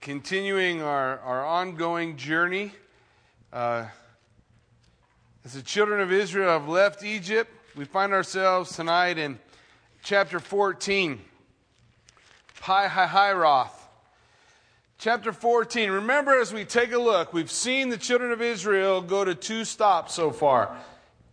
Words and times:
continuing 0.00 0.80
our, 0.80 1.18
our 1.18 1.44
ongoing 1.44 2.16
journey. 2.16 2.72
Uh, 3.52 3.84
as 5.44 5.52
the 5.52 5.60
children 5.60 6.00
of 6.00 6.10
Israel 6.10 6.48
have 6.48 6.68
left 6.68 7.04
Egypt, 7.04 7.50
we 7.76 7.84
find 7.84 8.14
ourselves 8.14 8.74
tonight 8.74 9.18
in 9.18 9.38
chapter 10.02 10.40
14, 10.40 11.20
Pi 12.60 12.88
Hahiroth. 12.88 13.72
Chapter 14.98 15.34
14. 15.34 15.90
Remember, 15.90 16.38
as 16.38 16.52
we 16.52 16.64
take 16.64 16.92
a 16.92 16.98
look, 16.98 17.34
we've 17.34 17.50
seen 17.50 17.90
the 17.90 17.98
children 17.98 18.32
of 18.32 18.40
Israel 18.40 19.02
go 19.02 19.22
to 19.22 19.34
two 19.34 19.66
stops 19.66 20.14
so 20.14 20.30
far. 20.30 20.74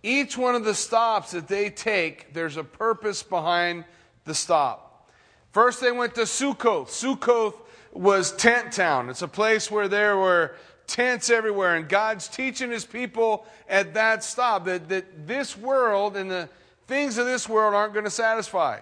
Each 0.03 0.37
one 0.37 0.55
of 0.55 0.65
the 0.65 0.75
stops 0.75 1.31
that 1.31 1.47
they 1.47 1.69
take, 1.69 2.33
there's 2.33 2.57
a 2.57 2.63
purpose 2.65 3.23
behind 3.23 3.85
the 4.25 4.35
stop. 4.35 5.09
First, 5.51 5.79
they 5.79 5.91
went 5.91 6.15
to 6.15 6.21
Sukkoth. 6.21 6.87
Sukkoth 6.87 7.55
was 7.97 8.31
tent 8.31 8.73
town. 8.73 9.09
It's 9.09 9.21
a 9.21 9.27
place 9.27 9.71
where 9.71 9.87
there 9.87 10.17
were 10.17 10.55
tents 10.85 11.29
everywhere, 11.29 11.75
and 11.75 11.89
God's 11.89 12.27
teaching 12.27 12.71
his 12.71 12.85
people 12.85 13.45
at 13.67 13.93
that 13.95 14.23
stop 14.23 14.65
that, 14.65 14.87
that 14.89 15.27
this 15.27 15.57
world 15.57 16.15
and 16.15 16.31
the 16.31 16.49
things 16.87 17.17
of 17.17 17.25
this 17.25 17.49
world 17.49 17.73
aren't 17.73 17.93
going 17.93 18.05
to 18.05 18.11
satisfy. 18.11 18.79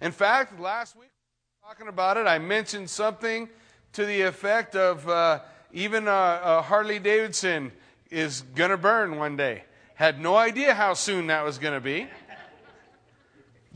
In 0.00 0.12
fact, 0.12 0.60
last 0.60 0.96
week, 0.96 1.10
talking 1.62 1.88
about 1.88 2.16
it, 2.16 2.26
I 2.26 2.38
mentioned 2.38 2.88
something 2.88 3.48
to 3.92 4.06
the 4.06 4.22
effect 4.22 4.76
of 4.76 5.08
uh, 5.08 5.40
even 5.72 6.06
uh, 6.06 6.10
uh, 6.10 6.62
Harley 6.62 6.98
Davidson 6.98 7.72
is 8.10 8.42
going 8.54 8.70
to 8.70 8.76
burn 8.76 9.16
one 9.16 9.36
day. 9.36 9.64
Had 9.94 10.20
no 10.20 10.36
idea 10.36 10.74
how 10.74 10.94
soon 10.94 11.26
that 11.26 11.44
was 11.44 11.58
going 11.58 11.74
to 11.74 11.80
be. 11.80 12.06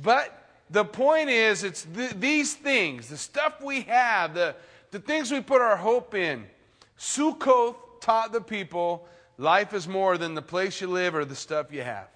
But 0.01 0.44
the 0.75 0.85
point 0.85 1.31
is, 1.31 1.65
it's 1.65 1.87
th- 1.95 2.15
these 2.19 2.55
things, 2.55 3.09
the 3.09 3.17
stuff 3.17 3.63
we 3.63 3.83
have, 3.83 4.35
the, 4.35 4.55
the 4.91 4.99
things 4.99 5.31
we 5.31 5.41
put 5.41 5.63
our 5.63 5.77
hope 5.77 6.15
in. 6.15 6.45
Sukkoth 6.99 7.77
taught 8.01 8.33
the 8.33 8.41
people 8.41 9.09
life 9.39 9.73
is 9.73 9.89
more 9.89 10.19
than 10.19 10.35
the 10.35 10.43
place 10.43 10.81
you 10.81 10.89
live 10.89 11.15
or 11.15 11.25
the 11.25 11.35
stuff 11.35 11.73
you 11.73 11.83
have. 11.83 12.09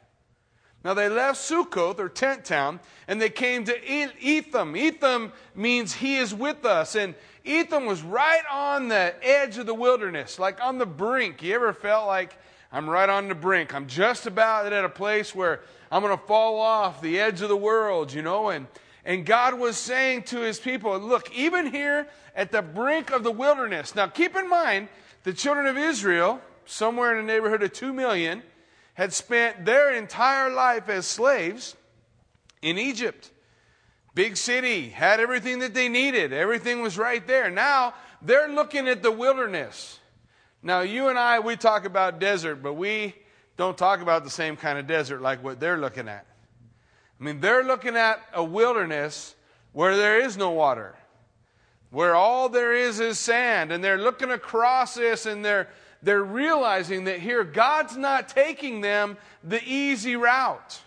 Now 0.84 0.95
they 0.95 1.09
left 1.09 1.39
Sukkoth 1.39 1.98
or 1.98 2.09
tent 2.09 2.45
town 2.45 2.81
and 3.09 3.20
they 3.20 3.31
came 3.31 3.65
to 3.65 3.75
Etham. 3.84 4.77
Etham 4.77 5.33
means 5.55 5.95
he 5.95 6.17
is 6.17 6.34
with 6.34 6.65
us. 6.65 6.95
And 6.95 7.15
Etham 7.45 7.87
was 7.87 8.03
right 8.03 8.43
on 8.50 8.89
the 8.89 9.15
edge 9.22 9.59
of 9.59 9.67
the 9.67 9.75
wilderness, 9.75 10.39
like 10.39 10.62
on 10.62 10.78
the 10.78 10.87
brink. 10.87 11.43
You 11.43 11.55
ever 11.55 11.72
felt 11.72 12.06
like 12.06 12.37
I'm 12.70 12.89
right 12.89 13.09
on 13.09 13.28
the 13.28 13.34
brink? 13.34 13.75
I'm 13.75 13.87
just 13.87 14.27
about 14.27 14.72
at 14.72 14.84
a 14.84 14.89
place 14.89 15.34
where 15.34 15.62
I'm 15.91 16.03
going 16.03 16.17
to 16.17 16.25
fall 16.27 16.61
off 16.61 17.00
the 17.00 17.19
edge 17.19 17.41
of 17.42 17.48
the 17.48 17.56
world, 17.56 18.12
you 18.12 18.22
know? 18.22 18.50
And, 18.50 18.67
and 19.05 19.25
God 19.25 19.58
was 19.58 19.77
saying 19.77 20.25
to 20.25 20.41
his 20.41 20.58
people, 20.58 20.98
look, 20.98 21.34
even 21.34 21.67
here 21.67 22.08
at 22.34 22.53
the 22.53 22.62
brink 22.62 23.11
of 23.11 23.22
the 23.22 23.31
wilderness. 23.31 23.94
Now, 23.94 24.06
keep 24.06 24.36
in 24.36 24.48
mind, 24.48 24.89
the 25.25 25.33
children 25.33 25.66
of 25.66 25.77
Israel, 25.77 26.41
somewhere 26.66 27.19
in 27.19 27.27
the 27.27 27.33
neighborhood 27.33 27.62
of 27.62 27.72
2 27.72 27.92
million, 27.92 28.42
had 28.94 29.12
spent 29.12 29.64
their 29.64 29.92
entire 29.92 30.50
life 30.50 30.89
as 30.89 31.06
slaves 31.06 31.77
in 32.62 32.78
Egypt. 32.78 33.31
Big 34.14 34.36
city, 34.36 34.89
had 34.89 35.20
everything 35.20 35.61
that 35.61 35.75
they 35.75 35.89
needed, 35.89 36.33
everything 36.33 36.83
was 36.83 36.98
right 36.98 37.27
there. 37.27 37.50
Now, 37.50 37.94
they're 38.20 38.48
looking 38.48 38.89
at 38.89 39.03
the 39.03 39.12
wilderness. 39.12 40.00
Now, 40.62 40.81
you 40.81 41.09
and 41.09 41.19
I, 41.19 41.39
we 41.39 41.56
talk 41.56 41.84
about 41.84 42.19
desert, 42.19 42.56
but 42.56 42.75
we 42.75 43.14
don't 43.59 43.77
talk 43.77 44.01
about 44.01 44.23
the 44.23 44.31
same 44.31 44.56
kind 44.56 44.78
of 44.78 44.87
desert 44.87 45.20
like 45.20 45.42
what 45.42 45.59
they're 45.61 45.77
looking 45.77 46.09
at. 46.09 46.25
I 47.20 47.25
mean, 47.25 47.41
they're 47.41 47.65
looking 47.65 47.97
at 47.97 48.25
a 48.33 48.42
wilderness 48.42 49.34
where 49.73 49.97
there 49.97 50.20
is 50.20 50.37
no 50.37 50.50
water, 50.50 50.95
where 51.91 52.15
all 52.15 52.48
there 52.48 52.73
is 52.73 53.00
is 53.00 53.19
sand, 53.19 53.73
and 53.73 53.83
they're 53.83 53.98
looking 53.98 54.31
across 54.31 54.95
this 54.95 55.27
and 55.27 55.45
they're, 55.45 55.69
they're 56.05 56.23
realizing 56.23 57.05
that 57.05 57.19
here 57.19 57.42
God's 57.42 57.97
not 57.97 58.28
taking 58.28 58.81
them 58.81 59.17
the 59.43 59.61
easy 59.65 60.15
route. 60.15 60.81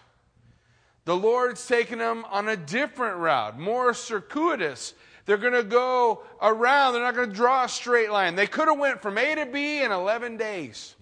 The 1.03 1.15
Lord's 1.15 1.67
taking 1.67 1.97
them 1.97 2.25
on 2.29 2.47
a 2.47 2.55
different 2.55 3.17
route, 3.17 3.59
more 3.59 3.93
circuitous. 3.93 4.93
They're 5.25 5.35
going 5.35 5.53
to 5.53 5.63
go 5.63 6.23
around. 6.41 6.93
They're 6.93 7.01
not 7.01 7.15
going 7.15 7.29
to 7.29 7.35
draw 7.35 7.65
a 7.65 7.69
straight 7.69 8.11
line. 8.11 8.35
They 8.35 8.47
could 8.47 8.69
have 8.69 8.79
went 8.79 9.01
from 9.01 9.17
A 9.17 9.35
to 9.35 9.45
B 9.45 9.83
in 9.83 9.91
11 9.91 10.37
days. 10.37 10.95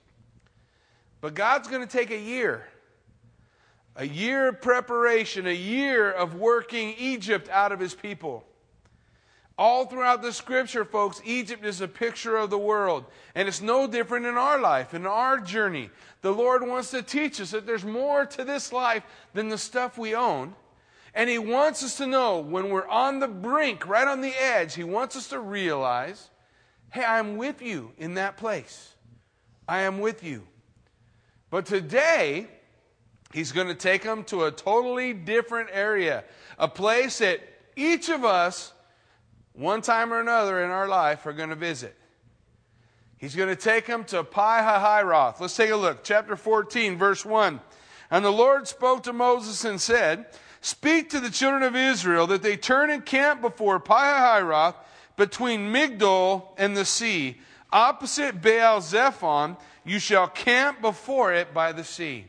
But 1.22 1.34
God's 1.34 1.68
going 1.68 1.82
to 1.82 1.88
take 1.88 2.12
a 2.12 2.20
year. 2.20 2.68
A 3.96 4.08
year 4.08 4.48
of 4.48 4.62
preparation, 4.62 5.48
a 5.48 5.54
year 5.54 6.10
of 6.10 6.36
working 6.36 6.96
Egypt 6.98 7.50
out 7.50 7.72
of 7.72 7.80
his 7.80 7.94
people. 7.94 8.46
All 9.58 9.86
throughout 9.86 10.22
the 10.22 10.32
scripture, 10.32 10.86
folks, 10.86 11.22
Egypt 11.26 11.66
is 11.66 11.82
a 11.82 11.88
picture 11.88 12.38
of 12.38 12.50
the 12.50 12.58
world. 12.58 13.04
And 13.36 13.50
it's 13.50 13.62
no 13.62 13.88
different 13.88 14.26
in 14.26 14.36
our 14.36 14.58
life, 14.58 14.94
in 14.94 15.06
our 15.06 15.38
journey. 15.38 15.90
The 16.22 16.32
Lord 16.32 16.66
wants 16.66 16.92
to 16.92 17.02
teach 17.02 17.42
us 17.42 17.52
that 17.52 17.66
there's 17.66 17.84
more 17.84 18.26
to 18.26 18.46
this 18.46 18.72
life 18.72 19.04
than 19.34 19.50
the 19.50 19.58
stuff 19.58 19.98
we 19.98 20.16
own. 20.16 20.56
And 21.14 21.30
He 21.30 21.40
wants 21.40 21.84
us 21.84 21.98
to 21.98 22.08
know 22.08 22.40
when 22.40 22.70
we're 22.70 22.88
on 22.88 23.20
the 23.20 23.28
brink, 23.28 23.86
right 23.86 24.08
on 24.08 24.22
the 24.22 24.34
edge, 24.40 24.76
He 24.76 24.86
wants 24.86 25.18
us 25.18 25.28
to 25.30 25.40
realize 25.40 26.30
hey, 26.92 27.04
I'm 27.04 27.38
with 27.38 27.62
you 27.62 27.92
in 27.98 28.16
that 28.16 28.38
place. 28.38 28.96
I 29.68 29.82
am 29.82 30.00
with 30.00 30.24
you. 30.24 30.48
But 31.50 31.66
today, 31.66 32.48
he's 33.34 33.52
going 33.52 33.68
to 33.68 33.76
take 33.76 34.04
them 34.04 34.24
to 34.26 34.46
a 34.46 34.52
totally 34.52 35.14
different 35.14 35.70
area, 35.72 36.24
a 36.58 36.68
place 36.68 37.20
that 37.20 37.42
each 37.76 38.10
of 38.10 38.24
us, 38.24 38.74
one 39.54 39.82
time 39.82 40.14
or 40.14 40.20
another 40.20 40.64
in 40.64 40.70
our 40.70 40.88
life, 40.88 41.26
are 41.26 41.34
going 41.34 41.50
to 41.50 41.56
visit. 41.56 41.96
He's 43.18 43.36
going 43.36 43.50
to 43.50 43.56
take 43.56 43.86
them 43.86 44.06
to 44.06 44.24
Pi 44.24 44.62
Hahiroth. 44.62 45.40
Let's 45.40 45.56
take 45.56 45.72
a 45.72 45.76
look. 45.76 46.04
Chapter 46.04 46.36
14, 46.36 46.98
verse 46.98 47.26
1. 47.26 47.60
And 48.12 48.24
the 48.26 48.32
Lord 48.32 48.68
spoke 48.68 49.04
to 49.04 49.14
Moses 49.14 49.66
and 49.66 49.80
said, 49.80 50.26
Speak 50.62 51.10
to 51.10 51.20
the 51.20 51.30
children 51.30 51.64
of 51.64 51.76
Israel 51.76 52.28
that 52.28 52.42
they 52.42 52.58
turn 52.58 52.90
and 52.90 53.06
camp 53.06 53.42
before 53.42 53.80
Pi 53.80 54.04
Hahiroth 54.04 54.76
between 55.16 55.72
Migdol 55.72 56.48
and 56.58 56.76
the 56.76 56.86
sea, 56.86 57.40
opposite 57.72 58.42
Baal 58.42 58.82
Zephon, 58.82 59.58
you 59.90 59.98
shall 59.98 60.28
camp 60.28 60.82
before 60.82 61.34
it 61.34 61.52
by 61.52 61.72
the 61.72 61.84
sea. 61.84 62.26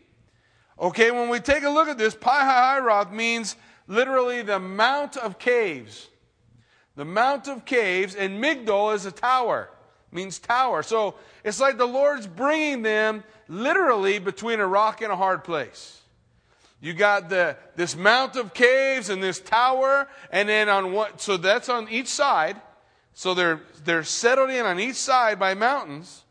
Okay, 0.78 1.10
when 1.10 1.28
we 1.28 1.40
take 1.40 1.62
a 1.62 1.68
look 1.68 1.88
at 1.88 1.98
this, 1.98 2.14
Pi 2.14 3.06
means 3.12 3.54
literally 3.86 4.40
the 4.40 4.58
Mount 4.58 5.18
of 5.18 5.38
Caves. 5.38 6.08
The 6.96 7.04
Mount 7.04 7.48
of 7.48 7.66
Caves, 7.66 8.14
and 8.14 8.42
Migdol 8.42 8.94
is 8.94 9.04
a 9.04 9.12
tower, 9.12 9.68
means 10.10 10.38
tower. 10.38 10.82
So 10.82 11.16
it's 11.44 11.60
like 11.60 11.76
the 11.76 11.86
Lord's 11.86 12.26
bringing 12.26 12.80
them 12.80 13.24
literally 13.46 14.18
between 14.18 14.60
a 14.60 14.66
rock 14.66 15.02
and 15.02 15.12
a 15.12 15.16
hard 15.16 15.44
place. 15.44 16.00
You 16.80 16.94
got 16.94 17.28
the 17.28 17.58
this 17.76 17.94
Mount 17.94 18.36
of 18.36 18.54
Caves 18.54 19.10
and 19.10 19.22
this 19.22 19.38
tower, 19.38 20.08
and 20.32 20.48
then 20.48 20.70
on 20.70 20.92
what? 20.92 21.20
So 21.20 21.36
that's 21.36 21.68
on 21.68 21.90
each 21.90 22.08
side. 22.08 22.58
So 23.12 23.34
they're 23.34 23.60
they're 23.84 24.04
settled 24.04 24.48
in 24.48 24.64
on 24.64 24.80
each 24.80 24.96
side 24.96 25.38
by 25.38 25.52
mountains. 25.52 26.24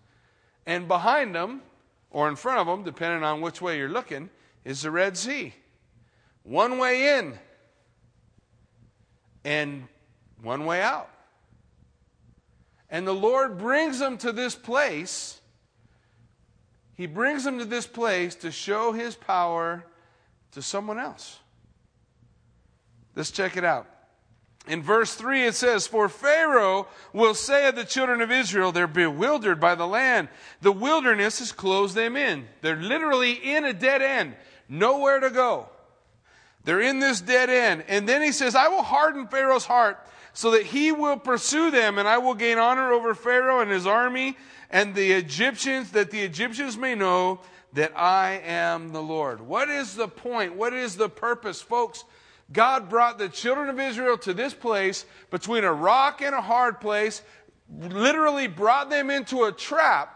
And 0.69 0.88
behind 0.88 1.34
them, 1.34 1.63
or 2.12 2.30
in 2.30 2.35
front 2.35 2.59
of 2.59 2.68
them, 2.68 2.84
depending 2.84 3.24
on 3.24 3.41
which 3.41 3.59
way 3.59 3.80
you're 3.80 3.90
looking, 3.90 4.30
is 4.63 4.84
the 4.84 4.91
Red 4.91 5.18
Sea. 5.18 5.56
One 6.44 6.78
way 6.78 7.18
in 7.18 7.40
and 9.44 9.88
one 10.44 10.66
way 10.66 10.84
out. 10.84 11.09
And 12.88 13.07
the 13.07 13.16
Lord 13.16 13.57
brings 13.57 13.97
them 13.97 14.16
to 14.19 14.31
this 14.31 14.53
place. 14.53 15.41
He 16.94 17.07
brings 17.07 17.44
them 17.44 17.57
to 17.57 17.66
this 17.66 17.88
place 17.88 18.36
to 18.36 18.51
show 18.51 18.91
his 18.91 19.16
power 19.16 19.84
to 20.51 20.62
someone 20.62 21.00
else. 21.00 21.40
Let's 23.16 23.31
check 23.31 23.57
it 23.57 23.63
out. 23.63 23.88
In 24.69 24.84
verse 24.84 25.16
3, 25.16 25.47
it 25.47 25.56
says, 25.56 25.88
For 25.88 26.07
Pharaoh 26.07 26.88
will 27.12 27.33
say 27.33 27.68
of 27.68 27.75
the 27.75 27.83
children 27.83 28.21
of 28.21 28.31
Israel, 28.31 28.71
they're 28.71 28.86
bewildered 28.86 29.60
by 29.60 29.74
the 29.74 29.88
land. 29.88 30.30
The 30.62 30.71
wilderness 30.71 31.39
has 31.39 31.51
closed 31.51 31.95
them 31.95 32.16
in. 32.16 32.48
They're 32.62 32.75
literally 32.75 33.33
in 33.33 33.66
a 33.66 33.74
dead 33.74 34.04
end, 34.04 34.36
nowhere 34.69 35.19
to 35.19 35.31
go. 35.31 35.69
They're 36.66 36.81
in 36.81 37.00
this 37.00 37.19
dead 37.19 37.50
end. 37.50 37.83
And 37.88 38.07
then 38.07 38.21
he 38.21 38.31
says, 38.31 38.54
I 38.54 38.68
will 38.68 38.83
harden 38.83 39.27
Pharaoh's 39.27 39.66
heart 39.66 39.98
so 40.33 40.51
that 40.51 40.68
he 40.68 40.92
will 40.92 41.18
pursue 41.18 41.72
them, 41.72 41.98
and 41.98 42.07
I 42.07 42.19
will 42.19 42.36
gain 42.36 42.60
honor 42.60 42.94
over 42.94 43.15
Pharaoh 43.15 43.62
and 43.62 43.72
his 43.72 43.88
army 43.88 44.38
and 44.69 44.94
the 44.94 45.13
Egyptians, 45.13 45.92
that 45.92 46.12
the 46.12 46.22
Egyptians 46.22 46.77
may 46.77 46.94
know 46.94 47.39
that 47.74 47.98
I 47.98 48.42
am 48.45 48.89
the 48.89 49.01
Lord. 49.01 49.42
What 49.42 49.68
is 49.68 49.95
the 49.95 50.07
point? 50.07 50.56
What 50.56 50.74
is 50.74 50.95
the 50.95 51.10
purpose, 51.10 51.60
folks? 51.60 52.04
God 52.51 52.90
brought 52.90 53.19
the 53.19 53.30
children 53.30 53.69
of 53.69 53.80
Israel 53.80 54.18
to 54.19 54.34
this 54.34 54.54
place 54.54 55.06
between 55.30 55.63
a 55.63 55.74
rock 55.74 56.22
and 56.22 56.34
a 56.34 56.42
hard 56.42 56.81
place, 56.81 57.22
literally 57.69 58.48
brought 58.48 58.90
them 58.90 59.10
into 59.10 59.44
a 59.44 59.51
trap 59.51 60.16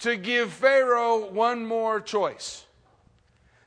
to 0.00 0.16
give 0.16 0.52
Pharaoh 0.52 1.30
one 1.30 1.64
more 1.64 2.00
choice, 2.00 2.64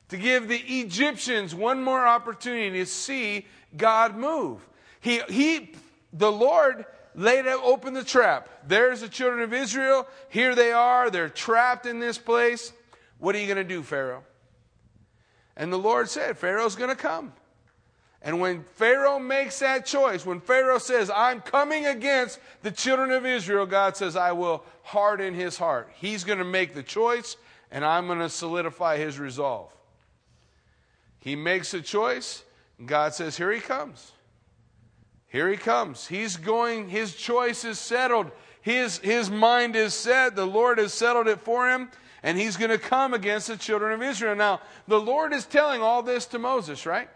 to 0.09 0.17
give 0.17 0.47
the 0.47 0.57
Egyptians 0.57 1.55
one 1.55 1.81
more 1.81 2.05
opportunity 2.05 2.79
to 2.79 2.85
see 2.85 3.47
God 3.75 4.15
move. 4.15 4.67
He, 4.99 5.21
he, 5.29 5.73
the 6.11 6.31
Lord 6.31 6.85
laid 7.15 7.47
out, 7.47 7.63
open 7.63 7.93
the 7.93 8.03
trap. 8.03 8.49
There's 8.67 9.01
the 9.01 9.09
children 9.09 9.41
of 9.41 9.53
Israel. 9.53 10.07
Here 10.29 10.53
they 10.53 10.71
are. 10.73 11.09
They're 11.09 11.29
trapped 11.29 11.85
in 11.85 11.99
this 11.99 12.17
place. 12.17 12.73
What 13.19 13.35
are 13.35 13.39
you 13.39 13.47
going 13.47 13.57
to 13.57 13.63
do, 13.63 13.81
Pharaoh? 13.83 14.23
And 15.57 15.73
the 15.73 15.77
Lord 15.77 16.07
said, 16.09 16.37
Pharaoh's 16.37 16.75
going 16.75 16.91
to 16.91 16.95
come. 16.95 17.33
And 18.21 18.39
when 18.39 18.63
Pharaoh 18.75 19.19
makes 19.19 19.59
that 19.59 19.85
choice, 19.85 20.25
when 20.25 20.39
Pharaoh 20.39 20.77
says, 20.77 21.09
I'm 21.09 21.41
coming 21.41 21.85
against 21.85 22.39
the 22.61 22.71
children 22.71 23.11
of 23.11 23.25
Israel, 23.25 23.65
God 23.65 23.97
says, 23.97 24.15
I 24.15 24.31
will 24.31 24.63
harden 24.83 25.33
his 25.33 25.57
heart. 25.57 25.89
He's 25.95 26.23
going 26.23 26.39
to 26.39 26.45
make 26.45 26.73
the 26.73 26.83
choice, 26.83 27.37
and 27.71 27.83
I'm 27.83 28.07
going 28.07 28.19
to 28.19 28.29
solidify 28.29 28.97
his 28.97 29.19
resolve. 29.19 29.71
He 31.19 31.35
makes 31.35 31.73
a 31.73 31.81
choice, 31.81 32.43
and 32.79 32.87
God 32.87 33.13
says, 33.13 33.35
Here 33.35 33.51
he 33.51 33.59
comes. 33.59 34.11
Here 35.27 35.49
he 35.49 35.57
comes. 35.57 36.07
He's 36.07 36.37
going, 36.37 36.87
his 36.87 37.15
choice 37.15 37.65
is 37.65 37.79
settled. 37.79 38.31
His, 38.61 38.97
his 38.99 39.29
mind 39.29 39.75
is 39.75 39.93
set. 39.93 40.35
The 40.35 40.45
Lord 40.45 40.77
has 40.77 40.93
settled 40.93 41.27
it 41.27 41.39
for 41.39 41.69
him, 41.69 41.89
and 42.27 42.37
he's 42.37 42.57
going 42.57 42.71
to 42.71 42.77
come 42.77 43.13
against 43.13 43.47
the 43.47 43.55
children 43.55 43.93
of 43.93 44.03
Israel. 44.03 44.35
Now, 44.35 44.59
the 44.85 44.99
Lord 44.99 45.31
is 45.31 45.45
telling 45.45 45.81
all 45.81 46.03
this 46.03 46.25
to 46.25 46.39
Moses, 46.39 46.85
right? 46.85 47.07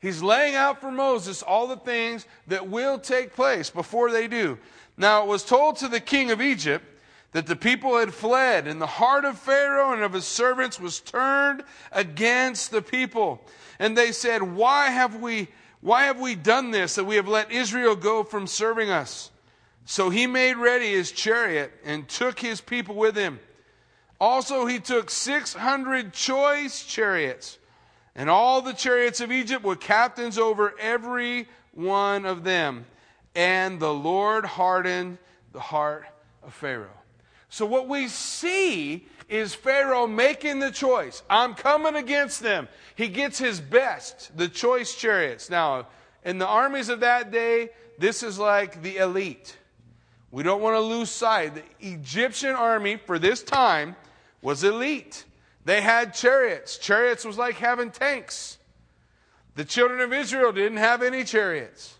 He's 0.00 0.22
laying 0.22 0.54
out 0.54 0.80
for 0.80 0.90
Moses 0.90 1.42
all 1.42 1.66
the 1.66 1.76
things 1.76 2.24
that 2.46 2.68
will 2.68 2.98
take 2.98 3.34
place 3.34 3.68
before 3.68 4.10
they 4.10 4.28
do. 4.28 4.56
Now, 4.96 5.24
it 5.24 5.28
was 5.28 5.44
told 5.44 5.76
to 5.76 5.88
the 5.88 6.00
king 6.00 6.30
of 6.30 6.40
Egypt 6.40 6.86
that 7.32 7.46
the 7.46 7.54
people 7.54 7.98
had 7.98 8.14
fled, 8.14 8.66
and 8.66 8.80
the 8.80 8.86
heart 8.86 9.26
of 9.26 9.38
Pharaoh 9.38 9.92
and 9.92 10.02
of 10.02 10.14
his 10.14 10.24
servants 10.24 10.80
was 10.80 10.98
turned 10.98 11.62
against 11.92 12.70
the 12.70 12.80
people. 12.80 13.44
And 13.78 13.94
they 13.94 14.10
said, 14.10 14.42
Why 14.42 14.88
have 14.88 15.16
we, 15.16 15.48
why 15.82 16.04
have 16.04 16.18
we 16.18 16.34
done 16.34 16.70
this, 16.70 16.94
that 16.94 17.04
we 17.04 17.16
have 17.16 17.28
let 17.28 17.52
Israel 17.52 17.94
go 17.94 18.24
from 18.24 18.46
serving 18.46 18.88
us? 18.88 19.30
So 19.84 20.08
he 20.08 20.26
made 20.26 20.56
ready 20.56 20.92
his 20.92 21.12
chariot 21.12 21.74
and 21.84 22.08
took 22.08 22.38
his 22.38 22.62
people 22.62 22.94
with 22.94 23.16
him. 23.16 23.38
Also, 24.22 24.66
he 24.66 24.78
took 24.78 25.10
600 25.10 26.12
choice 26.12 26.84
chariots 26.84 27.58
and 28.14 28.28
all 28.28 28.60
the 28.60 28.72
chariots 28.72 29.20
of 29.20 29.32
Egypt 29.32 29.64
were 29.64 29.76
captains 29.76 30.38
over 30.38 30.74
every 30.78 31.48
one 31.72 32.26
of 32.26 32.44
them. 32.44 32.84
And 33.34 33.80
the 33.80 33.92
Lord 33.92 34.44
hardened 34.44 35.18
the 35.52 35.60
heart 35.60 36.04
of 36.42 36.52
Pharaoh. 36.52 36.88
So, 37.48 37.64
what 37.66 37.88
we 37.88 38.08
see 38.08 39.06
is 39.28 39.54
Pharaoh 39.54 40.06
making 40.06 40.58
the 40.58 40.70
choice. 40.70 41.22
I'm 41.28 41.54
coming 41.54 41.96
against 41.96 42.42
them. 42.42 42.68
He 42.94 43.08
gets 43.08 43.38
his 43.38 43.60
best, 43.60 44.36
the 44.36 44.48
choice 44.48 44.94
chariots. 44.94 45.48
Now, 45.48 45.88
in 46.24 46.38
the 46.38 46.46
armies 46.46 46.90
of 46.90 47.00
that 47.00 47.30
day, 47.30 47.70
this 47.98 48.22
is 48.22 48.38
like 48.38 48.82
the 48.82 48.98
elite. 48.98 49.56
We 50.30 50.42
don't 50.42 50.62
want 50.62 50.76
to 50.76 50.80
lose 50.80 51.10
sight. 51.10 51.54
The 51.54 51.62
Egyptian 51.80 52.54
army 52.54 52.96
for 52.96 53.18
this 53.18 53.42
time 53.42 53.96
was 54.42 54.64
elite. 54.64 55.24
They 55.64 55.80
had 55.80 56.12
chariots. 56.12 56.76
Chariots 56.76 57.24
was 57.24 57.38
like 57.38 57.56
having 57.56 57.90
tanks. 57.90 58.58
The 59.54 59.64
children 59.64 60.00
of 60.00 60.12
Israel 60.12 60.52
didn't 60.52 60.78
have 60.78 61.02
any 61.02 61.24
chariots. 61.24 61.96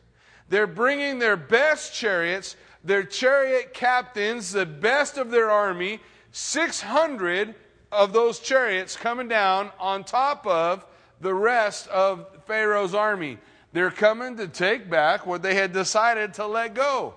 They're 0.48 0.66
bringing 0.66 1.18
their 1.18 1.36
best 1.36 1.94
chariots, 1.94 2.56
their 2.84 3.04
chariot 3.04 3.72
captains, 3.72 4.52
the 4.52 4.66
best 4.66 5.16
of 5.16 5.30
their 5.30 5.50
army, 5.50 6.00
600 6.32 7.54
of 7.90 8.12
those 8.12 8.40
chariots 8.40 8.96
coming 8.96 9.28
down 9.28 9.70
on 9.78 10.02
top 10.02 10.46
of 10.46 10.84
the 11.20 11.34
rest 11.34 11.86
of 11.88 12.26
Pharaoh's 12.46 12.94
army. 12.94 13.38
They're 13.72 13.90
coming 13.90 14.36
to 14.38 14.48
take 14.48 14.90
back 14.90 15.26
what 15.26 15.42
they 15.42 15.54
had 15.54 15.72
decided 15.72 16.34
to 16.34 16.46
let 16.46 16.74
go. 16.74 17.14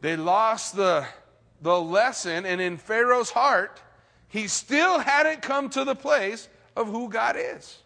They 0.00 0.16
lost 0.16 0.76
the, 0.76 1.06
the 1.66 1.80
lesson, 1.80 2.46
and 2.46 2.60
in 2.60 2.76
Pharaoh's 2.76 3.30
heart, 3.30 3.82
he 4.28 4.46
still 4.46 5.00
hadn't 5.00 5.42
come 5.42 5.68
to 5.70 5.84
the 5.84 5.96
place 5.96 6.48
of 6.76 6.86
who 6.86 7.08
God 7.08 7.34
is. 7.36 7.78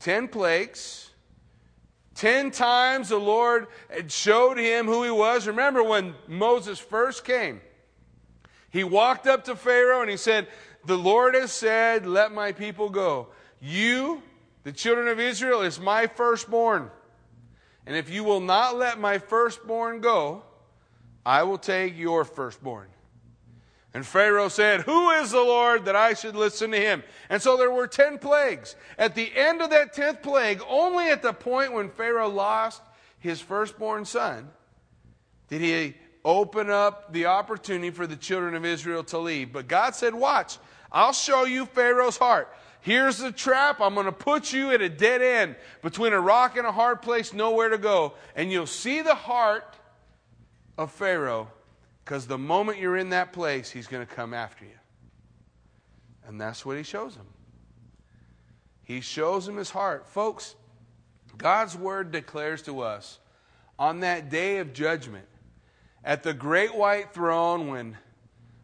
Ten 0.00 0.26
plagues. 0.26 1.10
Ten 2.16 2.50
times 2.50 3.10
the 3.10 3.20
Lord 3.20 3.68
showed 4.08 4.58
him 4.58 4.86
who 4.86 5.04
he 5.04 5.12
was. 5.12 5.46
Remember 5.46 5.84
when 5.84 6.14
Moses 6.26 6.80
first 6.80 7.24
came, 7.24 7.60
he 8.70 8.82
walked 8.82 9.28
up 9.28 9.44
to 9.44 9.54
Pharaoh 9.54 10.00
and 10.00 10.10
he 10.10 10.16
said, 10.16 10.48
The 10.84 10.98
Lord 10.98 11.36
has 11.36 11.52
said, 11.52 12.04
Let 12.04 12.32
my 12.32 12.50
people 12.50 12.90
go. 12.90 13.28
You, 13.60 14.24
the 14.64 14.72
children 14.72 15.06
of 15.06 15.20
Israel, 15.20 15.60
is 15.62 15.78
my 15.78 16.08
firstborn. 16.08 16.90
And 17.86 17.94
if 17.94 18.10
you 18.10 18.24
will 18.24 18.40
not 18.40 18.76
let 18.76 18.98
my 18.98 19.18
firstborn 19.18 20.00
go, 20.00 20.42
I 21.24 21.42
will 21.44 21.58
take 21.58 21.96
your 21.96 22.24
firstborn. 22.24 22.88
And 23.94 24.06
Pharaoh 24.06 24.48
said, 24.48 24.82
Who 24.82 25.10
is 25.10 25.32
the 25.32 25.42
Lord 25.42 25.84
that 25.84 25.96
I 25.96 26.14
should 26.14 26.34
listen 26.34 26.70
to 26.70 26.80
him? 26.80 27.02
And 27.28 27.42
so 27.42 27.56
there 27.56 27.70
were 27.70 27.86
10 27.86 28.18
plagues. 28.18 28.74
At 28.96 29.14
the 29.14 29.30
end 29.36 29.60
of 29.60 29.70
that 29.70 29.94
10th 29.94 30.22
plague, 30.22 30.62
only 30.68 31.10
at 31.10 31.22
the 31.22 31.32
point 31.32 31.74
when 31.74 31.90
Pharaoh 31.90 32.28
lost 32.28 32.80
his 33.18 33.40
firstborn 33.40 34.04
son, 34.04 34.48
did 35.48 35.60
he 35.60 35.94
open 36.24 36.70
up 36.70 37.12
the 37.12 37.26
opportunity 37.26 37.90
for 37.90 38.06
the 38.06 38.16
children 38.16 38.54
of 38.54 38.64
Israel 38.64 39.04
to 39.04 39.18
leave. 39.18 39.52
But 39.52 39.68
God 39.68 39.94
said, 39.94 40.14
Watch, 40.14 40.58
I'll 40.90 41.12
show 41.12 41.44
you 41.44 41.66
Pharaoh's 41.66 42.16
heart. 42.16 42.54
Here's 42.80 43.18
the 43.18 43.30
trap. 43.30 43.80
I'm 43.80 43.94
going 43.94 44.06
to 44.06 44.12
put 44.12 44.52
you 44.52 44.70
at 44.72 44.80
a 44.80 44.88
dead 44.88 45.22
end 45.22 45.56
between 45.82 46.12
a 46.12 46.20
rock 46.20 46.56
and 46.56 46.66
a 46.66 46.72
hard 46.72 47.00
place, 47.00 47.32
nowhere 47.32 47.68
to 47.68 47.78
go. 47.78 48.14
And 48.34 48.50
you'll 48.50 48.66
see 48.66 49.02
the 49.02 49.14
heart 49.14 49.76
of 50.78 50.90
Pharaoh 50.92 51.48
because 52.04 52.26
the 52.26 52.38
moment 52.38 52.78
you're 52.78 52.96
in 52.96 53.10
that 53.10 53.32
place, 53.32 53.70
he's 53.70 53.86
going 53.86 54.04
to 54.04 54.12
come 54.12 54.34
after 54.34 54.64
you. 54.64 54.70
And 56.26 56.40
that's 56.40 56.66
what 56.66 56.76
he 56.76 56.82
shows 56.82 57.14
him. 57.14 57.26
He 58.82 59.00
shows 59.00 59.46
him 59.46 59.56
his 59.56 59.70
heart. 59.70 60.06
Folks, 60.06 60.56
God's 61.36 61.76
word 61.76 62.10
declares 62.10 62.62
to 62.62 62.80
us 62.80 63.18
on 63.78 64.00
that 64.00 64.30
day 64.30 64.58
of 64.58 64.72
judgment, 64.72 65.26
at 66.04 66.22
the 66.22 66.34
great 66.34 66.74
white 66.74 67.14
throne, 67.14 67.68
when 67.68 67.96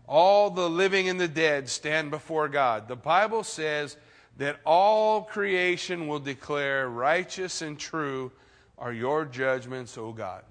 all 0.06 0.50
the 0.50 0.69
living 0.69 1.08
and 1.08 1.20
the 1.20 1.28
dead 1.28 1.69
stand 1.69 2.10
before 2.10 2.49
God, 2.49 2.88
the 2.88 2.96
Bible 2.96 3.44
says 3.44 3.96
that 4.38 4.58
all 4.64 5.22
creation 5.22 6.08
will 6.08 6.19
declare 6.19 6.88
righteous 6.88 7.62
and 7.62 7.78
true 7.78 8.32
are 8.76 8.93
your 8.93 9.25
judgments, 9.25 9.96
O 9.99 10.12
God. 10.12 10.43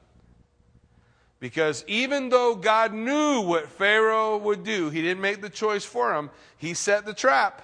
Because 1.39 1.83
even 1.87 2.29
though 2.29 2.55
God 2.55 2.93
knew 2.93 3.41
what 3.41 3.69
Pharaoh 3.69 4.37
would 4.37 4.63
do, 4.63 4.89
he 4.89 5.01
didn't 5.01 5.21
make 5.21 5.41
the 5.41 5.49
choice 5.49 5.85
for 5.85 6.15
him, 6.15 6.31
he 6.57 6.73
set 6.73 7.05
the 7.05 7.13
trap. 7.13 7.61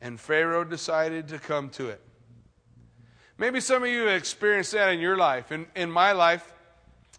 And 0.00 0.18
Pharaoh 0.18 0.64
decided 0.64 1.28
to 1.28 1.38
come 1.38 1.68
to 1.70 1.90
it. 1.90 2.00
Maybe 3.38 3.60
some 3.60 3.82
of 3.82 3.88
you 3.88 4.06
have 4.06 4.16
experienced 4.16 4.72
that 4.72 4.92
in 4.92 5.00
your 5.00 5.16
life. 5.16 5.52
In, 5.52 5.66
in 5.76 5.90
my 5.90 6.12
life, 6.12 6.52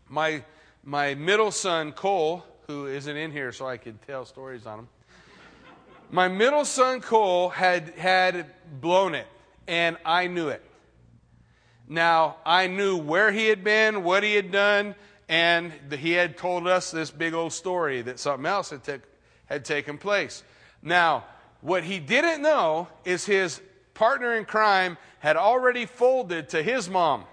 my, 0.10 0.44
my 0.84 1.16
middle 1.16 1.52
son, 1.52 1.92
Cole, 1.92 2.44
who 2.68 2.88
isn't 2.88 3.16
in 3.16 3.32
here 3.32 3.52
so 3.52 3.68
I 3.68 3.78
can 3.78 3.98
tell 4.08 4.26
stories 4.26 4.66
on 4.66 4.80
him, 4.80 4.88
my 6.12 6.28
middle 6.28 6.66
son, 6.66 7.02
Cole, 7.02 7.50
had, 7.50 7.90
had 7.96 8.46
blown 8.80 9.16
it, 9.16 9.28
and 9.68 9.98
I 10.06 10.28
knew 10.28 10.50
it. 10.50 10.64
Now, 11.88 12.38
I 12.46 12.68
knew 12.68 12.98
where 12.98 13.32
he 13.32 13.48
had 13.48 13.64
been, 13.64 14.04
what 14.04 14.24
he 14.24 14.36
had 14.36 14.52
done, 14.52 14.96
and 15.28 15.72
he 15.98 16.12
had 16.12 16.38
told 16.38 16.68
us 16.68 16.92
this 16.92 17.12
big 17.12 17.34
old 17.34 17.54
story 17.54 18.02
that 18.02 18.20
something 18.20 18.46
else 18.46 18.70
had, 18.70 18.84
t- 18.84 18.98
had 19.46 19.66
taken 19.66 19.98
place. 19.98 20.44
Now, 20.82 21.26
what 21.62 21.84
he 21.84 22.00
didn't 22.00 22.42
know 22.42 22.88
is 23.06 23.26
his 23.26 23.62
partner 23.94 24.36
in 24.36 24.46
crime 24.46 24.98
had 25.20 25.38
already 25.38 25.86
folded 25.86 26.50
to 26.50 26.62
his 26.62 26.90
mom. 26.90 27.26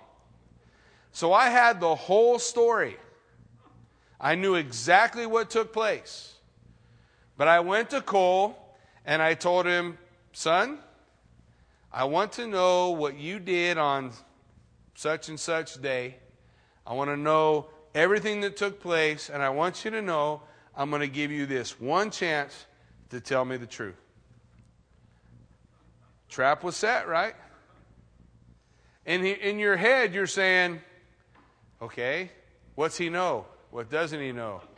So 1.12 1.33
I 1.33 1.49
had 1.49 1.80
the 1.80 1.95
whole 1.95 2.38
story. 2.38 2.97
I 4.21 4.35
knew 4.35 4.54
exactly 4.54 5.26
what 5.26 5.50
took 5.50 5.73
place. 5.73 6.35
But 7.37 7.49
I 7.49 7.61
went 7.61 7.90
to 7.90 8.00
Cole 8.00 8.57
and 9.04 9.23
I 9.23 9.35
told 9.35 9.66
him, 9.66 9.99
son, 10.33 10.78
I 11.92 12.04
want 12.04 12.33
to 12.33 12.47
know 12.47 12.90
what 12.90 13.19
you 13.19 13.40
did 13.40 13.78
on 13.78 14.12
such 15.00 15.30
and 15.30 15.40
such 15.40 15.80
day. 15.80 16.14
I 16.87 16.92
want 16.92 17.09
to 17.09 17.16
know 17.16 17.69
everything 17.95 18.42
that 18.42 18.59
took 18.59 18.80
place, 18.80 19.30
and 19.30 19.42
I 19.42 19.49
want 19.49 19.83
you 19.83 19.90
to 19.92 20.02
know 20.02 20.42
I'm 20.76 20.90
going 20.90 21.00
to 21.00 21.09
give 21.09 21.30
you 21.30 21.47
this 21.47 21.80
one 21.80 22.11
chance 22.11 22.66
to 23.09 23.19
tell 23.19 23.47
me 23.47 23.57
the 23.57 23.66
truth. 23.66 23.97
Trap 26.28 26.62
was 26.62 26.76
set, 26.76 27.09
right? 27.09 27.35
And 29.07 29.25
in 29.25 29.59
your 29.59 29.75
head, 29.75 30.12
you're 30.12 30.26
saying, 30.26 30.80
okay, 31.80 32.30
what's 32.75 32.99
he 32.99 33.09
know? 33.09 33.47
What 33.71 33.90
doesn't 33.90 34.21
he 34.21 34.33
know? 34.33 34.61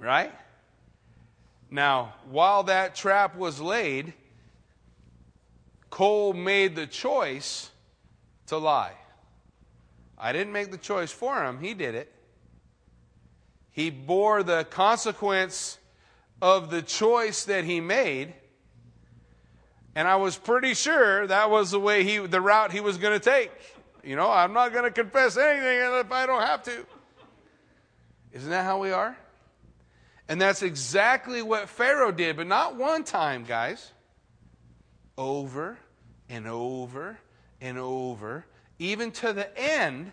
Right? 0.00 0.32
Now, 1.70 2.14
while 2.30 2.62
that 2.62 2.94
trap 2.94 3.36
was 3.36 3.60
laid, 3.60 4.14
Cole 5.90 6.32
made 6.32 6.74
the 6.74 6.86
choice 6.86 7.70
to 8.50 8.58
lie. 8.58 8.92
I 10.18 10.32
didn't 10.32 10.52
make 10.52 10.70
the 10.70 10.78
choice 10.78 11.10
for 11.10 11.44
him, 11.44 11.60
he 11.60 11.74
did 11.74 11.94
it. 11.94 12.12
He 13.72 13.90
bore 13.90 14.42
the 14.42 14.64
consequence 14.64 15.78
of 16.42 16.70
the 16.70 16.82
choice 16.82 17.44
that 17.44 17.64
he 17.64 17.80
made. 17.80 18.34
And 19.94 20.06
I 20.06 20.16
was 20.16 20.36
pretty 20.36 20.74
sure 20.74 21.26
that 21.26 21.50
was 21.50 21.70
the 21.70 21.80
way 21.80 22.04
he 22.04 22.18
the 22.18 22.40
route 22.40 22.72
he 22.72 22.80
was 22.80 22.98
going 22.98 23.18
to 23.18 23.24
take. 23.24 23.50
You 24.04 24.16
know, 24.16 24.30
I'm 24.30 24.52
not 24.52 24.72
going 24.72 24.84
to 24.84 24.90
confess 24.90 25.36
anything 25.36 26.00
if 26.00 26.12
I 26.12 26.26
don't 26.26 26.42
have 26.42 26.62
to. 26.64 26.86
Isn't 28.32 28.50
that 28.50 28.64
how 28.64 28.78
we 28.78 28.92
are? 28.92 29.16
And 30.28 30.40
that's 30.40 30.62
exactly 30.62 31.42
what 31.42 31.68
Pharaoh 31.68 32.12
did, 32.12 32.36
but 32.36 32.46
not 32.46 32.76
one 32.76 33.04
time, 33.04 33.44
guys. 33.44 33.92
Over 35.18 35.78
and 36.28 36.46
over 36.46 37.18
and 37.60 37.78
over, 37.78 38.46
even 38.78 39.10
to 39.12 39.32
the 39.32 39.58
end. 39.58 40.12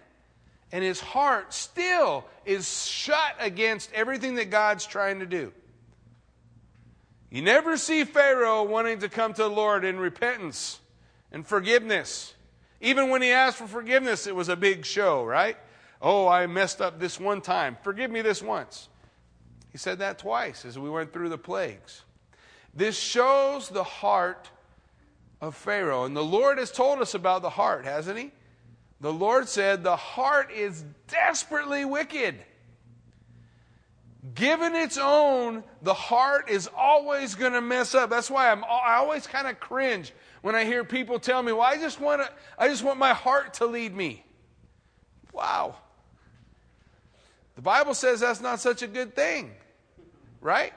And 0.72 0.84
his 0.84 1.00
heart 1.00 1.54
still 1.54 2.26
is 2.46 2.88
shut 2.88 3.36
against 3.40 3.92
everything 3.94 4.36
that 4.36 4.50
God's 4.50 4.86
trying 4.86 5.20
to 5.20 5.26
do. 5.26 5.54
You 7.30 7.42
never 7.42 7.78
see 7.78 8.04
Pharaoh 8.04 8.64
wanting 8.64 9.00
to 9.00 9.10
come 9.10 9.34
to 9.34 9.44
the 9.44 9.50
Lord 9.50 9.86
in 9.86 9.98
repentance 9.98 10.80
and 11.32 11.46
forgiveness. 11.46 12.34
Even 12.82 13.10
when 13.10 13.22
he 13.22 13.32
asked 13.32 13.58
for 13.58 13.68
forgiveness, 13.68 14.28
it 14.28 14.36
was 14.36 14.50
a 14.50 14.56
big 14.56 14.86
show, 14.86 15.26
right? 15.26 15.58
Oh, 16.02 16.28
I 16.28 16.48
messed 16.48 16.82
up 16.82 17.00
this 17.00 17.20
one 17.20 17.42
time. 17.42 17.78
Forgive 17.82 18.12
me 18.12 18.22
this 18.22 18.42
once. 18.42 18.88
He 19.72 19.78
said 19.78 20.00
that 20.00 20.20
twice 20.20 20.64
as 20.66 20.78
we 20.78 20.90
went 20.90 21.12
through 21.12 21.30
the 21.30 21.38
plagues. 21.38 22.04
This 22.74 22.98
shows 22.98 23.70
the 23.70 23.84
heart 23.84 24.50
of 25.42 25.56
Pharaoh. 25.56 26.06
And 26.06 26.16
the 26.16 26.24
Lord 26.24 26.58
has 26.58 26.72
told 26.72 27.00
us 27.00 27.14
about 27.14 27.42
the 27.42 27.50
heart, 27.50 27.86
hasn't 27.86 28.18
he? 28.18 28.32
The 29.00 29.14
Lord 29.14 29.48
said 29.48 29.84
the 29.84 29.96
heart 29.96 30.52
is 30.52 30.84
desperately 31.08 31.86
wicked. 31.86 32.36
Given 34.34 34.76
its 34.76 34.98
own, 34.98 35.64
the 35.84 35.94
heart 35.94 36.50
is 36.50 36.70
always 36.76 37.36
going 37.36 37.54
to 37.54 37.62
mess 37.62 37.94
up. 37.96 38.10
That's 38.10 38.30
why 38.30 38.52
I'm, 38.52 38.64
I 38.64 38.96
always 38.96 39.28
kind 39.28 39.48
of 39.48 39.60
cringe 39.60 40.12
when 40.42 40.56
I 40.56 40.66
hear 40.66 40.84
people 40.84 41.20
tell 41.20 41.42
me, 41.42 41.52
"Well, 41.52 41.62
I 41.62 41.78
just 41.78 42.02
want 42.02 42.22
to, 42.22 42.30
I 42.58 42.68
just 42.68 42.84
want 42.84 43.00
my 43.00 43.14
heart 43.14 43.54
to 43.56 43.66
lead 43.66 43.96
me." 43.96 44.26
Wow. 45.32 45.76
The 47.56 47.62
Bible 47.62 47.94
says 47.94 48.20
that's 48.20 48.42
not 48.42 48.60
such 48.60 48.82
a 48.82 48.88
good 48.88 49.16
thing, 49.16 49.52
right? 50.42 50.74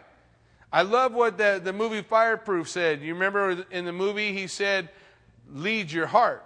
I 0.73 0.83
love 0.83 1.13
what 1.13 1.37
the, 1.37 1.61
the 1.63 1.73
movie 1.73 2.03
Fireproof 2.03 2.69
said. 2.69 3.01
You 3.03 3.15
remember 3.15 3.65
in 3.71 3.85
the 3.85 3.93
movie, 3.93 4.33
he 4.33 4.47
said, 4.47 4.89
Lead 5.53 5.91
your 5.91 6.07
heart. 6.07 6.45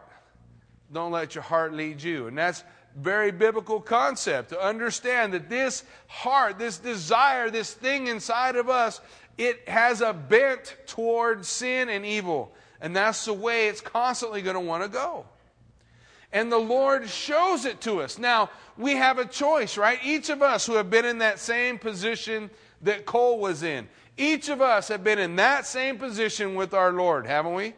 Don't 0.92 1.12
let 1.12 1.34
your 1.34 1.42
heart 1.42 1.74
lead 1.74 2.02
you. 2.02 2.26
And 2.26 2.38
that's 2.38 2.64
very 2.96 3.32
biblical 3.32 3.80
concept 3.80 4.50
to 4.50 4.60
understand 4.60 5.34
that 5.34 5.50
this 5.50 5.84
heart, 6.06 6.58
this 6.58 6.78
desire, 6.78 7.50
this 7.50 7.74
thing 7.74 8.06
inside 8.06 8.56
of 8.56 8.70
us, 8.70 9.00
it 9.36 9.68
has 9.68 10.00
a 10.00 10.12
bent 10.12 10.76
toward 10.86 11.44
sin 11.44 11.88
and 11.88 12.06
evil. 12.06 12.52
And 12.80 12.94
that's 12.94 13.24
the 13.24 13.32
way 13.32 13.68
it's 13.68 13.80
constantly 13.80 14.42
going 14.42 14.54
to 14.54 14.60
want 14.60 14.82
to 14.84 14.88
go. 14.88 15.26
And 16.32 16.50
the 16.50 16.58
Lord 16.58 17.08
shows 17.08 17.64
it 17.64 17.80
to 17.82 18.00
us. 18.00 18.18
Now, 18.18 18.50
we 18.76 18.92
have 18.92 19.18
a 19.18 19.24
choice, 19.24 19.76
right? 19.76 19.98
Each 20.04 20.30
of 20.30 20.42
us 20.42 20.66
who 20.66 20.74
have 20.74 20.90
been 20.90 21.04
in 21.04 21.18
that 21.18 21.38
same 21.38 21.78
position 21.78 22.50
that 22.82 23.06
Cole 23.06 23.38
was 23.38 23.62
in, 23.62 23.88
each 24.16 24.48
of 24.48 24.60
us 24.60 24.88
have 24.88 25.02
been 25.02 25.18
in 25.18 25.36
that 25.36 25.66
same 25.66 25.98
position 25.98 26.54
with 26.54 26.74
our 26.74 26.92
Lord, 26.92 27.26
haven't 27.26 27.54
we? 27.54 27.66
I 27.66 27.72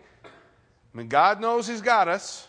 mean, 0.95 1.09
God 1.09 1.40
knows 1.40 1.66
He's 1.66 1.81
got 1.81 2.09
us. 2.09 2.47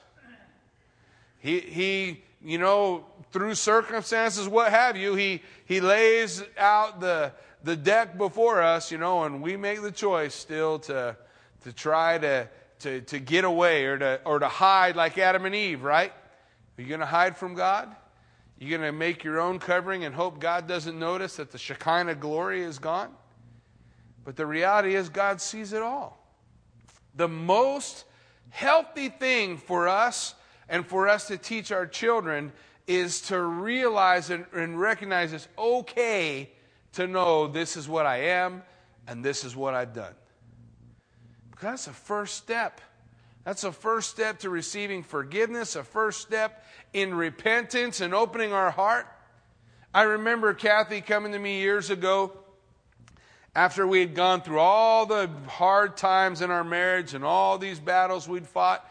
He, 1.40 1.60
he 1.60 2.24
you 2.44 2.58
know, 2.58 3.06
through 3.32 3.56
circumstances, 3.56 4.48
what 4.48 4.72
have 4.72 4.98
you, 4.98 5.16
He, 5.16 5.42
he 5.66 5.82
lays 5.82 6.44
out 6.58 7.00
the, 7.00 7.32
the 7.64 7.76
deck 7.76 8.18
before 8.18 8.62
us, 8.62 8.92
you 8.92 8.98
know, 8.98 9.24
and 9.24 9.42
we 9.42 9.58
make 9.58 9.82
the 9.82 9.92
choice 9.92 10.36
still 10.36 10.80
to, 10.80 11.16
to 11.64 11.74
try 11.74 12.18
to 12.18 12.50
to, 12.80 13.02
to 13.02 13.20
get 13.20 13.44
away 13.44 13.86
or 13.86 13.98
to, 13.98 14.22
or 14.26 14.40
to 14.40 14.48
hide 14.48 14.96
like 14.96 15.18
Adam 15.18 15.46
and 15.46 15.56
Eve, 15.56 15.84
right? 15.84 16.12
Are 16.78 16.82
you 16.82 16.88
going 16.88 17.00
to 17.00 17.06
hide 17.06 17.38
from 17.38 17.56
God? 17.56 17.96
You're 18.60 18.78
going 18.78 18.92
to 18.92 18.98
make 18.98 19.24
your 19.24 19.40
own 19.40 19.60
covering 19.60 20.04
and 20.04 20.14
hope 20.14 20.40
God 20.40 20.68
doesn't 20.68 20.98
notice 20.98 21.38
that 21.38 21.52
the 21.52 21.58
Shekinah 21.58 22.16
glory 22.16 22.62
is 22.62 22.80
gone? 22.80 23.12
But 24.28 24.36
the 24.36 24.46
reality 24.46 24.94
is, 24.94 25.08
God 25.08 25.40
sees 25.40 25.72
it 25.72 25.82
all. 25.82 26.22
The 27.16 27.30
most 27.30 28.04
healthy 28.50 29.08
thing 29.08 29.56
for 29.56 29.88
us 29.88 30.36
and 30.68 30.86
for 30.86 31.08
us 31.08 31.28
to 31.28 31.38
teach 31.38 31.72
our 31.72 31.88
children 31.88 32.52
is 32.88 33.22
to 33.22 33.42
realize 33.42 34.30
and, 34.30 34.46
and 34.52 34.78
recognize 34.78 35.32
it's 35.32 35.48
okay 35.58 36.50
to 36.92 37.08
know 37.08 37.48
this 37.48 37.78
is 37.78 37.88
what 37.88 38.06
I 38.06 38.18
am 38.24 38.64
and 39.08 39.24
this 39.24 39.46
is 39.46 39.56
what 39.56 39.74
I've 39.74 39.94
done. 39.94 40.14
Because 41.52 41.86
That's 41.86 41.88
a 41.88 41.94
first 41.94 42.36
step. 42.36 42.82
That's 43.46 43.64
a 43.64 43.72
first 43.72 44.10
step 44.10 44.40
to 44.40 44.50
receiving 44.50 45.04
forgiveness, 45.04 45.78
a 45.78 45.86
first 45.86 46.20
step 46.20 46.66
in 46.92 47.14
repentance 47.14 48.02
and 48.02 48.14
opening 48.14 48.52
our 48.52 48.72
heart. 48.72 49.08
I 49.94 50.02
remember 50.02 50.54
Kathy 50.54 51.00
coming 51.00 51.32
to 51.32 51.40
me 51.40 51.62
years 51.62 51.90
ago 51.90 52.34
after 53.58 53.88
we 53.88 54.00
had 54.00 54.14
gone 54.14 54.40
through 54.40 54.60
all 54.60 55.08
the 55.08 55.28
hard 55.48 55.98
times 55.98 56.44
in 56.44 56.52
our 56.52 56.64
marriage 56.64 57.16
and 57.16 57.26
all 57.26 57.58
these 57.58 57.80
battles 57.80 58.30
we'd 58.30 58.46
fought. 58.46 58.88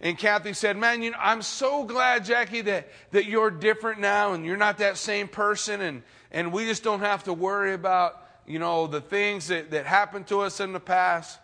And 0.00 0.16
Kathy 0.16 0.54
said, 0.54 0.78
Man, 0.78 1.02
you 1.02 1.10
know, 1.10 1.18
I'm 1.20 1.42
so 1.42 1.84
glad, 1.84 2.24
Jackie, 2.24 2.62
that, 2.62 2.88
that 3.10 3.26
you're 3.26 3.50
different 3.50 4.00
now 4.00 4.32
and 4.32 4.46
you're 4.46 4.56
not 4.56 4.78
that 4.78 4.96
same 4.96 5.28
person 5.28 5.82
and, 5.82 6.02
and 6.30 6.50
we 6.50 6.64
just 6.64 6.82
don't 6.82 7.00
have 7.00 7.24
to 7.24 7.34
worry 7.34 7.74
about, 7.74 8.26
you 8.46 8.58
know, 8.58 8.86
the 8.86 9.02
things 9.02 9.48
that, 9.48 9.72
that 9.72 9.84
happened 9.84 10.28
to 10.28 10.40
us 10.40 10.60
in 10.60 10.72
the 10.72 10.80
past. 10.80 11.38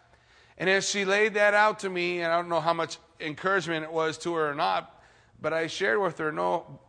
And 0.56 0.70
as 0.70 0.88
she 0.88 1.04
laid 1.04 1.34
that 1.34 1.52
out 1.52 1.80
to 1.80 1.90
me, 1.90 2.22
and 2.22 2.32
I 2.32 2.36
don't 2.36 2.48
know 2.48 2.60
how 2.60 2.72
much 2.72 2.96
encouragement 3.20 3.84
it 3.84 3.92
was 3.92 4.16
to 4.18 4.32
her 4.32 4.48
or 4.50 4.54
not, 4.54 4.98
but 5.42 5.52
I 5.52 5.66
shared 5.66 6.00
with 6.00 6.16
her, 6.16 6.32
no, 6.32 6.80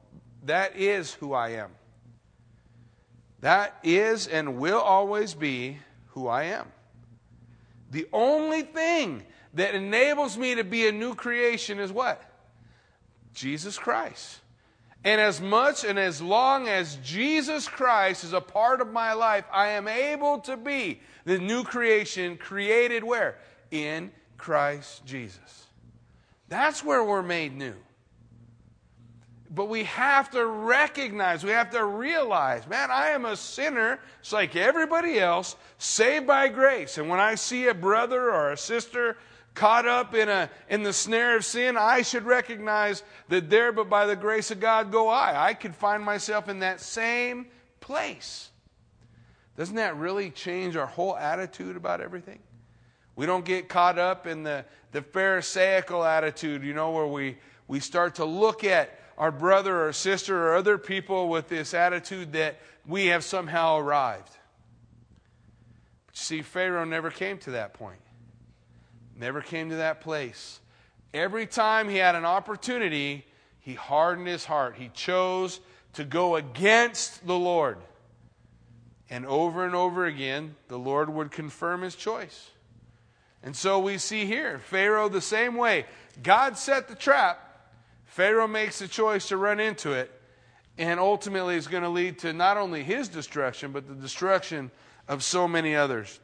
that 0.45 0.77
is 0.77 1.13
who 1.13 1.33
I 1.33 1.49
am. 1.49 1.71
That 3.43 3.77
is 3.83 4.27
and 4.27 4.57
will 4.57 4.79
always 4.79 5.33
be 5.33 5.79
who 6.11 6.29
I 6.29 6.43
am. 6.43 6.71
The 7.91 8.07
only 8.13 8.61
thing 8.61 9.23
that 9.53 9.75
enables 9.75 10.37
me 10.37 10.55
to 10.55 10.63
be 10.63 10.87
a 10.87 10.93
new 10.93 11.13
creation 11.13 11.77
is 11.77 11.91
what? 11.91 12.23
Jesus 13.33 13.77
Christ. 13.77 14.39
And 15.03 15.19
as 15.19 15.41
much 15.41 15.83
and 15.83 15.99
as 15.99 16.21
long 16.21 16.69
as 16.69 16.95
Jesus 17.03 17.67
Christ 17.67 18.23
is 18.23 18.31
a 18.31 18.39
part 18.39 18.79
of 18.79 18.93
my 18.93 19.11
life, 19.11 19.43
I 19.51 19.71
am 19.71 19.89
able 19.89 20.39
to 20.39 20.55
be 20.55 21.01
the 21.25 21.37
new 21.37 21.65
creation 21.65 22.37
created 22.37 23.03
where? 23.03 23.37
in 23.71 24.11
Christ 24.37 25.05
Jesus. 25.05 25.65
That's 26.47 26.81
where 26.81 27.03
we're 27.03 27.23
made 27.23 27.57
new. 27.57 27.75
But 29.55 29.69
we 29.69 29.83
have 29.83 30.31
to 30.31 30.43
recognize, 30.43 31.43
we 31.43 31.51
have 31.51 31.69
to 31.71 31.85
realize, 31.85 32.65
man, 32.65 32.89
I 32.89 33.09
am 33.09 33.25
a 33.25 33.35
sinner, 33.35 33.99
just 34.21 34.33
like 34.33 34.55
everybody 34.55 35.19
else, 35.19 35.55
saved 35.77 36.25
by 36.25 36.47
grace. 36.47 36.97
And 36.97 37.07
when 37.07 37.19
I 37.19 37.35
see 37.35 37.67
a 37.67 37.75
brother 37.75 38.31
or 38.31 38.51
a 38.51 38.57
sister 38.57 39.15
caught 39.53 39.87
up 39.87 40.15
in, 40.15 40.27
a, 40.27 40.49
in 40.69 40.81
the 40.81 40.91
snare 40.91 41.35
of 41.37 41.45
sin, 41.45 41.77
I 41.77 42.01
should 42.01 42.25
recognize 42.25 43.03
that 43.29 43.51
there, 43.51 43.71
but 43.71 43.89
by 43.89 44.07
the 44.07 44.15
grace 44.15 44.49
of 44.49 44.59
God, 44.59 44.91
go 44.91 45.07
I. 45.07 45.49
I 45.49 45.53
could 45.53 45.75
find 45.75 46.03
myself 46.03 46.49
in 46.49 46.59
that 46.59 46.81
same 46.81 47.45
place. 47.79 48.49
Doesn't 49.55 49.75
that 49.75 49.95
really 49.97 50.31
change 50.31 50.75
our 50.75 50.87
whole 50.87 51.15
attitude 51.15 51.77
about 51.77 52.01
everything? 52.01 52.39
We 53.15 53.27
don't 53.27 53.45
get 53.45 53.69
caught 53.69 53.99
up 53.99 54.25
in 54.25 54.41
the, 54.41 54.65
the 54.93 55.03
Pharisaical 55.03 56.03
attitude, 56.03 56.63
you 56.63 56.73
know, 56.73 56.89
where 56.89 57.05
we, 57.05 57.37
we 57.67 57.79
start 57.79 58.15
to 58.15 58.25
look 58.25 58.63
at 58.63 58.97
our 59.17 59.31
brother 59.31 59.87
or 59.87 59.93
sister 59.93 60.47
or 60.47 60.55
other 60.55 60.77
people 60.77 61.29
with 61.29 61.49
this 61.49 61.73
attitude 61.73 62.33
that 62.33 62.59
we 62.87 63.07
have 63.07 63.23
somehow 63.23 63.77
arrived. 63.77 64.31
But 66.07 66.15
you 66.15 66.23
see, 66.23 66.41
Pharaoh 66.41 66.85
never 66.85 67.11
came 67.11 67.37
to 67.39 67.51
that 67.51 67.73
point, 67.73 68.01
never 69.17 69.41
came 69.41 69.69
to 69.69 69.77
that 69.77 70.01
place. 70.01 70.59
Every 71.13 71.45
time 71.45 71.89
he 71.89 71.97
had 71.97 72.15
an 72.15 72.25
opportunity, 72.25 73.25
he 73.59 73.75
hardened 73.75 74.27
his 74.27 74.45
heart. 74.45 74.75
He 74.75 74.89
chose 74.89 75.59
to 75.93 76.03
go 76.03 76.35
against 76.35 77.25
the 77.25 77.37
Lord. 77.37 77.77
And 79.09 79.25
over 79.25 79.65
and 79.65 79.75
over 79.75 80.05
again, 80.05 80.55
the 80.67 80.79
Lord 80.79 81.09
would 81.09 81.31
confirm 81.31 81.83
his 81.83 81.95
choice. 81.95 82.49
And 83.43 83.55
so 83.55 83.77
we 83.77 83.97
see 83.97 84.25
here 84.25 84.59
Pharaoh 84.59 85.09
the 85.09 85.21
same 85.21 85.55
way. 85.55 85.85
God 86.21 86.57
set 86.57 86.87
the 86.87 86.95
trap. 86.95 87.42
Pharaoh 88.13 88.47
makes 88.47 88.77
the 88.77 88.87
choice 88.87 89.29
to 89.29 89.37
run 89.37 89.59
into 89.59 89.93
it. 89.93 90.11
And 90.77 90.99
ultimately 90.99 91.55
is 91.55 91.65
going 91.65 91.81
to 91.81 91.89
lead 91.89 92.19
to 92.19 92.31
not 92.31 92.57
only 92.57 92.83
his 92.83 93.07
destruction, 93.07 93.71
but 93.71 93.87
the 93.87 93.95
destruction 93.95 94.69
of 95.07 95.23
so 95.23 95.47
many 95.47 95.75
others. 95.75 96.19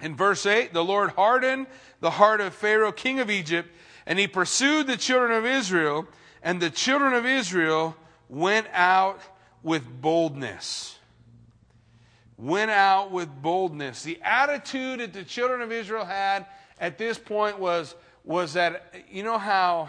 In 0.00 0.16
verse 0.16 0.46
8, 0.46 0.72
the 0.72 0.84
Lord 0.84 1.10
hardened 1.10 1.68
the 2.00 2.10
heart 2.10 2.40
of 2.40 2.54
Pharaoh, 2.54 2.90
king 2.90 3.20
of 3.20 3.30
Egypt, 3.30 3.70
And 4.04 4.18
he 4.18 4.26
pursued 4.26 4.88
the 4.88 4.96
children 4.96 5.30
of 5.30 5.46
Israel, 5.46 6.08
and 6.42 6.60
the 6.60 6.70
children 6.70 7.12
of 7.12 7.24
Israel 7.24 7.96
went 8.28 8.66
out 8.72 9.20
with 9.62 9.84
boldness. 10.00 10.98
Went 12.36 12.72
out 12.72 13.12
with 13.12 13.28
boldness. 13.40 14.02
The 14.02 14.20
attitude 14.22 14.98
that 14.98 15.12
the 15.12 15.22
children 15.22 15.62
of 15.62 15.70
Israel 15.70 16.04
had 16.04 16.46
at 16.80 16.98
this 16.98 17.16
point 17.16 17.60
was, 17.60 17.94
was 18.24 18.54
that, 18.54 18.92
you 19.08 19.22
know 19.22 19.38
how 19.38 19.88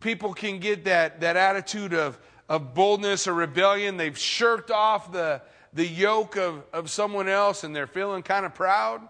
people 0.00 0.34
can 0.34 0.58
get 0.58 0.84
that, 0.84 1.20
that 1.20 1.36
attitude 1.36 1.94
of, 1.94 2.18
of 2.48 2.74
boldness 2.74 3.26
or 3.26 3.34
rebellion? 3.34 3.96
They've 3.96 4.18
shirked 4.18 4.70
off 4.70 5.12
the, 5.12 5.42
the 5.72 5.86
yoke 5.86 6.36
of, 6.36 6.64
of 6.72 6.90
someone 6.90 7.28
else 7.28 7.64
and 7.64 7.74
they're 7.74 7.86
feeling 7.86 8.22
kind 8.22 8.44
of 8.44 8.54
proud. 8.54 9.06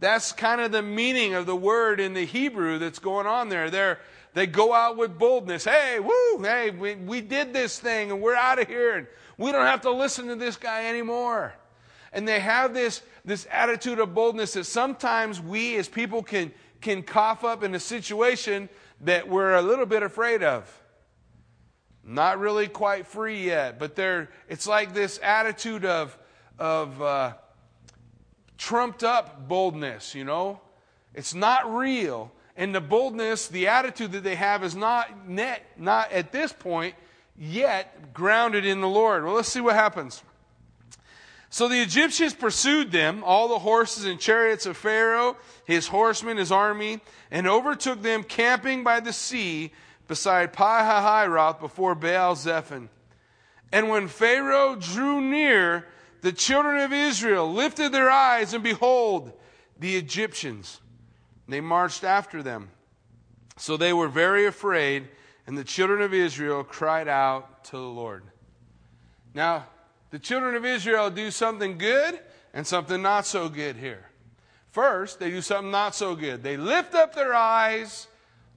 That's 0.00 0.32
kind 0.32 0.60
of 0.60 0.70
the 0.70 0.82
meaning 0.82 1.34
of 1.34 1.46
the 1.46 1.56
word 1.56 1.98
in 1.98 2.14
the 2.14 2.24
Hebrew 2.24 2.78
that's 2.78 2.98
going 2.98 3.26
on 3.26 3.48
there. 3.48 3.70
They're, 3.70 3.98
they 4.34 4.46
go 4.46 4.72
out 4.72 4.96
with 4.96 5.18
boldness. 5.18 5.64
Hey, 5.64 5.98
woo, 5.98 6.42
hey, 6.42 6.70
we, 6.70 6.94
we 6.94 7.20
did 7.20 7.52
this 7.52 7.78
thing 7.78 8.10
and 8.10 8.20
we're 8.20 8.36
out 8.36 8.60
of 8.60 8.68
here 8.68 8.96
and 8.96 9.06
we 9.36 9.50
don't 9.50 9.66
have 9.66 9.80
to 9.82 9.90
listen 9.90 10.28
to 10.28 10.36
this 10.36 10.56
guy 10.56 10.86
anymore. 10.86 11.54
And 12.12 12.26
they 12.26 12.40
have 12.40 12.74
this, 12.74 13.02
this 13.24 13.46
attitude 13.50 13.98
of 13.98 14.14
boldness 14.14 14.54
that 14.54 14.64
sometimes 14.64 15.40
we 15.40 15.76
as 15.76 15.88
people 15.88 16.22
can, 16.22 16.52
can 16.80 17.02
cough 17.02 17.44
up 17.44 17.62
in 17.62 17.74
a 17.74 17.80
situation 17.80 18.68
that 19.02 19.28
we're 19.28 19.54
a 19.54 19.62
little 19.62 19.86
bit 19.86 20.02
afraid 20.02 20.42
of. 20.42 20.82
Not 22.02 22.38
really 22.38 22.68
quite 22.68 23.06
free 23.06 23.44
yet, 23.44 23.78
but 23.78 23.94
they're, 23.94 24.30
it's 24.48 24.66
like 24.66 24.94
this 24.94 25.20
attitude 25.22 25.84
of, 25.84 26.16
of 26.58 27.00
uh, 27.02 27.34
trumped 28.56 29.04
up 29.04 29.46
boldness, 29.46 30.14
you 30.14 30.24
know? 30.24 30.60
It's 31.14 31.34
not 31.34 31.72
real. 31.74 32.32
And 32.56 32.74
the 32.74 32.80
boldness, 32.80 33.48
the 33.48 33.68
attitude 33.68 34.12
that 34.12 34.24
they 34.24 34.36
have 34.36 34.64
is 34.64 34.74
not 34.74 35.28
net, 35.28 35.64
not 35.76 36.10
at 36.12 36.32
this 36.32 36.52
point 36.52 36.94
yet 37.38 38.12
grounded 38.12 38.66
in 38.66 38.80
the 38.80 38.88
Lord. 38.88 39.24
Well, 39.24 39.34
let's 39.34 39.48
see 39.48 39.60
what 39.60 39.74
happens. 39.74 40.22
So 41.50 41.68
the 41.68 41.80
Egyptians 41.80 42.34
pursued 42.34 42.92
them, 42.92 43.24
all 43.24 43.48
the 43.48 43.58
horses 43.58 44.04
and 44.04 44.20
chariots 44.20 44.66
of 44.66 44.76
Pharaoh, 44.76 45.36
his 45.64 45.88
horsemen, 45.88 46.36
his 46.36 46.52
army, 46.52 47.00
and 47.30 47.48
overtook 47.48 48.02
them 48.02 48.22
camping 48.22 48.84
by 48.84 49.00
the 49.00 49.12
sea 49.12 49.72
beside 50.06 50.52
Pi-hahiroth 50.52 51.58
before 51.58 51.94
Baal 51.94 52.34
Zephon. 52.34 52.90
And 53.72 53.88
when 53.88 54.08
Pharaoh 54.08 54.76
drew 54.76 55.20
near, 55.20 55.86
the 56.20 56.32
children 56.32 56.80
of 56.80 56.92
Israel 56.92 57.50
lifted 57.52 57.92
their 57.92 58.10
eyes, 58.10 58.52
and 58.52 58.62
behold, 58.62 59.32
the 59.78 59.96
Egyptians. 59.96 60.80
They 61.48 61.60
marched 61.60 62.04
after 62.04 62.42
them. 62.42 62.70
So 63.56 63.76
they 63.76 63.92
were 63.92 64.08
very 64.08 64.46
afraid, 64.46 65.08
and 65.46 65.56
the 65.56 65.64
children 65.64 66.02
of 66.02 66.12
Israel 66.12 66.62
cried 66.62 67.08
out 67.08 67.64
to 67.64 67.72
the 67.72 67.78
Lord. 67.78 68.24
Now, 69.34 69.66
the 70.10 70.18
children 70.18 70.54
of 70.54 70.64
Israel 70.64 71.10
do 71.10 71.30
something 71.30 71.78
good 71.78 72.18
and 72.54 72.66
something 72.66 73.02
not 73.02 73.26
so 73.26 73.48
good 73.48 73.76
here. 73.76 74.06
First, 74.70 75.18
they 75.18 75.30
do 75.30 75.42
something 75.42 75.70
not 75.70 75.94
so 75.94 76.14
good. 76.14 76.42
They 76.42 76.56
lift 76.56 76.94
up 76.94 77.14
their 77.14 77.34
eyes 77.34 78.06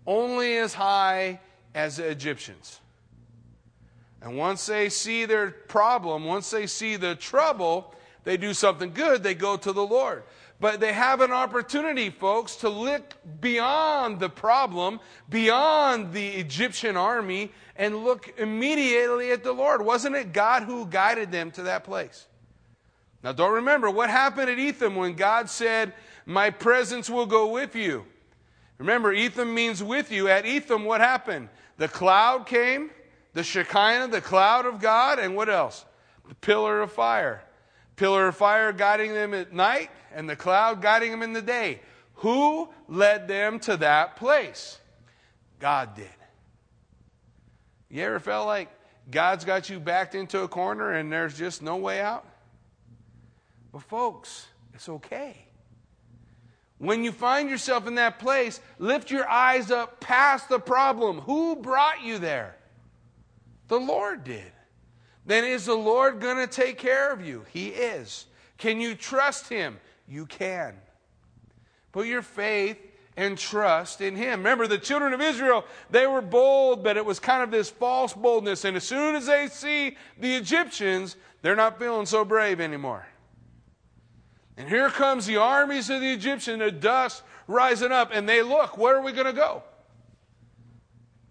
only 0.06 0.58
as 0.58 0.74
high 0.74 1.40
as 1.74 1.98
the 1.98 2.08
Egyptians. 2.10 2.80
And 4.22 4.38
once 4.38 4.66
they 4.66 4.90
see 4.90 5.26
their 5.26 5.52
problem, 5.52 6.26
once 6.26 6.52
they 6.52 6.68
see 6.68 6.96
the 6.96 7.16
trouble, 7.16 7.96
they 8.24 8.38
do 8.38 8.54
something 8.54 8.94
good, 8.94 9.24
they 9.24 9.34
go 9.34 9.58
to 9.58 9.72
the 9.72 9.86
Lord. 9.86 10.24
But 10.62 10.80
they 10.80 10.94
have 10.94 11.22
an 11.22 11.32
opportunity, 11.32 12.12
folks, 12.12 12.58
to 12.58 12.70
look 12.70 13.16
beyond 13.42 14.20
the 14.20 14.30
problem, 14.30 15.00
beyond 15.28 16.14
the 16.14 16.28
Egyptian 16.28 16.96
army, 16.96 17.52
and 17.76 18.04
look 18.04 18.32
immediately 18.38 19.32
at 19.32 19.44
the 19.44 19.54
Lord. 19.54 19.84
Wasn't 19.84 20.16
it 20.16 20.34
God 20.34 20.64
who 20.64 20.86
guided 20.86 21.32
them 21.32 21.50
to 21.52 21.64
that 21.64 21.84
place? 21.84 22.28
Now, 23.24 23.32
don't 23.32 23.54
remember 23.54 23.90
what 23.90 24.12
happened 24.12 24.52
at 24.52 24.60
Etham 24.60 24.96
when 24.96 25.16
God 25.16 25.50
said, 25.50 25.94
My 26.28 26.52
presence 26.52 27.10
will 27.10 27.26
go 27.26 27.48
with 27.48 27.76
you. 27.76 28.06
Remember, 28.78 29.12
Etham 29.12 29.56
means 29.56 29.82
with 29.82 30.12
you. 30.12 30.28
At 30.28 30.46
Etham, 30.46 30.86
what 30.86 31.02
happened? 31.02 31.50
The 31.78 31.88
cloud 31.88 32.46
came, 32.46 32.92
the 33.34 33.44
Shekinah, 33.44 34.10
the 34.10 34.22
cloud 34.22 34.68
of 34.68 34.80
God, 34.80 35.18
and 35.18 35.36
what 35.36 35.50
else? 35.50 35.86
The 36.30 36.36
pillar 36.36 36.82
of 36.82 36.92
fire. 36.92 37.42
Pillar 38.02 38.30
of 38.30 38.36
fire 38.36 38.74
guiding 38.74 39.14
them 39.14 39.36
at 39.36 39.54
night, 39.54 39.92
and 40.12 40.28
the 40.28 40.36
cloud 40.36 40.82
guiding 40.82 41.12
them 41.12 41.22
in 41.22 41.34
the 41.34 41.42
day. 41.42 41.82
Who 42.16 42.68
led 42.88 43.28
them 43.28 43.60
to 43.60 43.78
that 43.78 44.16
place? 44.16 44.80
God 45.60 45.94
did. 45.94 46.08
You 47.92 48.02
ever 48.02 48.20
felt 48.20 48.48
like 48.48 48.70
God's 49.12 49.46
got 49.46 49.70
you 49.70 49.80
backed 49.80 50.16
into 50.16 50.42
a 50.42 50.48
corner 50.48 50.94
and 50.94 51.12
there's 51.12 51.38
just 51.38 51.62
no 51.62 51.76
way 51.78 52.02
out? 52.02 52.26
But, 53.72 53.84
folks, 53.84 54.48
it's 54.74 54.90
okay. 54.90 55.38
When 56.80 57.04
you 57.04 57.12
find 57.12 57.52
yourself 57.52 57.86
in 57.86 57.94
that 57.96 58.18
place, 58.18 58.62
lift 58.80 59.12
your 59.12 59.30
eyes 59.30 59.70
up 59.70 60.00
past 60.00 60.50
the 60.50 60.58
problem. 60.58 61.20
Who 61.20 61.56
brought 61.56 62.02
you 62.02 62.18
there? 62.18 62.56
The 63.68 63.80
Lord 63.80 64.24
did. 64.24 64.52
Then 65.26 65.44
is 65.44 65.66
the 65.66 65.76
Lord 65.76 66.20
going 66.20 66.38
to 66.38 66.48
take 66.48 66.78
care 66.78 67.12
of 67.12 67.26
you? 67.26 67.46
He 67.52 67.68
is. 67.68 68.26
Can 68.58 68.82
you 68.82 68.96
trust 68.96 69.50
Him? 69.50 69.80
You 70.08 70.26
can. 70.26 70.76
Put 71.92 72.08
your 72.08 72.22
faith 72.22 72.78
and 73.18 73.38
trust 73.38 74.02
in 74.02 74.16
Him. 74.16 74.40
Remember, 74.40 74.68
the 74.68 74.78
children 74.78 75.14
of 75.14 75.22
Israel, 75.22 75.66
they 75.90 76.08
were 76.08 76.22
bold, 76.22 76.84
but 76.84 76.98
it 76.98 77.06
was 77.06 77.20
kind 77.20 77.44
of 77.44 77.52
this 77.52 77.70
false 77.70 78.14
boldness. 78.14 78.66
And 78.66 78.78
as 78.78 78.84
soon 78.84 79.16
as 79.16 79.28
they 79.28 79.48
see 79.48 79.98
the 80.18 80.36
Egyptians, 80.36 81.18
they're 81.42 81.56
not 81.56 81.78
feeling 81.78 82.06
so 82.06 82.26
brave 82.26 82.60
anymore. 82.60 83.06
And 84.58 84.70
here 84.70 84.90
comes 84.90 85.26
the 85.26 85.38
armies 85.38 85.90
of 85.90 86.02
the 86.02 86.12
Egyptians, 86.12 86.60
the 86.60 86.72
dust 86.72 87.24
rising 87.48 87.92
up, 87.92 88.12
and 88.14 88.28
they 88.28 88.42
look, 88.42 88.78
where 88.78 88.98
are 88.98 89.02
we 89.02 89.12
going 89.12 89.28
to 89.28 89.34
go? 89.34 89.64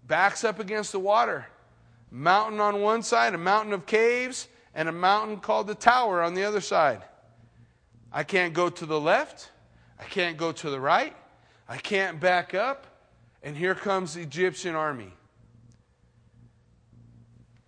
Backs 0.05 0.43
up 0.43 0.59
against 0.59 0.91
the 0.91 0.99
water. 0.99 1.47
Mountain 2.11 2.59
on 2.59 2.81
one 2.81 3.01
side, 3.01 3.33
a 3.33 3.37
mountain 3.37 3.73
of 3.73 3.85
caves, 3.85 4.49
and 4.75 4.89
a 4.89 4.91
mountain 4.91 5.37
called 5.37 5.67
the 5.67 5.75
tower 5.75 6.21
on 6.21 6.33
the 6.33 6.43
other 6.43 6.61
side. 6.61 7.01
I 8.11 8.23
can't 8.23 8.53
go 8.53 8.69
to 8.69 8.85
the 8.85 8.99
left. 8.99 9.49
I 9.97 10.03
can't 10.03 10.37
go 10.37 10.51
to 10.51 10.69
the 10.69 10.79
right. 10.79 11.15
I 11.69 11.77
can't 11.77 12.19
back 12.19 12.53
up. 12.53 12.85
And 13.41 13.55
here 13.55 13.75
comes 13.75 14.15
the 14.15 14.21
Egyptian 14.21 14.75
army. 14.75 15.13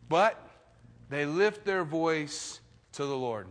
But 0.10 0.40
they 1.10 1.26
lift 1.26 1.64
their 1.64 1.84
voice 1.84 2.60
to 2.94 3.06
the 3.06 3.16
Lord. 3.16 3.48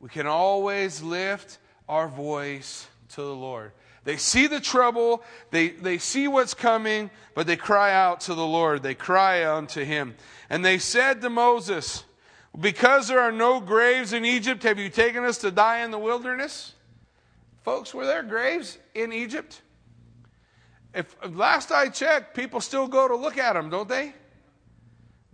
We 0.00 0.08
can 0.08 0.26
always 0.26 1.02
lift 1.02 1.58
our 1.88 2.08
voice 2.08 2.86
to 3.10 3.22
the 3.22 3.34
Lord. 3.34 3.72
They 4.08 4.16
see 4.16 4.46
the 4.46 4.58
trouble, 4.58 5.22
they, 5.50 5.68
they 5.68 5.98
see 5.98 6.28
what's 6.28 6.54
coming, 6.54 7.10
but 7.34 7.46
they 7.46 7.56
cry 7.56 7.92
out 7.92 8.22
to 8.22 8.34
the 8.34 8.46
Lord. 8.46 8.82
They 8.82 8.94
cry 8.94 9.44
unto 9.44 9.84
him. 9.84 10.16
And 10.48 10.64
they 10.64 10.78
said 10.78 11.20
to 11.20 11.28
Moses, 11.28 12.04
Because 12.58 13.08
there 13.08 13.20
are 13.20 13.30
no 13.30 13.60
graves 13.60 14.14
in 14.14 14.24
Egypt, 14.24 14.62
have 14.62 14.78
you 14.78 14.88
taken 14.88 15.24
us 15.24 15.36
to 15.42 15.50
die 15.50 15.80
in 15.80 15.90
the 15.90 15.98
wilderness? 15.98 16.72
Folks, 17.64 17.92
were 17.92 18.06
there 18.06 18.22
graves 18.22 18.78
in 18.94 19.12
Egypt? 19.12 19.60
If 20.94 21.14
last 21.22 21.70
I 21.70 21.90
checked, 21.90 22.34
people 22.34 22.62
still 22.62 22.88
go 22.88 23.08
to 23.08 23.14
look 23.14 23.36
at 23.36 23.52
them, 23.52 23.68
don't 23.68 23.90
they? 23.90 24.14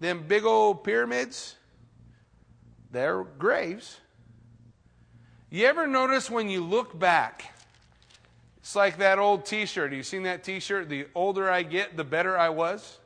Them 0.00 0.24
big 0.26 0.44
old 0.44 0.82
pyramids, 0.82 1.54
they're 2.90 3.22
graves. 3.22 4.00
You 5.48 5.64
ever 5.66 5.86
notice 5.86 6.28
when 6.28 6.48
you 6.48 6.64
look 6.64 6.98
back, 6.98 7.53
it's 8.64 8.74
like 8.74 8.96
that 8.96 9.18
old 9.18 9.44
t 9.44 9.66
shirt. 9.66 9.90
Have 9.90 9.96
you 9.98 10.02
seen 10.02 10.22
that 10.22 10.42
t 10.42 10.58
shirt? 10.58 10.88
The 10.88 11.06
older 11.14 11.50
I 11.50 11.64
get, 11.64 11.98
the 11.98 12.02
better 12.02 12.38
I 12.38 12.48
was. 12.48 12.98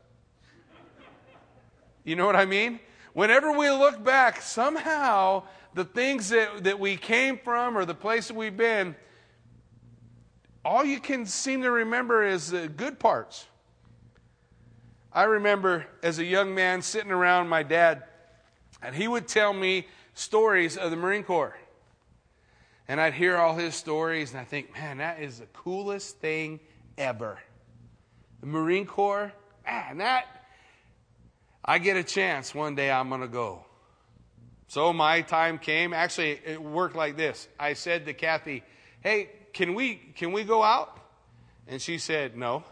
You 2.05 2.15
know 2.15 2.27
what 2.27 2.37
I 2.37 2.45
mean? 2.45 2.79
Whenever 3.13 3.51
we 3.51 3.69
look 3.69 4.05
back, 4.05 4.41
somehow 4.41 5.43
the 5.75 5.85
things 5.85 6.29
that, 6.29 6.63
that 6.63 6.79
we 6.79 6.97
came 6.97 7.39
from 7.39 7.77
or 7.77 7.85
the 7.85 7.95
place 7.95 8.29
that 8.29 8.37
we've 8.37 8.57
been, 8.57 8.95
all 10.65 10.85
you 10.85 11.01
can 11.01 11.27
seem 11.27 11.63
to 11.63 11.73
remember 11.73 12.25
is 12.25 12.53
the 12.53 12.69
good 12.69 13.01
parts. 13.01 13.45
I 15.13 15.25
remember 15.25 15.87
as 16.05 16.21
a 16.21 16.25
young 16.25 16.55
man 16.55 16.83
sitting 16.83 17.11
around 17.11 17.49
my 17.49 17.65
dad, 17.65 18.05
and 18.81 18.95
he 18.95 19.09
would 19.09 19.27
tell 19.27 19.53
me 19.53 19.89
stories 20.15 20.77
of 20.77 20.93
the 20.93 20.97
Marine 20.97 21.25
Corps. 21.25 21.57
And 22.89 23.01
I'd 23.01 23.15
hear 23.15 23.37
all 23.37 23.55
his 23.55 23.75
stories, 23.75 24.33
and 24.33 24.41
I 24.41 24.45
think, 24.45 24.73
man, 24.73 24.99
that 24.99 25.21
is 25.21 25.41
the 25.41 25.47
coolest 25.47 26.19
thing 26.19 26.59
ever. 26.97 27.39
The 28.41 28.47
Marine 28.47 28.87
Corps, 28.87 29.33
man, 29.67 29.99
that, 29.99 30.27
I 31.65 31.79
get 31.79 31.97
a 31.99 32.03
chance 32.03 32.55
one 32.55 32.75
day 32.75 32.91
I'm 32.91 33.11
going 33.11 33.21
to 33.21 33.29
go. 33.29 33.65
So 34.69 34.93
my 34.93 35.21
time 35.21 35.59
came. 35.59 35.93
Actually, 35.93 36.41
it 36.45 36.63
worked 36.63 36.97
like 36.97 37.17
this. 37.17 37.47
I 37.61 37.75
said 37.75 38.07
to 38.07 38.15
Kathy, 38.15 38.63
hey, 39.01 39.31
can 39.53 39.75
we, 39.75 39.97
can 40.15 40.33
we 40.33 40.45
go 40.45 40.63
out? 40.63 40.99
And 41.67 41.81
she 41.81 41.99
said, 41.99 42.37
No. 42.37 42.65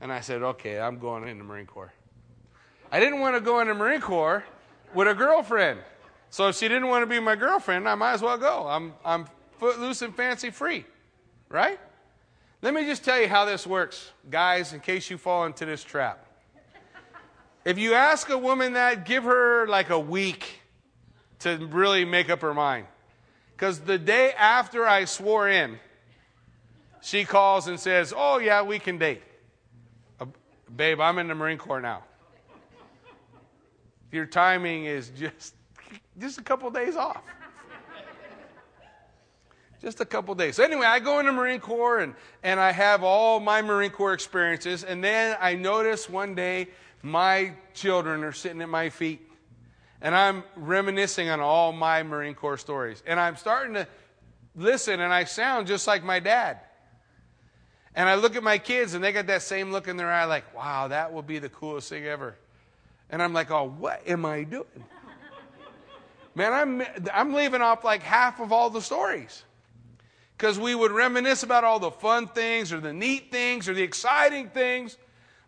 And 0.00 0.12
I 0.12 0.20
said, 0.20 0.42
Okay, 0.42 0.78
I'm 0.78 0.98
going 0.98 1.26
in 1.28 1.38
the 1.38 1.44
Marine 1.44 1.66
Corps. 1.66 1.92
I 2.90 3.00
didn't 3.00 3.20
want 3.20 3.36
to 3.36 3.40
go 3.40 3.60
in 3.60 3.68
the 3.68 3.74
Marine 3.74 4.00
Corps 4.00 4.44
with 4.94 5.08
a 5.08 5.14
girlfriend. 5.14 5.80
So 6.30 6.48
if 6.48 6.56
she 6.56 6.68
didn't 6.68 6.88
want 6.88 7.02
to 7.02 7.06
be 7.06 7.20
my 7.20 7.36
girlfriend, 7.36 7.88
I 7.88 7.94
might 7.94 8.12
as 8.12 8.22
well 8.22 8.38
go. 8.38 8.66
I'm, 8.66 8.94
I'm 9.04 9.26
footloose 9.58 10.02
and 10.02 10.14
fancy 10.14 10.50
free, 10.50 10.84
right? 11.48 11.80
Let 12.60 12.74
me 12.74 12.84
just 12.84 13.04
tell 13.04 13.20
you 13.20 13.28
how 13.28 13.44
this 13.44 13.66
works, 13.66 14.10
guys, 14.28 14.72
in 14.72 14.80
case 14.80 15.10
you 15.10 15.16
fall 15.16 15.46
into 15.46 15.64
this 15.64 15.84
trap. 15.84 16.24
If 17.64 17.78
you 17.78 17.94
ask 17.94 18.30
a 18.30 18.38
woman 18.38 18.74
that, 18.74 19.04
give 19.04 19.24
her 19.24 19.66
like 19.66 19.90
a 19.90 19.98
week 19.98 20.60
to 21.40 21.56
really 21.70 22.04
make 22.04 22.30
up 22.30 22.40
her 22.40 22.54
mind. 22.54 22.86
Because 23.54 23.80
the 23.80 23.98
day 23.98 24.32
after 24.32 24.86
I 24.86 25.04
swore 25.04 25.48
in, 25.48 25.78
she 27.00 27.24
calls 27.24 27.68
and 27.68 27.78
says, 27.78 28.12
Oh, 28.16 28.38
yeah, 28.38 28.62
we 28.62 28.78
can 28.78 28.98
date. 28.98 29.22
Uh, 30.20 30.26
babe, 30.74 31.00
I'm 31.00 31.18
in 31.18 31.28
the 31.28 31.34
Marine 31.34 31.58
Corps 31.58 31.80
now. 31.80 32.04
Your 34.10 34.26
timing 34.26 34.86
is 34.86 35.10
just, 35.10 35.54
just 36.18 36.38
a 36.38 36.42
couple 36.42 36.70
days 36.70 36.96
off. 36.96 37.22
just 39.80 40.00
a 40.00 40.04
couple 40.04 40.34
days. 40.34 40.56
So 40.56 40.64
anyway, 40.64 40.86
I 40.86 40.98
go 40.98 41.20
into 41.20 41.32
Marine 41.32 41.60
Corps 41.60 42.00
and, 42.00 42.14
and 42.42 42.58
I 42.58 42.72
have 42.72 43.02
all 43.04 43.40
my 43.40 43.62
Marine 43.62 43.90
Corps 43.90 44.14
experiences. 44.14 44.84
And 44.84 45.02
then 45.02 45.36
I 45.40 45.54
notice 45.54 46.08
one 46.08 46.34
day 46.34 46.68
my 47.02 47.52
children 47.74 48.24
are 48.24 48.32
sitting 48.32 48.60
at 48.60 48.68
my 48.68 48.90
feet. 48.90 49.22
And 50.00 50.14
I'm 50.14 50.44
reminiscing 50.54 51.28
on 51.28 51.40
all 51.40 51.72
my 51.72 52.02
Marine 52.02 52.34
Corps 52.34 52.58
stories. 52.58 53.02
And 53.06 53.18
I'm 53.18 53.36
starting 53.36 53.74
to 53.74 53.88
listen, 54.54 55.00
and 55.00 55.12
I 55.12 55.24
sound 55.24 55.66
just 55.66 55.86
like 55.86 56.04
my 56.04 56.20
dad. 56.20 56.60
And 57.96 58.08
I 58.08 58.14
look 58.14 58.36
at 58.36 58.44
my 58.44 58.58
kids, 58.58 58.94
and 58.94 59.02
they 59.02 59.10
got 59.10 59.26
that 59.26 59.42
same 59.42 59.72
look 59.72 59.88
in 59.88 59.96
their 59.96 60.10
eye, 60.12 60.24
like, 60.24 60.54
wow, 60.54 60.86
that 60.86 61.12
will 61.12 61.22
be 61.22 61.40
the 61.40 61.48
coolest 61.48 61.88
thing 61.88 62.04
ever. 62.04 62.36
And 63.10 63.20
I'm 63.20 63.32
like, 63.32 63.50
oh, 63.50 63.64
what 63.64 64.06
am 64.06 64.24
I 64.24 64.44
doing? 64.44 64.66
Man, 66.38 66.52
I'm, 66.52 66.86
I'm 67.12 67.34
leaving 67.34 67.62
off 67.62 67.82
like 67.82 68.00
half 68.00 68.38
of 68.38 68.52
all 68.52 68.70
the 68.70 68.80
stories. 68.80 69.42
Because 70.36 70.56
we 70.56 70.72
would 70.72 70.92
reminisce 70.92 71.42
about 71.42 71.64
all 71.64 71.80
the 71.80 71.90
fun 71.90 72.28
things 72.28 72.72
or 72.72 72.78
the 72.78 72.92
neat 72.92 73.32
things 73.32 73.68
or 73.68 73.74
the 73.74 73.82
exciting 73.82 74.48
things, 74.50 74.96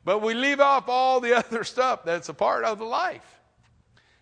but 0.04 0.20
we 0.20 0.34
leave 0.34 0.58
off 0.58 0.88
all 0.88 1.20
the 1.20 1.32
other 1.38 1.62
stuff 1.62 2.04
that's 2.04 2.28
a 2.28 2.34
part 2.34 2.64
of 2.64 2.80
the 2.80 2.84
life. 2.84 3.40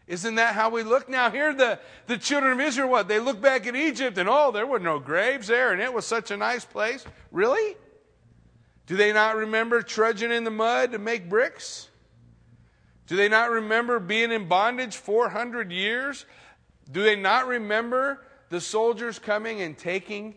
Isn't 0.06 0.34
that 0.34 0.54
how 0.54 0.68
we 0.68 0.82
look? 0.82 1.08
Now, 1.08 1.30
here 1.30 1.54
the, 1.54 1.78
the 2.06 2.18
children 2.18 2.52
of 2.52 2.60
Israel, 2.60 2.90
what? 2.90 3.08
They 3.08 3.18
look 3.18 3.40
back 3.40 3.66
at 3.66 3.74
Egypt 3.74 4.18
and, 4.18 4.28
oh, 4.28 4.52
there 4.52 4.66
were 4.66 4.78
no 4.78 4.98
graves 4.98 5.46
there 5.46 5.72
and 5.72 5.80
it 5.80 5.92
was 5.92 6.04
such 6.04 6.30
a 6.30 6.36
nice 6.36 6.66
place. 6.66 7.02
Really? 7.32 7.76
Do 8.86 8.94
they 8.94 9.14
not 9.14 9.36
remember 9.36 9.80
trudging 9.80 10.32
in 10.32 10.44
the 10.44 10.50
mud 10.50 10.92
to 10.92 10.98
make 10.98 11.30
bricks? 11.30 11.88
Do 13.06 13.16
they 13.16 13.30
not 13.30 13.50
remember 13.50 13.98
being 14.00 14.32
in 14.32 14.48
bondage 14.48 14.98
400 14.98 15.72
years? 15.72 16.26
Do 16.90 17.02
they 17.02 17.16
not 17.16 17.46
remember 17.46 18.24
the 18.48 18.60
soldiers 18.60 19.18
coming 19.18 19.60
and 19.60 19.76
taking 19.76 20.36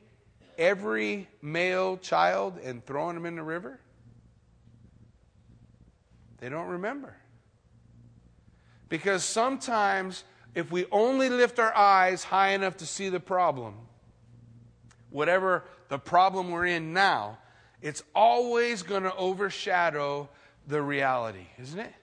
every 0.57 1.27
male 1.41 1.97
child 1.97 2.59
and 2.63 2.85
throwing 2.85 3.15
them 3.15 3.25
in 3.25 3.35
the 3.35 3.43
river? 3.43 3.79
They 6.39 6.49
don't 6.49 6.67
remember. 6.67 7.15
Because 8.89 9.23
sometimes, 9.23 10.23
if 10.53 10.71
we 10.71 10.85
only 10.91 11.29
lift 11.29 11.59
our 11.59 11.75
eyes 11.75 12.23
high 12.23 12.49
enough 12.49 12.77
to 12.77 12.85
see 12.85 13.07
the 13.07 13.19
problem, 13.19 13.75
whatever 15.09 15.63
the 15.87 15.97
problem 15.97 16.51
we're 16.51 16.65
in 16.65 16.93
now, 16.93 17.37
it's 17.81 18.03
always 18.13 18.83
going 18.83 19.03
to 19.03 19.15
overshadow 19.15 20.29
the 20.67 20.81
reality, 20.81 21.47
isn't 21.59 21.79
it? 21.79 21.93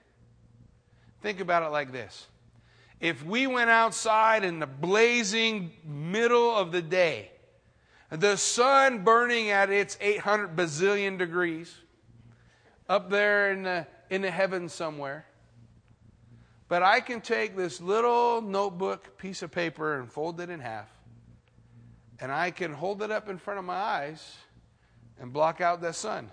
Think 1.21 1.39
about 1.39 1.63
it 1.63 1.69
like 1.69 1.91
this. 1.91 2.27
If 2.99 3.23
we 3.23 3.47
went 3.47 3.69
outside 3.69 4.43
in 4.43 4.59
the 4.59 4.67
blazing 4.67 5.71
middle 5.85 6.55
of 6.55 6.71
the 6.71 6.81
day, 6.81 7.31
the 8.09 8.35
sun 8.35 9.03
burning 9.03 9.49
at 9.49 9.69
its 9.69 9.97
800 10.01 10.55
bazillion 10.55 11.17
degrees, 11.17 11.73
up 12.89 13.09
there 13.09 13.51
in 13.51 13.63
the, 13.63 13.87
in 14.09 14.21
the 14.21 14.31
heavens 14.31 14.73
somewhere, 14.73 15.25
but 16.67 16.83
I 16.83 16.99
can 16.99 17.21
take 17.21 17.55
this 17.55 17.79
little 17.79 18.41
notebook 18.41 19.17
piece 19.17 19.43
of 19.43 19.51
paper 19.51 19.99
and 19.99 20.11
fold 20.11 20.41
it 20.41 20.49
in 20.49 20.59
half, 20.59 20.89
and 22.19 22.31
I 22.31 22.51
can 22.51 22.73
hold 22.73 23.01
it 23.01 23.11
up 23.11 23.29
in 23.29 23.37
front 23.37 23.59
of 23.59 23.65
my 23.65 23.75
eyes 23.75 24.37
and 25.19 25.31
block 25.31 25.61
out 25.61 25.81
the 25.81 25.93
sun. 25.93 26.31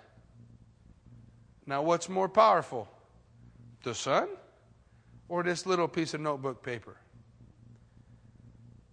Now, 1.65 1.81
what's 1.81 2.09
more 2.09 2.29
powerful? 2.29 2.87
The 3.83 3.93
sun 3.93 4.27
or 5.29 5.43
this 5.43 5.65
little 5.65 5.87
piece 5.87 6.13
of 6.13 6.21
notebook 6.21 6.63
paper? 6.63 6.97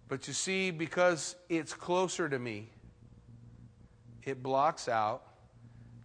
But 0.07 0.27
you 0.27 0.33
see, 0.33 0.71
because 0.71 1.35
it's 1.49 1.73
closer 1.73 2.29
to 2.29 2.37
me, 2.37 2.69
it 4.23 4.43
blocks 4.43 4.87
out 4.87 5.23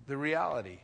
the 0.06 0.16
reality. 0.16 0.78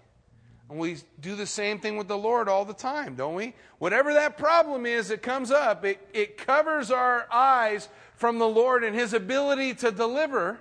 And 0.69 0.79
we 0.79 0.99
do 1.21 1.37
the 1.37 1.47
same 1.47 1.79
thing 1.79 1.97
with 1.97 2.09
the 2.09 2.19
Lord 2.19 2.49
all 2.49 2.65
the 2.65 2.75
time, 2.75 3.15
don't 3.15 3.35
we? 3.35 3.55
Whatever 3.79 4.15
that 4.15 4.37
problem 4.37 4.85
is 4.85 5.09
that 5.09 5.23
comes 5.23 5.51
up, 5.51 5.85
it, 5.85 6.07
it 6.13 6.37
covers 6.37 6.91
our 6.91 7.27
eyes 7.31 7.89
from 8.15 8.39
the 8.39 8.49
Lord 8.49 8.83
and 8.83 8.95
His 8.95 9.13
ability 9.13 9.75
to 9.75 9.93
deliver, 9.93 10.59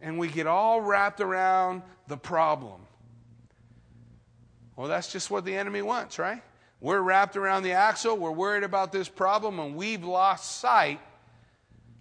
and 0.00 0.18
we 0.18 0.28
get 0.28 0.46
all 0.46 0.80
wrapped 0.80 1.20
around 1.20 1.82
the 2.06 2.16
problem. 2.16 2.82
Well, 4.76 4.88
that's 4.88 5.10
just 5.10 5.30
what 5.30 5.46
the 5.46 5.56
enemy 5.56 5.80
wants, 5.80 6.18
right? 6.18 6.42
We're 6.80 7.00
wrapped 7.00 7.36
around 7.36 7.62
the 7.62 7.72
axle, 7.72 8.16
we're 8.16 8.30
worried 8.30 8.62
about 8.62 8.92
this 8.92 9.08
problem, 9.08 9.58
and 9.58 9.74
we've 9.74 10.04
lost 10.04 10.60
sight 10.60 11.00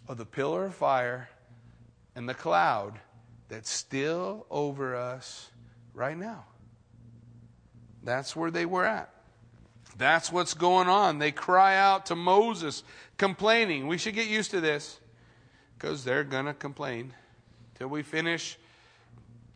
of 0.08 0.18
the 0.18 0.26
pillar 0.26 0.66
of 0.66 0.76
fire 0.76 1.30
and 2.16 2.28
the 2.28 2.34
cloud 2.34 3.00
that's 3.48 3.70
still 3.70 4.46
over 4.50 4.96
us 4.96 5.50
right 5.94 6.18
now. 6.18 6.46
That's 8.04 8.36
where 8.36 8.52
they 8.52 8.66
were 8.66 8.86
at. 8.86 9.10
That's 9.98 10.32
what's 10.32 10.54
going 10.54 10.90
on. 10.90 11.20
They 11.20 11.32
cry 11.32 11.78
out 11.78 12.08
to 12.08 12.16
Moses, 12.16 12.84
complaining. 13.18 13.88
We 13.88 13.98
should 13.98 14.14
get 14.14 14.28
used 14.28 14.52
to 14.52 14.62
this 14.62 15.00
because 15.78 16.04
they're 16.04 16.24
going 16.24 16.46
to 16.46 16.54
complain 16.54 17.14
till 17.76 17.88
we 17.88 18.04
finish 18.04 18.58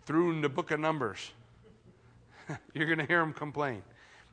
through 0.05 0.39
the 0.41 0.49
book 0.49 0.71
of 0.71 0.79
Numbers. 0.79 1.31
You're 2.73 2.87
going 2.87 2.99
to 2.99 3.05
hear 3.05 3.19
them 3.19 3.33
complain. 3.33 3.83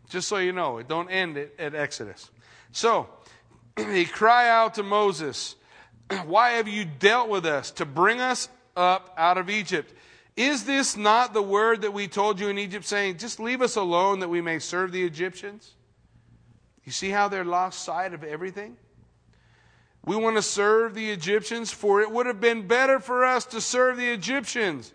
Just 0.09 0.29
so 0.29 0.39
you 0.39 0.53
know, 0.53 0.79
it 0.79 0.89
don't 0.89 1.09
end 1.11 1.37
at, 1.37 1.51
at 1.59 1.75
Exodus. 1.75 2.31
So, 2.73 3.09
they 3.77 4.05
cry 4.05 4.49
out 4.49 4.75
to 4.75 4.83
Moses, 4.83 5.57
Why 6.27 6.51
have 6.51 6.69
you 6.69 6.85
dealt 6.85 7.29
with 7.29 7.47
us 7.47 7.71
to 7.73 7.85
bring 7.85 8.21
us 8.21 8.49
up 8.77 9.15
out 9.17 9.39
of 9.39 9.51
Egypt? 9.51 9.93
Is 10.37 10.65
this 10.65 10.97
not 10.97 11.33
the 11.33 11.43
word 11.43 11.83
that 11.83 11.93
we 11.93 12.09
told 12.09 12.39
you 12.39 12.49
in 12.49 12.59
Egypt, 12.59 12.85
saying, 12.85 13.19
Just 13.19 13.41
leave 13.41 13.63
us 13.63 13.77
alone 13.77 14.21
that 14.21 14.29
we 14.29 14.41
may 14.41 14.59
serve 14.59 14.93
the 14.93 15.03
Egyptians? 15.03 15.73
You 16.85 16.93
see 16.93 17.11
how 17.11 17.29
they're 17.29 17.45
lost 17.45 17.85
sight 17.85 18.15
of 18.15 18.23
everything? 18.23 18.77
We 20.05 20.15
want 20.15 20.37
to 20.37 20.43
serve 20.43 20.95
the 20.95 21.11
Egyptians, 21.11 21.73
for 21.73 22.01
it 22.01 22.11
would 22.11 22.27
have 22.27 22.41
been 22.41 22.69
better 22.69 23.01
for 23.01 23.25
us 23.25 23.45
to 23.47 23.61
serve 23.61 23.97
the 23.97 24.09
Egyptians 24.09 24.93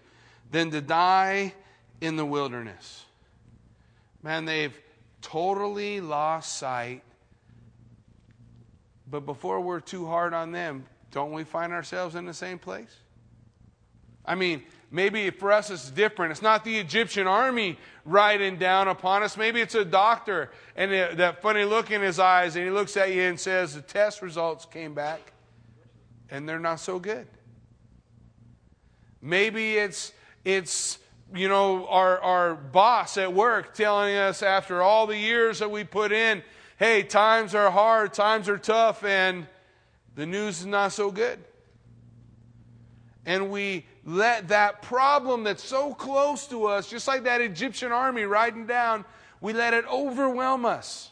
than 0.52 0.72
to 0.72 0.80
die 0.80 1.54
in 2.00 2.16
the 2.16 2.26
wilderness. 2.26 3.04
Man, 4.24 4.46
they've 4.46 4.78
totally 5.22 6.02
lost 6.02 6.58
sight. 6.58 7.04
But 9.10 9.26
before 9.26 9.62
we're 9.62 9.80
too 9.80 10.08
hard 10.08 10.34
on 10.34 10.52
them, 10.52 10.86
don't 11.12 11.32
we 11.32 11.44
find 11.44 11.74
ourselves 11.74 12.16
in 12.16 12.26
the 12.26 12.34
same 12.34 12.60
place? 12.60 12.96
I 14.26 14.36
mean, 14.36 14.64
Maybe 14.94 15.30
for 15.30 15.54
us 15.54 15.72
it's 15.72 15.90
different. 15.90 16.32
It's 16.32 16.42
not 16.42 16.66
the 16.66 16.78
Egyptian 16.78 17.26
army 17.26 17.80
riding 18.04 18.58
down 18.58 18.90
upon 18.90 19.24
us. 19.24 19.38
Maybe 19.38 19.62
it's 19.62 19.74
a 19.74 19.86
doctor 19.86 20.52
and 20.76 20.92
that 21.18 21.42
funny 21.42 21.64
look 21.64 21.92
in 21.92 22.02
his 22.02 22.20
eyes, 22.20 22.58
and 22.58 22.66
he 22.66 22.72
looks 22.72 22.98
at 22.98 23.14
you 23.14 23.22
and 23.22 23.40
says, 23.40 23.74
The 23.74 23.82
test 23.82 24.22
results 24.22 24.66
came 24.66 24.94
back, 24.94 25.32
and 26.30 26.48
they're 26.48 26.60
not 26.60 26.82
so 26.82 27.00
good. 27.00 27.26
Maybe 29.22 29.78
it's, 29.78 30.12
it's 30.44 30.98
you 31.34 31.48
know, 31.48 31.88
our, 31.88 32.20
our 32.20 32.56
boss 32.56 33.18
at 33.18 33.34
work 33.34 33.74
telling 33.74 34.16
us 34.16 34.44
after 34.44 34.82
all 34.82 35.08
the 35.08 35.18
years 35.18 35.60
that 35.60 35.72
we 35.72 35.84
put 35.84 36.12
in, 36.12 36.44
hey, 36.78 37.04
times 37.04 37.56
are 37.56 37.72
hard, 37.72 38.14
times 38.14 38.50
are 38.50 38.58
tough, 38.58 39.04
and 39.04 39.48
the 40.16 40.26
news 40.26 40.60
is 40.60 40.66
not 40.66 40.92
so 40.92 41.12
good. 41.12 41.40
And 43.26 43.52
we 43.52 43.86
let 44.04 44.48
that 44.50 44.82
problem 44.82 45.44
that's 45.44 45.64
so 45.64 45.94
close 45.94 46.48
to 46.48 46.66
us, 46.66 46.90
just 46.90 47.08
like 47.08 47.24
that 47.24 47.40
Egyptian 47.40 47.92
army 47.92 48.24
riding 48.24 48.66
down, 48.66 49.06
we 49.40 49.54
let 49.54 49.74
it 49.74 49.86
overwhelm 49.88 50.66
us 50.66 51.12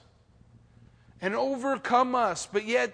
and 1.21 1.35
overcome 1.35 2.15
us. 2.15 2.47
But 2.51 2.65
yet, 2.65 2.93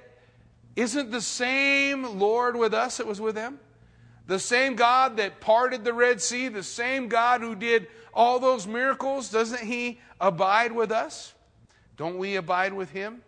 isn't 0.75 1.11
the 1.11 1.21
same 1.21 2.19
Lord 2.19 2.55
with 2.55 2.73
us 2.73 2.97
that 2.97 3.07
was 3.07 3.21
with 3.21 3.35
them? 3.35 3.59
The 4.27 4.39
same 4.39 4.75
God 4.75 5.17
that 5.17 5.39
parted 5.39 5.83
the 5.83 5.93
Red 5.93 6.21
Sea, 6.21 6.47
the 6.47 6.63
same 6.63 7.07
God 7.07 7.41
who 7.41 7.55
did 7.55 7.87
all 8.13 8.39
those 8.39 8.65
miracles, 8.65 9.29
doesn't 9.29 9.61
He 9.61 9.99
abide 10.19 10.71
with 10.71 10.91
us? 10.91 11.33
Don't 11.97 12.17
we 12.17 12.35
abide 12.35 12.73
with 12.73 12.89
Him? 12.89 13.21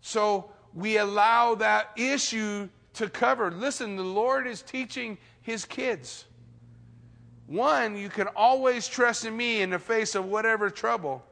So 0.00 0.50
we 0.74 0.98
allow 0.98 1.54
that 1.56 1.90
issue 1.96 2.68
to 2.94 3.08
cover. 3.08 3.50
Listen, 3.50 3.96
the 3.96 4.02
Lord 4.02 4.46
is 4.46 4.60
teaching 4.60 5.18
His 5.40 5.64
kids. 5.64 6.26
One, 7.46 7.96
you 7.96 8.10
can 8.10 8.28
always 8.36 8.86
trust 8.86 9.24
in 9.24 9.34
me 9.34 9.62
in 9.62 9.70
the 9.70 9.78
face 9.78 10.14
of 10.14 10.26
whatever 10.26 10.68
trouble. 10.68 11.24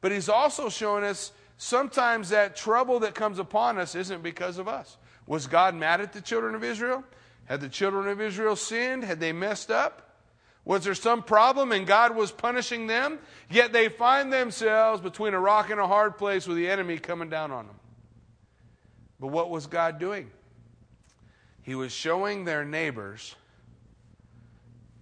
But 0.00 0.10
He's 0.10 0.28
also 0.28 0.68
showing 0.68 1.04
us 1.04 1.30
sometimes 1.56 2.30
that 2.30 2.56
trouble 2.56 3.00
that 3.00 3.14
comes 3.14 3.38
upon 3.38 3.78
us 3.78 3.94
isn't 3.94 4.22
because 4.22 4.58
of 4.58 4.66
us. 4.66 4.96
Was 5.26 5.46
God 5.46 5.76
mad 5.76 6.00
at 6.00 6.12
the 6.12 6.20
children 6.20 6.56
of 6.56 6.64
Israel? 6.64 7.04
Had 7.50 7.60
the 7.60 7.68
children 7.68 8.06
of 8.06 8.20
Israel 8.20 8.54
sinned? 8.54 9.02
Had 9.02 9.18
they 9.18 9.32
messed 9.32 9.72
up? 9.72 10.14
Was 10.64 10.84
there 10.84 10.94
some 10.94 11.20
problem 11.24 11.72
and 11.72 11.84
God 11.84 12.14
was 12.14 12.30
punishing 12.30 12.86
them? 12.86 13.18
Yet 13.50 13.72
they 13.72 13.88
find 13.88 14.32
themselves 14.32 15.02
between 15.02 15.34
a 15.34 15.40
rock 15.40 15.68
and 15.68 15.80
a 15.80 15.86
hard 15.88 16.16
place 16.16 16.46
with 16.46 16.56
the 16.56 16.70
enemy 16.70 16.98
coming 16.98 17.28
down 17.28 17.50
on 17.50 17.66
them. 17.66 17.74
But 19.18 19.28
what 19.28 19.50
was 19.50 19.66
God 19.66 19.98
doing? 19.98 20.30
He 21.62 21.74
was 21.74 21.90
showing 21.90 22.44
their 22.44 22.64
neighbors 22.64 23.34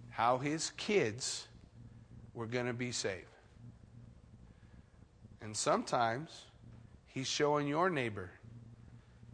how 0.08 0.38
his 0.38 0.70
kids 0.78 1.46
were 2.32 2.46
going 2.46 2.66
to 2.66 2.72
be 2.72 2.92
saved. 2.92 3.26
And 5.42 5.54
sometimes 5.54 6.46
he's 7.08 7.26
showing 7.26 7.68
your 7.68 7.90
neighbor 7.90 8.30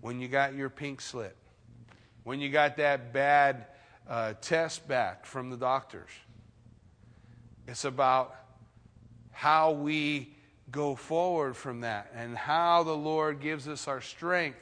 when 0.00 0.20
you 0.20 0.26
got 0.26 0.54
your 0.54 0.68
pink 0.68 1.00
slip 1.00 1.36
when 2.24 2.40
you 2.40 2.48
got 2.48 2.76
that 2.78 3.12
bad 3.12 3.66
uh, 4.08 4.34
test 4.40 4.86
back 4.88 5.24
from 5.24 5.50
the 5.50 5.56
doctors. 5.56 6.10
It's 7.66 7.84
about 7.84 8.34
how 9.30 9.72
we 9.72 10.34
go 10.70 10.94
forward 10.94 11.56
from 11.56 11.82
that 11.82 12.10
and 12.14 12.36
how 12.36 12.82
the 12.82 12.96
Lord 12.96 13.40
gives 13.40 13.68
us 13.68 13.86
our 13.86 14.00
strength 14.00 14.58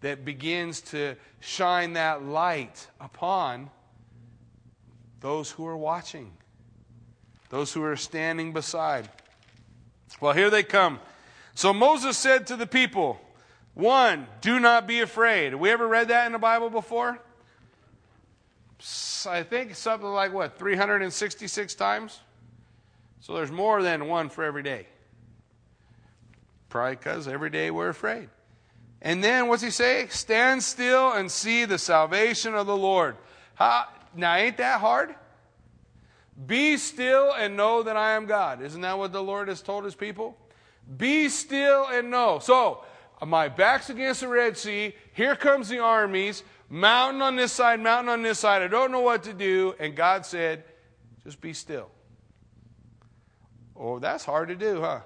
that 0.00 0.24
begins 0.24 0.80
to 0.82 1.16
shine 1.40 1.94
that 1.94 2.22
light 2.22 2.86
upon 3.00 3.70
those 5.20 5.50
who 5.50 5.66
are 5.66 5.76
watching, 5.76 6.32
those 7.48 7.72
who 7.72 7.82
are 7.82 7.96
standing 7.96 8.52
beside. 8.52 9.08
Well, 10.20 10.32
here 10.32 10.50
they 10.50 10.62
come. 10.62 11.00
So 11.54 11.72
Moses 11.72 12.16
said 12.16 12.46
to 12.48 12.56
the 12.56 12.66
people, 12.66 13.18
one, 13.76 14.26
do 14.40 14.58
not 14.58 14.86
be 14.86 15.00
afraid. 15.00 15.52
Have 15.52 15.60
we 15.60 15.68
ever 15.68 15.86
read 15.86 16.08
that 16.08 16.24
in 16.24 16.32
the 16.32 16.38
Bible 16.38 16.70
before? 16.70 17.18
I 19.26 19.42
think 19.42 19.74
something 19.74 20.08
like 20.08 20.32
what, 20.32 20.58
366 20.58 21.74
times? 21.74 22.18
So 23.20 23.34
there's 23.34 23.52
more 23.52 23.82
than 23.82 24.08
one 24.08 24.30
for 24.30 24.44
every 24.44 24.62
day. 24.62 24.86
Probably 26.70 26.96
because 26.96 27.28
every 27.28 27.50
day 27.50 27.70
we're 27.70 27.90
afraid. 27.90 28.30
And 29.02 29.22
then 29.22 29.46
what's 29.46 29.62
he 29.62 29.68
say? 29.68 30.06
Stand 30.08 30.62
still 30.62 31.12
and 31.12 31.30
see 31.30 31.66
the 31.66 31.76
salvation 31.76 32.54
of 32.54 32.66
the 32.66 32.76
Lord. 32.76 33.16
How, 33.56 33.88
now, 34.14 34.36
ain't 34.36 34.56
that 34.56 34.80
hard? 34.80 35.14
Be 36.46 36.78
still 36.78 37.34
and 37.34 37.58
know 37.58 37.82
that 37.82 37.96
I 37.96 38.12
am 38.12 38.24
God. 38.24 38.62
Isn't 38.62 38.80
that 38.80 38.96
what 38.96 39.12
the 39.12 39.22
Lord 39.22 39.48
has 39.48 39.60
told 39.60 39.84
his 39.84 39.94
people? 39.94 40.34
Be 40.96 41.28
still 41.28 41.86
and 41.88 42.10
know. 42.10 42.38
So, 42.38 42.84
my 43.24 43.48
back's 43.48 43.88
against 43.88 44.20
the 44.20 44.28
Red 44.28 44.56
Sea. 44.58 44.94
Here 45.14 45.36
comes 45.36 45.68
the 45.68 45.78
armies, 45.78 46.42
mountain 46.68 47.22
on 47.22 47.36
this 47.36 47.52
side, 47.52 47.80
mountain 47.80 48.10
on 48.10 48.22
this 48.22 48.38
side. 48.38 48.62
I 48.62 48.68
don't 48.68 48.92
know 48.92 49.00
what 49.00 49.22
to 49.24 49.32
do. 49.32 49.74
And 49.78 49.96
God 49.96 50.26
said, 50.26 50.64
just 51.24 51.40
be 51.40 51.52
still. 51.52 51.90
Oh, 53.74 53.98
that's 53.98 54.24
hard 54.24 54.48
to 54.48 54.54
do, 54.54 54.80
huh? 54.80 55.00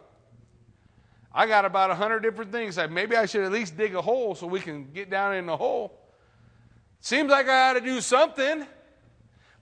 I 1.32 1.46
got 1.46 1.64
about 1.64 1.90
a 1.90 1.94
hundred 1.94 2.20
different 2.20 2.50
things. 2.50 2.76
Maybe 2.90 3.16
I 3.16 3.26
should 3.26 3.44
at 3.44 3.52
least 3.52 3.76
dig 3.76 3.94
a 3.94 4.02
hole 4.02 4.34
so 4.34 4.46
we 4.46 4.60
can 4.60 4.90
get 4.92 5.10
down 5.10 5.36
in 5.36 5.46
the 5.46 5.56
hole. 5.56 5.96
Seems 7.00 7.30
like 7.30 7.48
I 7.48 7.70
ought 7.70 7.74
to 7.74 7.80
do 7.80 8.00
something. 8.00 8.66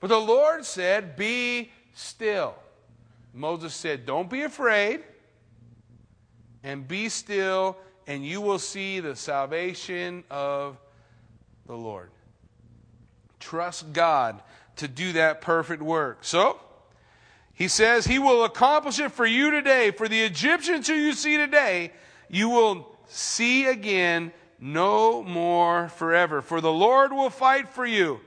But 0.01 0.09
the 0.09 0.19
Lord 0.19 0.65
said, 0.65 1.17
Be 1.17 1.71
still. 1.95 2.55
Moses 3.35 3.75
said, 3.75 4.07
Don't 4.07 4.31
be 4.31 4.43
afraid 4.43 5.03
and 6.63 6.89
be 6.89 7.09
still 7.09 7.77
and 8.09 8.25
you 8.25 8.40
will 8.40 8.59
see 8.59 9.01
the 9.01 9.14
salvation 9.14 10.25
of 10.31 10.79
the 11.66 11.77
Lord. 11.77 12.11
Trust 13.38 13.92
God 13.92 14.42
to 14.77 14.88
do 14.88 15.12
that 15.12 15.42
perfect 15.42 15.83
work. 15.83 16.21
So, 16.23 16.59
he 17.53 17.68
says, 17.68 18.07
He 18.07 18.18
will 18.18 18.44
accomplish 18.44 18.99
it 18.99 19.12
for 19.12 19.27
you 19.27 19.51
today. 19.51 19.90
For 19.90 20.09
the 20.09 20.23
Egyptians 20.23 20.88
who 20.88 20.94
you 20.94 21.12
see 21.12 21.37
today, 21.37 21.92
you 22.31 22.49
will 22.49 22.97
see 23.09 23.66
again 23.66 24.33
no 24.59 25.23
more 25.23 25.88
forever. 25.90 26.40
For 26.40 26.62
the 26.62 26.73
Lord 26.73 27.12
will 27.12 27.31
fight 27.31 27.68
for 27.68 27.85
you, 27.85 28.21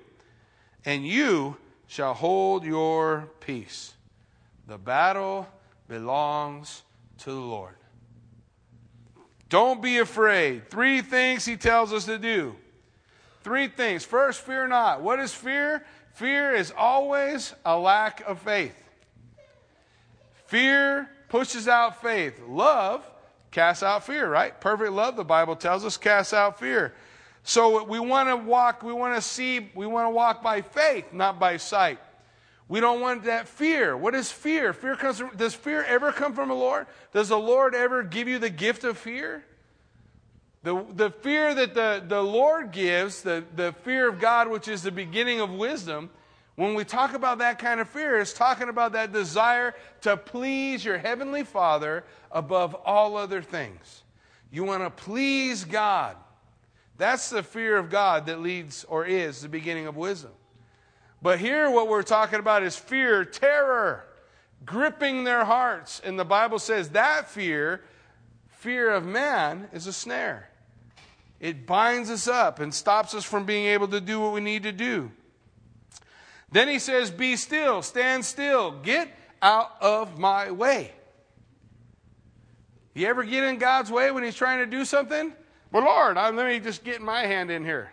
and 0.86 1.08
you 1.08 1.58
shall 1.88 2.14
hold 2.14 2.66
your 2.66 3.30
peace. 3.40 3.94
The 4.68 4.78
battle 4.78 5.48
belongs 5.88 6.84
to 7.20 7.32
the 7.32 7.40
Lord. 7.40 7.76
Don't 9.52 9.82
be 9.82 9.98
afraid. 9.98 10.70
Three 10.70 11.02
things 11.02 11.44
he 11.44 11.58
tells 11.58 11.92
us 11.92 12.06
to 12.06 12.18
do. 12.18 12.56
Three 13.44 13.68
things. 13.68 14.06
First, 14.06 14.42
fear 14.42 14.66
not. 14.66 15.02
What 15.02 15.20
is 15.20 15.34
fear? 15.34 15.86
Fear 16.14 16.56
is 16.56 16.72
always 16.78 17.54
a 17.66 17.78
lack 17.78 18.22
of 18.26 18.40
faith. 18.40 18.74
Fear 20.46 21.10
pushes 21.28 21.68
out 21.68 22.02
faith. 22.02 22.42
Love 22.48 23.06
casts 23.52 23.84
out 23.84 24.06
fear, 24.06 24.30
right? 24.30 24.58
Perfect 24.62 24.94
love, 24.94 25.18
the 25.18 25.26
Bible 25.26 25.58
tells 25.58 25.84
us, 25.84 25.98
casts 25.98 26.34
out 26.34 26.58
fear. 26.58 26.94
So 27.44 27.84
we 27.84 28.00
want 28.00 28.30
to 28.30 28.38
walk, 28.38 28.84
we 28.84 28.94
want 28.94 29.16
to 29.16 29.22
see, 29.22 29.70
we 29.76 29.86
want 29.86 30.06
to 30.06 30.12
walk 30.12 30.42
by 30.42 30.62
faith, 30.62 31.12
not 31.12 31.40
by 31.40 31.58
sight. 31.58 32.00
We 32.72 32.80
don't 32.80 33.02
want 33.02 33.26
that 33.26 33.50
fear. 33.50 33.98
What 33.98 34.16
is 34.16 34.32
fear? 34.32 34.72
Fear 34.72 34.96
comes 34.96 35.18
from, 35.18 35.36
does 35.36 35.54
fear 35.54 35.84
ever 35.84 36.14
come 36.14 36.34
from 36.34 36.48
the 36.48 36.56
Lord? 36.56 36.88
Does 37.12 37.28
the 37.28 37.38
Lord 37.38 37.76
ever 37.76 38.02
give 38.02 38.30
you 38.30 38.40
the 38.40 38.50
gift 38.50 38.86
of 38.86 38.98
fear? 38.98 39.44
The, 40.64 40.86
the 40.96 41.10
fear 41.10 41.54
that 41.54 41.74
the, 41.74 42.02
the 42.08 42.22
Lord 42.22 42.72
gives, 42.72 43.24
the, 43.24 43.44
the 43.58 43.74
fear 43.84 44.08
of 44.08 44.22
God, 44.22 44.48
which 44.48 44.70
is 44.70 44.84
the 44.84 44.92
beginning 44.92 45.42
of 45.42 45.52
wisdom, 45.52 46.12
when 46.56 46.74
we 46.74 46.86
talk 46.86 47.14
about 47.14 47.40
that 47.40 47.60
kind 47.60 47.82
of 47.82 47.90
fear, 47.90 48.22
it's 48.22 48.32
talking 48.32 48.70
about 48.70 48.94
that 48.94 49.12
desire 49.12 49.76
to 50.04 50.16
please 50.16 50.86
your 50.86 50.98
heavenly 50.98 51.44
Father 51.44 52.06
above 52.32 52.74
all 52.86 53.18
other 53.18 53.42
things. 53.42 54.04
You 54.50 54.64
want 54.64 54.82
to 54.84 54.90
please 54.90 55.66
God. 55.66 56.16
That's 56.98 57.30
the 57.30 57.44
fear 57.44 57.76
of 57.76 57.90
God 57.90 58.28
that 58.28 58.40
leads 58.40 58.86
or 58.86 59.06
is 59.06 59.42
the 59.42 59.50
beginning 59.50 59.88
of 59.88 59.98
wisdom. 59.98 60.32
But 61.22 61.40
here, 61.40 61.70
what 61.70 61.88
we're 61.88 62.04
talking 62.04 62.40
about 62.40 62.64
is 62.64 62.76
fear, 62.76 63.24
terror, 63.24 64.06
gripping 64.66 65.24
their 65.24 65.46
hearts. 65.46 66.02
And 66.04 66.18
the 66.18 66.26
Bible 66.26 66.58
says 66.58 66.90
that 66.90 67.30
fear, 67.30 67.82
fear 68.50 68.90
of 68.90 69.06
man, 69.06 69.70
is 69.72 69.86
a 69.86 69.94
snare. 69.94 70.50
It 71.40 71.66
binds 71.66 72.10
us 72.10 72.28
up 72.28 72.60
and 72.60 72.74
stops 72.74 73.14
us 73.14 73.24
from 73.24 73.46
being 73.46 73.66
able 73.66 73.88
to 73.90 74.02
do 74.02 74.20
what 74.20 74.34
we 74.34 74.42
need 74.42 74.64
to 74.64 74.72
do. 74.72 75.12
Then 76.52 76.68
he 76.68 76.80
says, 76.80 77.10
Be 77.10 77.36
still, 77.36 77.82
stand 77.82 78.26
still, 78.26 78.72
get 78.72 79.10
out 79.42 79.72
of 79.82 80.20
my 80.20 80.52
way. 80.52 80.92
You 82.94 83.08
ever 83.08 83.24
get 83.24 83.44
in 83.44 83.58
God's 83.58 83.90
way 83.90 84.12
when 84.12 84.24
he's 84.24 84.36
trying 84.36 84.60
to 84.60 84.66
do 84.66 84.86
something? 84.86 85.34
Well, 85.72 85.86
Lord, 85.86 86.16
let 86.18 86.36
me 86.36 86.60
just 86.60 86.84
get 86.84 87.02
my 87.02 87.22
hand 87.22 87.50
in 87.50 87.64
here. 87.64 87.92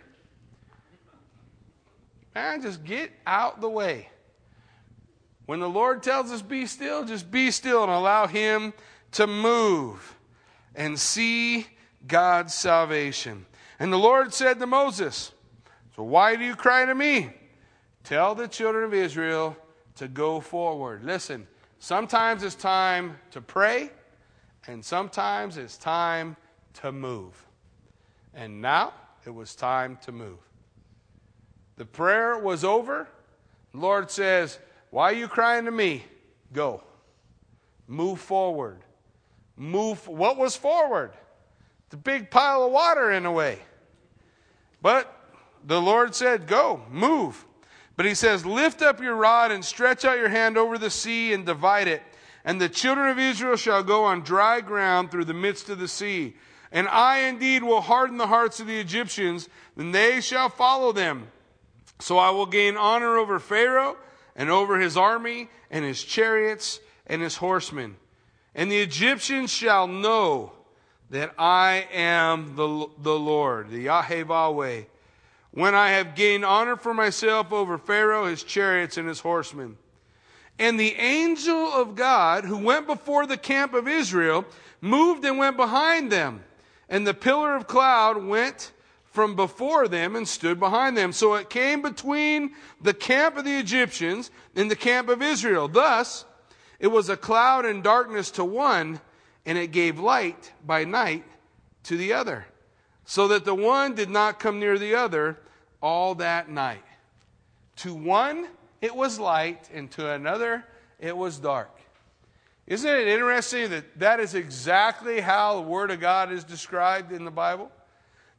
Man, 2.35 2.61
just 2.61 2.83
get 2.83 3.11
out 3.25 3.61
the 3.61 3.69
way. 3.69 4.09
When 5.45 5.59
the 5.59 5.69
Lord 5.69 6.03
tells 6.03 6.31
us 6.31 6.41
be 6.41 6.67
still, 6.67 7.05
just 7.05 7.31
be 7.31 7.49
still 7.49 7.83
and 7.83 7.91
allow 7.91 8.27
Him 8.27 8.73
to 9.13 9.25
move 9.25 10.15
and 10.75 10.99
see 10.99 11.65
God's 12.07 12.53
salvation. 12.53 13.45
And 13.79 13.91
the 13.91 13.97
Lord 13.97 14.33
said 14.33 14.59
to 14.59 14.67
Moses, 14.67 15.31
So 15.95 16.03
why 16.03 16.35
do 16.35 16.43
you 16.43 16.55
cry 16.55 16.85
to 16.85 16.93
me? 16.93 17.31
Tell 18.03 18.35
the 18.35 18.47
children 18.47 18.83
of 18.85 18.93
Israel 18.93 19.57
to 19.95 20.07
go 20.07 20.39
forward. 20.39 21.03
Listen, 21.03 21.47
sometimes 21.79 22.43
it's 22.43 22.55
time 22.55 23.17
to 23.31 23.41
pray, 23.41 23.89
and 24.67 24.83
sometimes 24.83 25.57
it's 25.57 25.77
time 25.77 26.35
to 26.75 26.91
move. 26.91 27.45
And 28.33 28.61
now 28.61 28.93
it 29.25 29.31
was 29.31 29.55
time 29.55 29.97
to 30.03 30.11
move. 30.11 30.48
The 31.79 31.85
prayer 31.85 32.37
was 32.37 32.65
over. 32.65 33.07
The 33.71 33.77
Lord 33.77 34.11
says, 34.11 34.59
Why 34.89 35.11
are 35.11 35.15
you 35.15 35.29
crying 35.29 35.63
to 35.63 35.71
me? 35.71 36.03
Go. 36.51 36.83
Move 37.87 38.19
forward. 38.19 38.81
Move. 39.55 40.05
What 40.05 40.35
was 40.35 40.57
forward? 40.57 41.13
The 41.89 41.95
big 41.95 42.29
pile 42.29 42.65
of 42.65 42.73
water 42.73 43.13
in 43.13 43.25
a 43.25 43.31
way. 43.31 43.59
But 44.81 45.09
the 45.65 45.81
Lord 45.81 46.13
said, 46.13 46.47
Go, 46.47 46.81
move. 46.91 47.45
But 47.95 48.05
he 48.05 48.13
says, 48.13 48.45
Lift 48.45 48.81
up 48.81 48.99
your 48.99 49.15
rod 49.15 49.53
and 49.53 49.63
stretch 49.63 50.03
out 50.03 50.17
your 50.17 50.27
hand 50.27 50.57
over 50.57 50.77
the 50.77 50.89
sea 50.89 51.31
and 51.31 51.45
divide 51.45 51.87
it. 51.87 52.03
And 52.43 52.59
the 52.59 52.67
children 52.67 53.07
of 53.07 53.17
Israel 53.17 53.55
shall 53.55 53.83
go 53.83 54.03
on 54.03 54.19
dry 54.23 54.59
ground 54.59 55.11
through 55.11 55.25
the 55.25 55.33
midst 55.33 55.69
of 55.69 55.79
the 55.79 55.87
sea. 55.87 56.35
And 56.73 56.89
I 56.89 57.19
indeed 57.19 57.63
will 57.63 57.79
harden 57.79 58.17
the 58.17 58.27
hearts 58.27 58.59
of 58.59 58.67
the 58.67 58.81
Egyptians, 58.81 59.47
and 59.77 59.95
they 59.95 60.19
shall 60.19 60.49
follow 60.49 60.91
them. 60.91 61.29
So 61.99 62.17
I 62.17 62.29
will 62.29 62.45
gain 62.45 62.77
honor 62.77 63.17
over 63.17 63.39
Pharaoh 63.39 63.97
and 64.35 64.49
over 64.49 64.79
his 64.79 64.95
army 64.95 65.49
and 65.69 65.83
his 65.83 66.03
chariots 66.03 66.79
and 67.05 67.21
his 67.21 67.37
horsemen. 67.37 67.97
And 68.55 68.71
the 68.71 68.79
Egyptians 68.79 69.51
shall 69.51 69.87
know 69.87 70.53
that 71.09 71.33
I 71.37 71.87
am 71.91 72.55
the, 72.55 72.87
the 72.99 73.17
Lord, 73.17 73.69
the 73.69 73.81
Yahweh, 73.81 74.83
when 75.51 75.75
I 75.75 75.91
have 75.91 76.15
gained 76.15 76.45
honor 76.45 76.75
for 76.75 76.93
myself 76.93 77.51
over 77.51 77.77
Pharaoh, 77.77 78.25
his 78.25 78.43
chariots, 78.43 78.97
and 78.97 79.07
his 79.07 79.19
horsemen. 79.19 79.77
And 80.59 80.79
the 80.79 80.93
angel 80.95 81.73
of 81.73 81.95
God, 81.95 82.45
who 82.45 82.57
went 82.57 82.85
before 82.85 83.25
the 83.25 83.37
camp 83.37 83.73
of 83.73 83.87
Israel, 83.87 84.45
moved 84.81 85.25
and 85.25 85.37
went 85.37 85.57
behind 85.57 86.11
them. 86.11 86.43
And 86.87 87.07
the 87.07 87.13
pillar 87.13 87.55
of 87.55 87.67
cloud 87.67 88.23
went 88.23 88.71
from 89.11 89.35
before 89.35 89.87
them 89.87 90.15
and 90.15 90.27
stood 90.27 90.59
behind 90.59 90.95
them. 90.95 91.11
So 91.11 91.35
it 91.35 91.49
came 91.49 91.81
between 91.81 92.51
the 92.81 92.93
camp 92.93 93.37
of 93.37 93.45
the 93.45 93.57
Egyptians 93.57 94.31
and 94.55 94.69
the 94.69 94.75
camp 94.75 95.09
of 95.09 95.21
Israel. 95.21 95.67
Thus, 95.67 96.25
it 96.79 96.87
was 96.87 97.09
a 97.09 97.17
cloud 97.17 97.65
and 97.65 97.83
darkness 97.83 98.31
to 98.31 98.45
one, 98.45 99.01
and 99.45 99.57
it 99.57 99.71
gave 99.71 99.99
light 99.99 100.53
by 100.65 100.85
night 100.85 101.25
to 101.83 101.97
the 101.97 102.13
other, 102.13 102.45
so 103.05 103.27
that 103.29 103.45
the 103.45 103.55
one 103.55 103.95
did 103.95 104.09
not 104.09 104.39
come 104.39 104.59
near 104.59 104.77
the 104.77 104.95
other 104.95 105.39
all 105.81 106.15
that 106.15 106.49
night. 106.49 106.83
To 107.77 107.93
one, 107.93 108.47
it 108.81 108.95
was 108.95 109.19
light, 109.19 109.69
and 109.73 109.89
to 109.91 110.11
another, 110.11 110.63
it 110.99 111.15
was 111.15 111.39
dark. 111.39 111.71
Isn't 112.67 112.93
it 112.93 113.07
interesting 113.07 113.71
that 113.71 113.99
that 113.99 114.19
is 114.19 114.35
exactly 114.35 115.21
how 115.21 115.55
the 115.55 115.61
Word 115.61 115.89
of 115.89 115.99
God 115.99 116.31
is 116.31 116.43
described 116.43 117.11
in 117.11 117.25
the 117.25 117.31
Bible? 117.31 117.71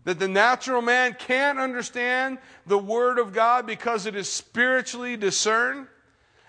That 0.04 0.18
the 0.18 0.28
natural 0.28 0.80
man 0.82 1.14
can't 1.18 1.58
understand 1.58 2.38
the 2.66 2.78
Word 2.78 3.18
of 3.18 3.32
God 3.32 3.66
because 3.66 4.06
it 4.06 4.16
is 4.16 4.28
spiritually 4.28 5.16
discerned. 5.16 5.86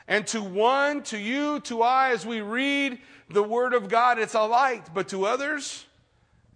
And 0.08 0.26
to 0.28 0.42
one, 0.42 1.04
to 1.04 1.18
you, 1.18 1.60
to 1.62 1.82
I, 1.82 2.12
as 2.12 2.26
we 2.26 2.42
read 2.42 3.00
the 3.30 3.44
Word 3.44 3.74
of 3.74 3.90
God, 3.90 4.20
it's 4.20 4.34
a 4.34 4.44
light. 4.44 4.94
But 4.94 5.10
to 5.10 5.26
others, 5.26 5.86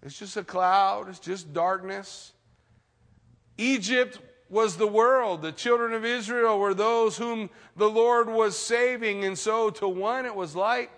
it's 0.03 0.17
just 0.17 0.37
a 0.37 0.43
cloud, 0.43 1.09
it's 1.09 1.19
just 1.19 1.53
darkness. 1.53 2.33
Egypt 3.57 4.19
was 4.49 4.77
the 4.77 4.87
world. 4.87 5.41
The 5.41 5.51
children 5.51 5.93
of 5.93 6.05
Israel 6.05 6.59
were 6.59 6.73
those 6.73 7.17
whom 7.17 7.49
the 7.75 7.89
Lord 7.89 8.29
was 8.29 8.57
saving. 8.57 9.25
And 9.25 9.37
so 9.37 9.69
to 9.71 9.87
one 9.87 10.25
it 10.25 10.35
was 10.35 10.55
light, 10.55 10.91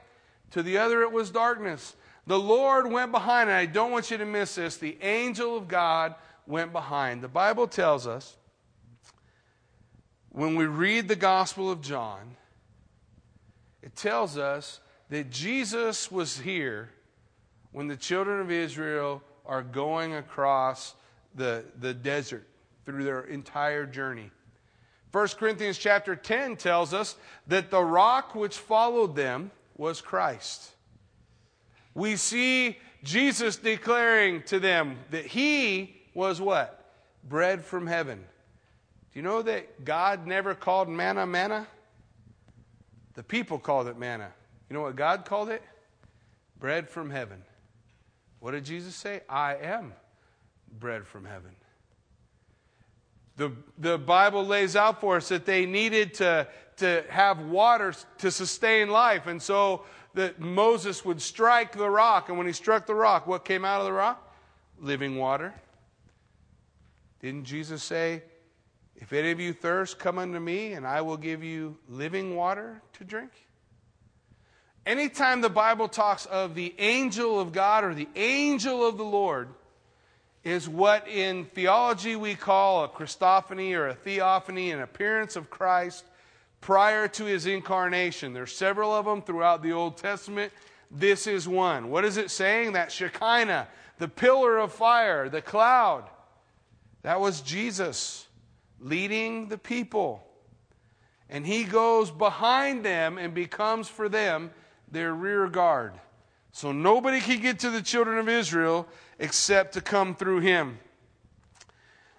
to 0.51 0.62
the 0.62 0.77
other 0.77 1.01
it 1.01 1.12
was 1.12 1.31
darkness. 1.31 1.95
The 2.27 2.37
Lord 2.37 2.91
went 2.91 3.13
behind, 3.13 3.49
and 3.49 3.57
I 3.57 3.65
don't 3.65 3.91
want 3.91 4.11
you 4.11 4.17
to 4.17 4.25
miss 4.25 4.55
this. 4.55 4.75
The 4.75 4.97
angel 5.01 5.55
of 5.55 5.69
God 5.69 6.13
went 6.45 6.73
behind. 6.73 7.21
The 7.21 7.29
Bible 7.29 7.67
tells 7.67 8.05
us 8.05 8.35
when 10.29 10.55
we 10.55 10.65
read 10.65 11.07
the 11.07 11.15
Gospel 11.15 11.71
of 11.71 11.81
John, 11.81 12.35
it 13.81 13.95
tells 13.95 14.37
us 14.37 14.81
that 15.09 15.29
Jesus 15.29 16.11
was 16.11 16.37
here 16.37 16.89
when 17.71 17.87
the 17.87 17.95
children 17.95 18.41
of 18.41 18.51
Israel 18.51 19.23
are 19.45 19.63
going 19.63 20.13
across 20.13 20.95
the, 21.33 21.63
the 21.79 21.93
desert 21.93 22.45
through 22.85 23.05
their 23.05 23.21
entire 23.21 23.85
journey. 23.85 24.31
1 25.13 25.27
Corinthians 25.39 25.77
chapter 25.77 26.13
10 26.15 26.57
tells 26.57 26.93
us 26.93 27.15
that 27.47 27.71
the 27.71 27.81
rock 27.81 28.35
which 28.35 28.57
followed 28.57 29.15
them 29.15 29.51
was 29.77 30.01
Christ. 30.01 30.71
We 31.97 32.15
see 32.15 32.77
Jesus 33.03 33.55
declaring 33.55 34.43
to 34.43 34.60
them 34.60 34.97
that 35.10 35.25
he 35.25 35.95
was 36.13 36.39
what? 36.39 36.93
Bread 37.27 37.65
from 37.65 37.88
heaven. 37.88 38.19
Do 38.19 39.19
you 39.19 39.23
know 39.23 39.41
that 39.41 39.83
God 39.83 40.27
never 40.27 40.53
called 40.53 40.89
manna 40.89 41.25
manna? 41.25 41.65
The 43.15 43.23
people 43.23 43.57
called 43.57 43.88
it 43.88 43.97
manna. 43.97 44.29
You 44.69 44.75
know 44.75 44.83
what 44.83 44.95
God 44.95 45.25
called 45.25 45.49
it? 45.49 45.63
Bread 46.60 46.88
from 46.88 47.10
heaven. 47.10 47.41
What 48.41 48.51
did 48.51 48.65
Jesus 48.65 48.93
say? 48.93 49.21
I 49.27 49.55
am 49.55 49.91
bread 50.79 51.07
from 51.07 51.25
heaven. 51.25 51.55
The, 53.38 53.53
the 53.79 53.97
Bible 53.97 54.45
lays 54.45 54.75
out 54.75 55.01
for 55.01 55.15
us 55.15 55.29
that 55.29 55.47
they 55.47 55.65
needed 55.65 56.13
to, 56.15 56.47
to 56.77 57.03
have 57.10 57.39
water 57.39 57.95
to 58.19 58.29
sustain 58.29 58.91
life. 58.91 59.25
And 59.25 59.41
so 59.41 59.83
that 60.17 60.39
Moses 60.39 61.06
would 61.06 61.21
strike 61.21 61.77
the 61.77 61.89
rock. 61.89 62.30
And 62.30 62.38
when 62.38 62.47
he 62.47 62.53
struck 62.53 62.86
the 62.86 62.95
rock, 62.95 63.25
what 63.25 63.45
came 63.45 63.63
out 63.63 63.80
of 63.80 63.86
the 63.86 63.93
rock? 63.93 64.36
Living 64.80 65.17
water. 65.17 65.53
Didn't 67.21 67.45
Jesus 67.45 67.82
say, 67.82 68.23
If 68.95 69.13
any 69.13 69.32
of 69.32 69.39
you 69.39 69.53
thirst, 69.53 69.97
come 69.97 70.17
unto 70.17 70.39
me, 70.39 70.73
and 70.73 70.86
I 70.86 71.01
will 71.01 71.17
give 71.17 71.43
you 71.43 71.77
living 71.88 72.36
water 72.36 72.82
to 72.93 73.03
drink? 73.03 73.32
Anytime 74.86 75.41
the 75.41 75.49
Bible 75.49 75.88
talks 75.88 76.25
of 76.25 76.56
the 76.56 76.73
angel 76.77 77.39
of 77.39 77.51
God 77.51 77.84
or 77.84 77.93
the 77.93 78.10
angel 78.15 78.88
of 78.88 78.97
the 78.97 79.03
Lord, 79.03 79.49
is 80.43 80.69
what 80.69 81.08
in 81.08 81.45
theology 81.45 82.15
we 82.15 82.34
call 82.34 82.86
a 82.86 82.88
Christophany 82.88 83.73
or 83.73 83.88
a 83.88 83.93
theophany, 83.93 84.71
an 84.71 84.82
appearance 84.82 85.36
of 85.36 85.49
Christ 85.49 86.06
prior 86.67 87.08
to 87.08 87.23
his 87.23 87.45
incarnation. 87.45 88.34
There's 88.34 88.53
several 88.53 88.91
of 88.93 89.06
them 89.06 89.21
throughout 89.21 89.63
the 89.63 89.71
Old 89.71 89.95
Testament. 89.95 90.51
This 90.91 91.25
is 91.25 91.47
one. 91.47 91.89
What 91.89 92.03
is 92.03 92.17
it 92.17 92.30
saying? 92.30 92.73
That 92.73 92.91
Shekinah, 92.91 93.69
the 93.99 94.10
pillar 94.10 94.58
of 94.58 94.73
fire, 94.73 95.30
the 95.30 95.41
cloud. 95.41 96.10
That 97.03 97.21
was 97.21 97.39
Jesus 97.39 98.27
leading 98.82 99.47
the 99.47 99.58
people. 99.58 100.27
And 101.30 101.47
he 101.47 101.63
goes 101.63 102.12
behind 102.12 102.84
them 102.84 103.17
and 103.17 103.34
becomes 103.34 103.88
for 103.88 104.10
them 104.10 104.51
their 104.91 105.13
rear 105.13 105.47
guard. 105.47 105.93
So 106.51 106.73
nobody 106.73 107.21
can 107.21 107.39
get 107.39 107.60
to 107.60 107.69
the 107.69 107.82
children 107.82 108.17
of 108.17 108.27
Israel 108.27 108.89
except 109.19 109.75
to 109.75 109.80
come 109.80 110.15
through 110.15 110.41
him. 110.41 110.80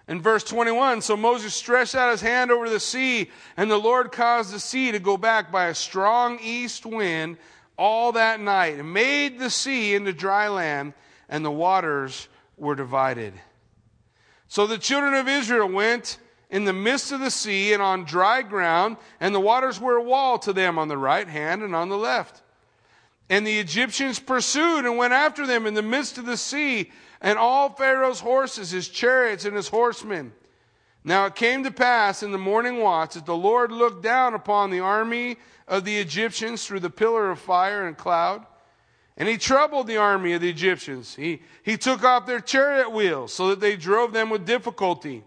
In 0.09 0.23
verse 0.23 0.43
21, 0.43 1.03
so 1.03 1.15
Moses 1.15 1.53
stretched 1.53 1.93
out 1.93 2.09
his 2.09 2.19
hand 2.19 2.49
over 2.49 2.67
the 2.67 2.79
sea, 2.79 3.29
and 3.55 3.69
the 3.69 3.77
Lord 3.77 4.11
caused 4.11 4.51
the 4.51 4.59
sea 4.59 4.91
to 4.91 4.97
go 4.97 5.17
back 5.17 5.51
by 5.51 5.67
a 5.67 5.75
strong 5.75 6.39
east 6.41 6.83
wind 6.83 7.37
all 7.77 8.13
that 8.13 8.39
night, 8.39 8.79
and 8.79 8.91
made 8.91 9.37
the 9.37 9.51
sea 9.51 9.93
into 9.93 10.11
dry 10.11 10.47
land, 10.47 10.95
and 11.29 11.45
the 11.45 11.51
waters 11.51 12.27
were 12.57 12.73
divided. 12.73 13.33
So 14.47 14.65
the 14.65 14.79
children 14.79 15.13
of 15.13 15.27
Israel 15.27 15.69
went 15.69 16.17
in 16.49 16.65
the 16.65 16.73
midst 16.73 17.11
of 17.11 17.19
the 17.19 17.29
sea 17.29 17.73
and 17.73 17.81
on 17.81 18.03
dry 18.03 18.41
ground, 18.41 18.97
and 19.19 19.35
the 19.35 19.39
waters 19.39 19.79
were 19.79 19.97
a 19.97 20.03
wall 20.03 20.39
to 20.39 20.53
them 20.53 20.79
on 20.79 20.87
the 20.87 20.97
right 20.97 21.27
hand 21.27 21.61
and 21.61 21.75
on 21.75 21.89
the 21.89 21.97
left. 21.97 22.41
And 23.29 23.45
the 23.45 23.59
Egyptians 23.59 24.17
pursued 24.17 24.85
and 24.85 24.97
went 24.97 25.13
after 25.13 25.45
them 25.45 25.67
in 25.67 25.75
the 25.75 25.83
midst 25.83 26.17
of 26.17 26.25
the 26.25 26.35
sea, 26.35 26.91
and 27.21 27.37
all 27.37 27.69
Pharaoh's 27.69 28.19
horses, 28.19 28.71
his 28.71 28.87
chariots, 28.87 29.45
and 29.45 29.55
his 29.55 29.67
horsemen. 29.67 30.31
Now 31.03 31.25
it 31.25 31.35
came 31.35 31.63
to 31.63 31.71
pass 31.71 32.23
in 32.23 32.31
the 32.31 32.37
morning 32.37 32.79
watch 32.79 33.13
that 33.13 33.25
the 33.25 33.35
Lord 33.35 33.71
looked 33.71 34.03
down 34.03 34.33
upon 34.33 34.69
the 34.69 34.79
army 34.79 35.37
of 35.67 35.85
the 35.85 35.97
Egyptians 35.97 36.65
through 36.65 36.81
the 36.81 36.89
pillar 36.89 37.31
of 37.31 37.39
fire 37.39 37.87
and 37.87 37.97
cloud. 37.97 38.45
And 39.17 39.27
he 39.27 39.37
troubled 39.37 39.87
the 39.87 39.97
army 39.97 40.33
of 40.33 40.41
the 40.41 40.49
Egyptians. 40.49 41.15
He, 41.15 41.41
he 41.63 41.77
took 41.77 42.03
off 42.03 42.25
their 42.25 42.39
chariot 42.39 42.91
wheels 42.91 43.33
so 43.33 43.49
that 43.49 43.59
they 43.59 43.75
drove 43.75 44.13
them 44.13 44.29
with 44.29 44.45
difficulty. 44.45 45.23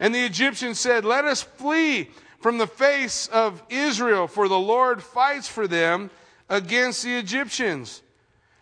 And 0.00 0.14
the 0.14 0.24
Egyptians 0.24 0.80
said, 0.80 1.04
Let 1.04 1.26
us 1.26 1.42
flee 1.42 2.10
from 2.40 2.58
the 2.58 2.66
face 2.66 3.28
of 3.28 3.62
Israel, 3.68 4.26
for 4.26 4.48
the 4.48 4.58
Lord 4.58 5.02
fights 5.02 5.48
for 5.48 5.66
them 5.66 6.10
against 6.48 7.02
the 7.02 7.16
Egyptians. 7.16 8.02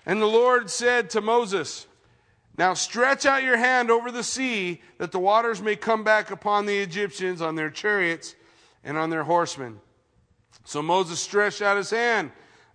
And 0.06 0.20
the 0.20 0.26
Lord 0.26 0.70
said 0.70 1.10
to 1.10 1.20
Moses, 1.20 1.86
Now 2.56 2.74
stretch 2.74 3.26
out 3.26 3.42
your 3.42 3.56
hand 3.56 3.90
over 3.90 4.10
the 4.10 4.22
sea, 4.22 4.80
that 4.98 5.12
the 5.12 5.18
waters 5.18 5.60
may 5.60 5.76
come 5.76 6.04
back 6.04 6.30
upon 6.30 6.66
the 6.66 6.78
Egyptians, 6.78 7.42
on 7.42 7.56
their 7.56 7.70
chariots, 7.70 8.36
and 8.84 8.96
on 8.96 9.10
their 9.10 9.24
horsemen. 9.24 9.80
So 10.64 10.80
Moses 10.80 11.20
stretched 11.20 11.62
out 11.62 11.76
his 11.76 11.90
hand 11.90 12.30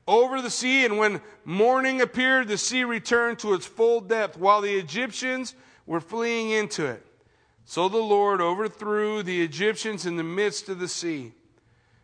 over 0.08 0.42
the 0.42 0.50
sea, 0.50 0.86
and 0.86 0.98
when 0.98 1.22
morning 1.46 2.02
appeared, 2.02 2.48
the 2.48 2.58
sea 2.58 2.84
returned 2.84 3.40
to 3.40 3.54
its 3.54 3.66
full 3.66 4.02
depth, 4.02 4.38
while 4.38 4.62
the 4.62 4.76
Egyptians 4.76 5.56
were 5.86 6.02
fleeing 6.02 6.50
into 6.50 6.86
it. 6.86 7.06
So 7.66 7.88
the 7.88 7.98
Lord 7.98 8.42
overthrew 8.42 9.24
the 9.24 9.42
Egyptians 9.42 10.06
in 10.06 10.18
the 10.18 10.24
midst 10.24 10.70
of 10.70 10.80
the 10.80 10.88
sea. 10.88 11.32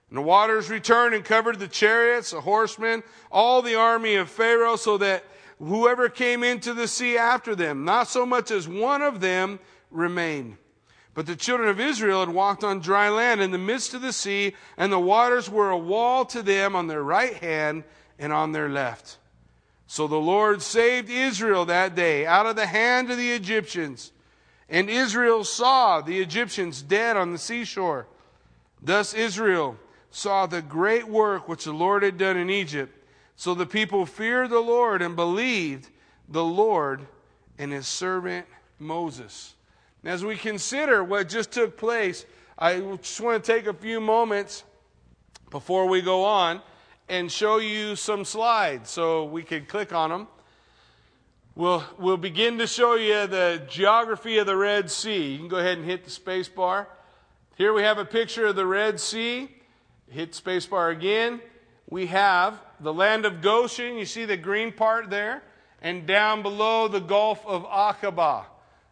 And 0.09 0.17
the 0.17 0.21
waters 0.21 0.69
returned 0.69 1.15
and 1.15 1.25
covered 1.25 1.59
the 1.59 1.67
chariots, 1.67 2.31
the 2.31 2.41
horsemen, 2.41 3.03
all 3.31 3.61
the 3.61 3.75
army 3.75 4.15
of 4.15 4.29
Pharaoh, 4.29 4.75
so 4.75 4.97
that 4.99 5.23
whoever 5.59 6.09
came 6.09 6.43
into 6.43 6.73
the 6.73 6.87
sea 6.87 7.17
after 7.17 7.55
them, 7.55 7.85
not 7.85 8.07
so 8.07 8.25
much 8.25 8.51
as 8.51 8.67
one 8.67 9.01
of 9.01 9.21
them 9.21 9.59
remained. 9.91 10.57
But 11.13 11.25
the 11.25 11.35
children 11.35 11.69
of 11.69 11.79
Israel 11.79 12.19
had 12.19 12.29
walked 12.29 12.63
on 12.63 12.81
dry 12.81 13.09
land 13.09 13.41
in 13.41 13.51
the 13.51 13.57
midst 13.57 13.93
of 13.93 14.01
the 14.01 14.11
sea, 14.11 14.53
and 14.77 14.91
the 14.91 14.99
waters 14.99 15.49
were 15.49 15.69
a 15.69 15.77
wall 15.77 16.25
to 16.25 16.43
them 16.43 16.75
on 16.75 16.87
their 16.87 17.03
right 17.03 17.35
hand 17.35 17.85
and 18.19 18.33
on 18.33 18.51
their 18.51 18.67
left. 18.67 19.17
So 19.87 20.07
the 20.07 20.17
Lord 20.17 20.61
saved 20.61 21.09
Israel 21.09 21.65
that 21.65 21.95
day 21.95 22.25
out 22.25 22.45
of 22.45 22.55
the 22.55 22.65
hand 22.65 23.11
of 23.11 23.17
the 23.17 23.31
Egyptians. 23.31 24.11
And 24.67 24.89
Israel 24.89 25.43
saw 25.43 26.01
the 26.01 26.19
Egyptians 26.19 26.81
dead 26.81 27.15
on 27.15 27.31
the 27.31 27.37
seashore. 27.37 28.07
Thus 28.81 29.13
Israel 29.13 29.77
saw 30.09 30.45
the 30.45 30.61
great 30.61 31.07
work 31.07 31.47
which 31.47 31.65
the 31.65 31.73
Lord 31.73 32.03
had 32.03 32.17
done 32.17 32.35
in 32.35 32.49
Egypt. 32.49 32.94
So 33.35 33.53
the 33.53 33.65
people 33.65 34.05
feared 34.05 34.49
the 34.49 34.59
Lord 34.59 35.01
and 35.01 35.15
believed 35.15 35.89
the 36.29 36.43
Lord 36.43 37.05
and 37.57 37.71
his 37.71 37.87
servant 37.87 38.45
Moses. 38.79 39.55
As 40.03 40.23
we 40.23 40.35
consider 40.37 41.03
what 41.03 41.29
just 41.29 41.51
took 41.51 41.77
place, 41.77 42.25
I 42.57 42.79
just 42.79 43.19
want 43.19 43.43
to 43.43 43.51
take 43.51 43.67
a 43.67 43.73
few 43.73 43.99
moments 43.99 44.63
before 45.49 45.87
we 45.87 46.01
go 46.01 46.23
on 46.23 46.61
and 47.09 47.31
show 47.31 47.57
you 47.57 47.95
some 47.95 48.23
slides 48.23 48.89
so 48.89 49.25
we 49.25 49.43
can 49.43 49.65
click 49.65 49.93
on 49.93 50.09
them. 50.09 50.27
We'll, 51.55 51.83
we'll 51.97 52.17
begin 52.17 52.57
to 52.57 52.67
show 52.67 52.95
you 52.95 53.27
the 53.27 53.61
geography 53.69 54.37
of 54.37 54.45
the 54.45 54.57
Red 54.57 54.91
Sea. 54.91 55.31
You 55.31 55.37
can 55.37 55.47
go 55.47 55.57
ahead 55.57 55.77
and 55.77 55.85
hit 55.85 56.03
the 56.03 56.09
space 56.09 56.49
bar. 56.49 56.87
Here 57.55 57.73
we 57.73 57.83
have 57.83 57.97
a 57.97 58.05
picture 58.05 58.47
of 58.47 58.55
the 58.55 58.65
Red 58.65 58.99
Sea. 58.99 59.49
Hit 60.09 60.35
space 60.35 60.65
bar 60.65 60.89
again. 60.89 61.41
We 61.89 62.07
have 62.07 62.59
the 62.79 62.93
land 62.93 63.25
of 63.25 63.41
Goshen. 63.41 63.97
You 63.97 64.05
see 64.05 64.25
the 64.25 64.37
green 64.37 64.71
part 64.71 65.09
there? 65.09 65.43
And 65.81 66.07
down 66.07 66.41
below 66.41 66.87
the 66.87 66.99
Gulf 66.99 67.45
of 67.45 67.63
Aqaba. 67.65 68.45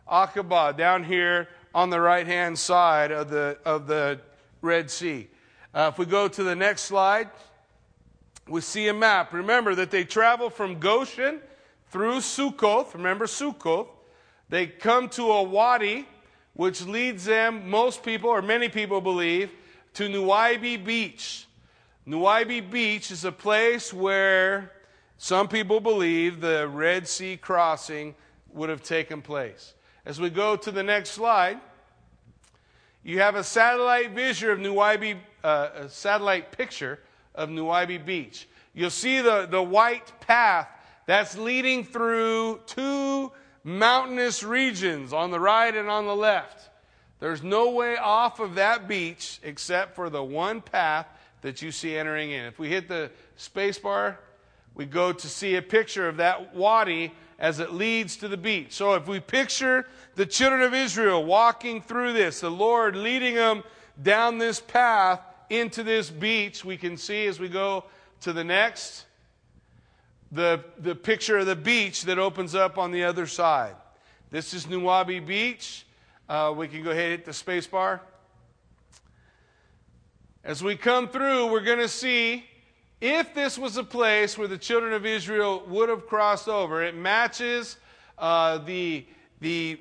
Aqaba 0.10 0.78
down 0.78 1.04
here 1.04 1.48
on 1.74 1.90
the 1.90 2.00
right 2.00 2.28
hand 2.28 2.58
side 2.60 3.12
of 3.12 3.30
the, 3.30 3.58
of 3.66 3.88
the 3.88 4.20
Red 4.62 4.92
Sea. 4.92 5.28
Uh, 5.74 5.90
if 5.92 5.98
we 5.98 6.06
go 6.06 6.28
to 6.28 6.44
the 6.44 6.56
next 6.56 6.84
slide, 6.84 7.30
we 8.48 8.62
see 8.62 8.88
a 8.90 8.94
map. 8.94 9.34
Remember 9.34 9.74
that 9.76 9.90
they 9.90 10.04
travel 10.04 10.50
from 10.50 10.80
Goshen 10.80 11.40
through 11.90 12.18
Sukkoth. 12.18 12.94
Remember 12.94 13.26
Sukkoth. 13.26 13.88
They 14.50 14.68
come 14.68 15.10
to 15.10 15.32
a 15.32 15.42
wadi, 15.42 16.08
which 16.54 16.86
leads 16.86 17.26
them, 17.26 17.70
most 17.70 18.04
people 18.04 18.30
or 18.30 18.44
many 18.44 18.70
people 18.70 19.02
believe, 19.02 19.52
to 19.96 20.08
Nuweibi 20.10 20.84
Beach. 20.84 21.48
Nuweibi 22.08 22.70
Beach 22.70 23.12
is 23.12 23.24
a 23.24 23.32
place 23.32 23.94
where 23.94 24.74
some 25.18 25.48
people 25.48 25.80
believe 25.80 26.42
the 26.42 26.68
Red 26.68 27.08
Sea 27.08 27.38
crossing 27.38 28.14
would 28.52 28.68
have 28.70 28.84
taken 28.84 29.22
place. 29.22 29.74
As 30.06 30.20
we 30.20 30.30
go 30.30 30.58
to 30.58 30.70
the 30.70 30.84
next 30.84 31.12
slide, 31.12 31.62
you 33.04 33.20
have 33.20 33.36
a 33.36 33.44
satellite 33.44 34.12
vision 34.12 34.50
of 34.50 34.60
Nuweibi, 34.60 35.18
uh, 35.46 35.70
a 35.76 35.90
satellite 35.90 36.52
picture 36.52 37.00
of 37.36 37.48
Nuweibi 37.48 38.06
Beach. 38.06 38.50
You'll 38.74 38.90
see 38.90 39.22
the, 39.22 39.48
the 39.50 39.64
white 39.64 40.12
path 40.20 40.68
that's 41.06 41.38
leading 41.38 41.86
through 41.86 42.60
two 42.66 43.32
mountainous 43.64 44.44
regions 44.44 45.14
on 45.14 45.32
the 45.32 45.40
right 45.40 45.74
and 45.74 45.90
on 45.90 46.06
the 46.06 46.16
left. 46.16 46.70
There's 47.22 47.44
no 47.44 47.70
way 47.70 47.96
off 47.96 48.42
of 48.42 48.56
that 48.56 48.90
beach 48.90 49.40
except 49.42 49.96
for 49.96 50.10
the 50.10 50.24
one 50.24 50.60
path 50.60 51.08
that 51.44 51.62
you 51.62 51.72
see 51.72 51.96
entering 51.96 52.32
in. 52.32 52.46
If 52.46 52.58
we 52.58 52.70
hit 52.70 52.88
the 52.88 53.12
space 53.36 53.78
bar, 53.78 54.20
we 54.74 54.86
go 54.86 55.14
to 55.14 55.28
see 55.28 55.56
a 55.56 55.62
picture 55.62 56.10
of 56.10 56.18
that 56.18 56.56
wadi 56.56 57.14
as 57.38 57.60
it 57.60 57.74
leads 57.74 58.18
to 58.18 58.28
the 58.28 58.38
beach. 58.38 58.74
So 58.74 58.96
if 58.96 59.08
we 59.08 59.20
picture 59.20 59.86
the 60.16 60.26
children 60.26 60.62
of 60.62 60.74
Israel 60.74 61.24
walking 61.24 61.82
through 61.82 62.14
this, 62.14 62.40
the 62.40 62.50
Lord 62.50 62.96
leading 62.96 63.36
them 63.36 63.64
down 64.02 64.40
this 64.40 64.60
path 64.60 65.20
into 65.50 65.84
this 65.84 66.10
beach, 66.10 66.66
we 66.66 66.78
can 66.78 66.98
see 66.98 67.28
as 67.28 67.40
we 67.40 67.50
go 67.50 67.84
to 68.22 68.34
the 68.34 68.44
next 68.44 69.06
the, 70.32 70.64
the 70.80 70.96
picture 70.96 71.38
of 71.38 71.46
the 71.46 71.56
beach 71.56 72.06
that 72.06 72.18
opens 72.18 72.56
up 72.56 72.80
on 72.80 72.92
the 72.92 73.04
other 73.04 73.28
side. 73.28 73.76
This 74.32 74.56
is 74.56 74.66
Nuweibi 74.66 75.24
Beach. 75.24 75.86
Uh, 76.28 76.52
we 76.58 76.68
can 76.68 76.84
go 76.84 76.90
ahead 76.90 77.04
and 77.04 77.12
hit 77.12 77.26
the 77.26 77.34
space 77.34 77.68
bar. 77.68 78.02
As 80.46 80.62
we 80.62 80.76
come 80.76 81.08
through, 81.08 81.48
we're 81.48 81.62
going 81.62 81.80
to 81.80 81.88
see 81.88 82.44
if 83.00 83.34
this 83.34 83.58
was 83.58 83.78
a 83.78 83.84
place 83.84 84.38
where 84.38 84.50
the 84.50 84.58
children 84.58 84.92
of 84.92 85.06
Israel 85.06 85.64
would 85.68 85.88
have 85.88 86.06
crossed 86.06 86.50
over, 86.50 86.84
it 86.84 86.98
matches 86.98 87.78
uh, 88.18 88.58
the, 88.58 89.06
the 89.40 89.80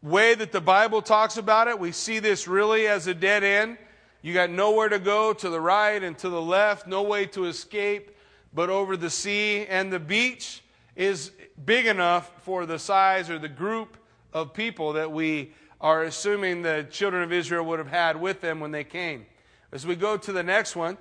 way 0.00 0.34
that 0.34 0.52
the 0.52 0.60
Bible 0.60 1.02
talks 1.02 1.36
about 1.36 1.68
it. 1.68 1.78
We 1.78 1.92
see 1.92 2.18
this 2.18 2.48
really 2.48 2.86
as 2.86 3.08
a 3.08 3.14
dead 3.14 3.44
end. 3.44 3.76
You 4.22 4.32
got 4.32 4.48
nowhere 4.48 4.88
to 4.88 4.98
go 4.98 5.34
to 5.34 5.50
the 5.50 5.60
right 5.60 6.02
and 6.02 6.16
to 6.18 6.30
the 6.30 6.40
left, 6.40 6.86
no 6.86 7.02
way 7.02 7.26
to 7.26 7.44
escape 7.44 8.16
but 8.54 8.70
over 8.70 8.96
the 8.96 9.10
sea. 9.10 9.66
And 9.66 9.92
the 9.92 10.00
beach 10.00 10.62
is 10.96 11.30
big 11.62 11.84
enough 11.84 12.32
for 12.42 12.64
the 12.64 12.78
size 12.78 13.28
or 13.28 13.38
the 13.38 13.48
group 13.48 13.98
of 14.32 14.54
people 14.54 14.94
that 14.94 15.12
we 15.12 15.52
are 15.78 16.04
assuming 16.04 16.62
the 16.62 16.86
children 16.90 17.22
of 17.22 17.34
Israel 17.34 17.66
would 17.66 17.78
have 17.78 17.88
had 17.88 18.18
with 18.18 18.40
them 18.40 18.60
when 18.60 18.70
they 18.70 18.84
came. 18.84 19.26
As 19.72 19.86
we 19.86 19.94
go 19.94 20.16
to 20.16 20.32
the 20.32 20.42
next 20.42 20.74
one, 20.74 20.98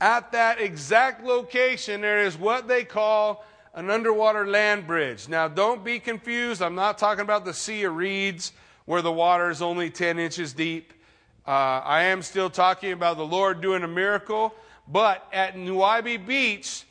at 0.00 0.32
that 0.32 0.60
exact 0.60 1.24
location, 1.24 2.00
there 2.00 2.24
is 2.24 2.36
what 2.36 2.68
they 2.68 2.84
call 2.84 3.44
an 3.74 3.90
underwater 3.90 4.46
land 4.46 4.86
bridge. 4.86 5.28
Now, 5.28 5.48
don't 5.48 5.84
be 5.84 5.98
confused. 5.98 6.62
I'm 6.62 6.74
not 6.74 6.98
talking 6.98 7.22
about 7.22 7.44
the 7.44 7.54
Sea 7.54 7.84
of 7.84 7.96
Reeds 7.96 8.52
where 8.86 9.02
the 9.02 9.12
water 9.12 9.50
is 9.50 9.60
only 9.60 9.90
10 9.90 10.18
inches 10.18 10.54
deep. 10.54 10.94
Uh, 11.46 11.50
I 11.84 12.04
am 12.04 12.22
still 12.22 12.48
talking 12.48 12.92
about 12.92 13.18
the 13.18 13.26
Lord 13.26 13.60
doing 13.60 13.82
a 13.82 13.88
miracle. 13.88 14.54
But 14.86 15.26
at 15.32 15.56
Nuweibi 15.56 16.26
Beach, 16.26 16.84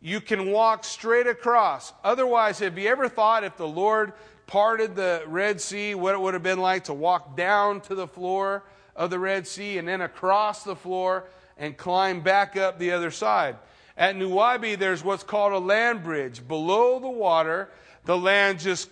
you 0.00 0.20
can 0.20 0.50
walk 0.50 0.84
straight 0.84 1.28
across. 1.28 1.92
Otherwise, 2.02 2.58
have 2.58 2.76
you 2.76 2.88
ever 2.88 3.08
thought 3.08 3.44
if 3.44 3.56
the 3.56 3.68
Lord 3.68 4.14
parted 4.46 4.96
the 4.96 5.22
Red 5.26 5.60
Sea, 5.60 5.94
what 5.94 6.14
it 6.14 6.20
would 6.20 6.34
have 6.34 6.42
been 6.42 6.60
like 6.60 6.84
to 6.84 6.94
walk 6.94 7.36
down 7.36 7.80
to 7.82 7.94
the 7.94 8.08
floor 8.08 8.64
of 8.96 9.10
the 9.10 9.18
Red 9.18 9.46
Sea 9.46 9.78
and 9.78 9.88
then 9.88 10.00
across 10.00 10.64
the 10.64 10.76
floor? 10.76 11.24
and 11.56 11.76
climb 11.76 12.20
back 12.20 12.56
up 12.56 12.78
the 12.78 12.92
other 12.92 13.10
side. 13.10 13.56
At 13.96 14.16
Nuwabi, 14.16 14.78
there's 14.78 15.04
what's 15.04 15.22
called 15.22 15.52
a 15.52 15.58
land 15.58 16.02
bridge. 16.02 16.46
Below 16.46 16.98
the 16.98 17.08
water, 17.08 17.70
the 18.04 18.18
land 18.18 18.58
just 18.58 18.90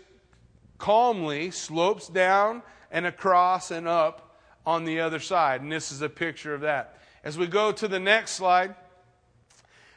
calmly 0.78 1.50
slopes 1.50 2.09
down 2.09 2.62
and 2.90 3.07
across 3.07 3.70
and 3.70 3.88
up 3.88 4.36
on 4.64 4.84
the 4.84 5.00
other 5.00 5.18
side. 5.18 5.61
And 5.61 5.72
this 5.72 5.90
is 5.90 6.03
a 6.03 6.09
picture 6.09 6.55
of 6.55 6.61
that. 6.61 6.98
As 7.24 7.36
we 7.36 7.46
go 7.46 7.72
to 7.72 7.88
the 7.88 7.98
next 7.98 8.32
slide, 8.32 8.74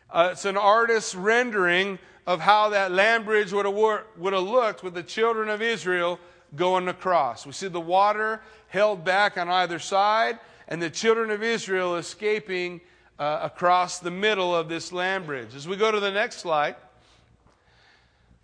uh, 0.09 0.29
it's 0.31 0.45
an 0.45 0.57
artist's 0.57 1.13
rendering 1.13 1.99
of 2.25 2.39
how 2.39 2.69
that 2.69 2.91
land 2.91 3.25
bridge 3.25 3.53
would 3.53 3.65
have, 3.65 3.75
would 4.17 4.33
have 4.33 4.43
looked 4.43 4.83
with 4.83 4.95
the 4.95 5.03
children 5.03 5.49
of 5.49 5.61
Israel 5.61 6.19
going 6.55 6.87
across. 6.87 7.45
We 7.45 7.51
see 7.51 7.67
the 7.67 7.81
water 7.81 8.41
held 8.67 9.03
back 9.03 9.37
on 9.37 9.49
either 9.49 9.79
side, 9.79 10.39
and 10.67 10.81
the 10.81 10.89
children 10.89 11.29
of 11.29 11.43
Israel 11.43 11.95
escaping 11.95 12.81
uh, 13.19 13.39
across 13.43 13.99
the 13.99 14.11
middle 14.11 14.55
of 14.55 14.67
this 14.67 14.91
land 14.91 15.25
bridge. 15.25 15.55
As 15.55 15.67
we 15.67 15.75
go 15.77 15.91
to 15.91 15.99
the 15.99 16.11
next 16.11 16.37
slide. 16.37 16.75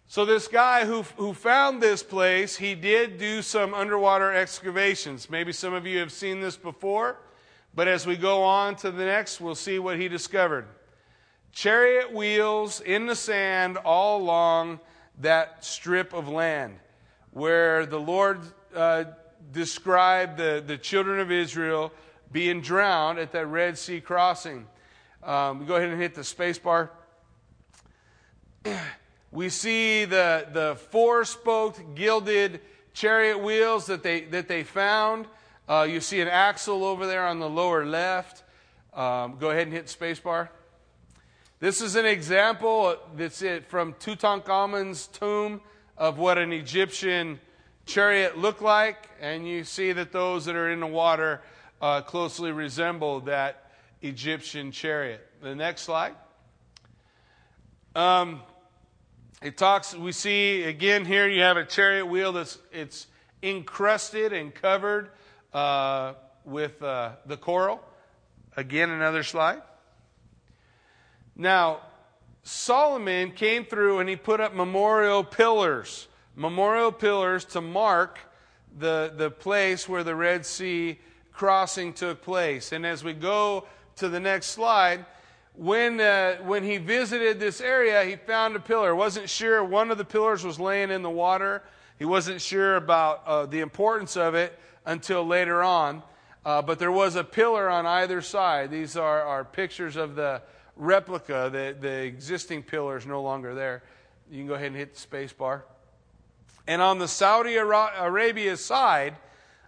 So, 0.08 0.26
this 0.26 0.50
guy 0.50 0.86
who, 0.86 1.04
who 1.16 1.34
found 1.34 1.82
this 1.82 2.04
place, 2.04 2.58
he 2.58 2.76
did 2.76 3.18
do 3.18 3.42
some 3.42 3.74
underwater 3.74 4.34
excavations. 4.34 5.30
Maybe 5.30 5.54
some 5.54 5.74
of 5.74 5.88
you 5.88 6.00
have 6.00 6.12
seen 6.12 6.42
this 6.42 6.58
before, 6.58 7.18
but 7.74 7.88
as 7.88 8.06
we 8.06 8.18
go 8.18 8.44
on 8.44 8.76
to 8.78 8.92
the 8.92 9.06
next, 9.06 9.40
we'll 9.40 9.56
see 9.56 9.80
what 9.80 9.98
he 9.98 10.10
discovered. 10.10 10.66
Chariot 11.54 12.14
wheels 12.14 12.82
in 12.82 13.06
the 13.06 13.16
sand 13.16 13.78
all 13.78 14.22
along 14.22 14.82
that 15.20 15.64
strip 15.64 16.14
of 16.14 16.28
land 16.28 16.78
where 17.32 17.86
the 17.86 18.00
Lord 18.00 18.42
uh, 18.76 19.06
described 19.52 20.38
the, 20.38 20.64
the 20.66 20.78
children 20.78 21.20
of 21.20 21.32
Israel 21.32 21.92
being 22.32 22.62
drowned 22.62 23.20
at 23.20 23.32
that 23.32 23.48
Red 23.48 23.78
Sea 23.78 24.02
crossing. 24.02 24.68
Um, 25.24 25.66
go 25.66 25.76
ahead 25.76 25.90
and 25.90 26.02
hit 26.02 26.16
the 26.16 26.24
space 26.24 26.60
bar. 26.60 26.92
We 29.34 29.48
see 29.48 30.04
the, 30.04 30.46
the 30.52 30.76
four 30.90 31.24
spoked 31.24 31.96
gilded 31.96 32.60
chariot 32.94 33.40
wheels 33.40 33.86
that 33.86 34.04
they, 34.04 34.26
that 34.26 34.50
they 34.50 34.64
found. 34.64 35.26
Uh, 35.70 35.88
you 35.90 36.02
see 36.02 36.20
an 36.20 36.28
axle 36.28 36.84
over 36.84 37.08
there 37.08 37.26
on 37.26 37.40
the 37.40 37.50
lower 37.50 37.86
left. 37.86 38.44
Um, 38.94 39.38
go 39.40 39.52
ahead 39.52 39.68
and 39.68 39.72
hit 39.72 39.88
space 39.88 40.20
bar. 40.20 40.52
This 41.62 41.80
is 41.80 41.96
an 41.96 42.06
example 42.06 42.98
that's 43.16 43.42
it 43.42 43.70
from 43.70 43.94
Tutankhamun's 43.94 45.08
tomb 45.08 45.62
of 46.02 46.18
what 46.18 46.40
an 46.40 46.52
Egyptian 46.52 47.40
chariot 47.86 48.36
looked 48.36 48.64
like. 48.64 49.08
And 49.22 49.48
you 49.48 49.64
see 49.64 49.92
that 49.92 50.12
those 50.12 50.46
that 50.46 50.56
are 50.56 50.72
in 50.72 50.80
the 50.80 50.88
water 50.88 51.44
uh, 51.80 52.02
closely 52.02 52.52
resemble 52.52 53.20
that 53.22 53.72
Egyptian 54.02 54.72
chariot. 54.72 55.24
The 55.44 55.54
next 55.54 55.84
slide. 55.84 56.16
Um, 57.94 58.42
it 59.44 59.58
talks. 59.58 59.94
We 59.94 60.12
see 60.12 60.64
again 60.64 61.06
here. 61.06 61.30
You 61.30 61.44
have 61.44 61.58
a 61.58 61.66
chariot 61.66 62.08
wheel 62.08 62.32
that's 62.32 62.58
it's 62.72 63.06
encrusted 63.44 64.34
and 64.34 64.56
covered 64.56 65.12
uh, 65.54 66.14
with 66.46 66.82
uh, 66.82 67.12
the 67.28 67.38
coral. 67.38 67.80
Again, 68.58 68.90
another 68.90 69.22
slide. 69.22 69.62
Now, 71.36 71.82
Solomon 72.44 73.32
came 73.32 73.66
through 73.66 74.00
and 74.00 74.10
he 74.10 74.16
put 74.16 74.40
up 74.40 74.54
memorial 74.54 75.24
pillars, 75.24 76.08
memorial 76.36 76.92
pillars 76.92 77.46
to 77.46 77.62
mark 77.62 78.20
the, 78.78 79.14
the 79.16 79.30
place 79.30 79.88
where 79.88 80.04
the 80.04 80.16
Red 80.16 80.46
Sea 80.46 81.00
crossing 81.32 81.94
took 81.94 82.22
place. 82.22 82.72
And 82.72 82.86
as 82.86 83.04
we 83.04 83.14
go 83.14 83.66
to 83.98 84.10
the 84.10 84.20
next 84.20 84.48
slide, 84.48 85.06
when, 85.56 86.00
uh, 86.00 86.38
when 86.38 86.64
he 86.64 86.78
visited 86.78 87.40
this 87.40 87.62
area, 87.62 88.04
he 88.06 88.16
found 88.16 88.56
a 88.56 88.60
pillar. 88.60 88.96
Wasn't 88.96 89.30
sure 89.30 89.64
one 89.64 89.92
of 89.92 89.98
the 89.98 90.06
pillars 90.06 90.44
was 90.44 90.60
laying 90.60 90.92
in 90.92 91.02
the 91.02 91.10
water. 91.10 91.62
He 92.00 92.06
wasn't 92.06 92.42
sure 92.42 92.78
about 92.78 93.24
uh, 93.28 93.46
the 93.46 93.60
importance 93.60 94.18
of 94.18 94.34
it 94.34 94.58
until 94.86 95.26
later 95.26 95.62
on. 95.62 96.02
Uh, 96.44 96.62
but 96.62 96.80
there 96.80 96.92
was 96.92 97.16
a 97.16 97.24
pillar 97.24 97.70
on 97.70 97.86
either 97.86 98.22
side. 98.22 98.72
These 98.72 98.98
are, 98.98 99.22
are 99.22 99.44
pictures 99.44 99.96
of 99.96 100.16
the 100.16 100.42
replica. 100.76 101.50
The, 101.52 101.76
the 101.80 102.04
existing 102.04 102.64
pillar 102.64 102.98
is 102.98 103.06
no 103.06 103.22
longer 103.22 103.54
there. 103.54 103.84
You 104.30 104.40
can 104.40 104.48
go 104.48 104.54
ahead 104.54 104.68
and 104.68 104.76
hit 104.76 104.94
the 104.94 105.00
space 105.00 105.34
bar. 105.34 105.66
And 106.68 106.82
on 106.82 107.00
the 107.00 107.08
Saudi 107.08 107.56
Arabia 107.56 108.56
side, 108.56 109.16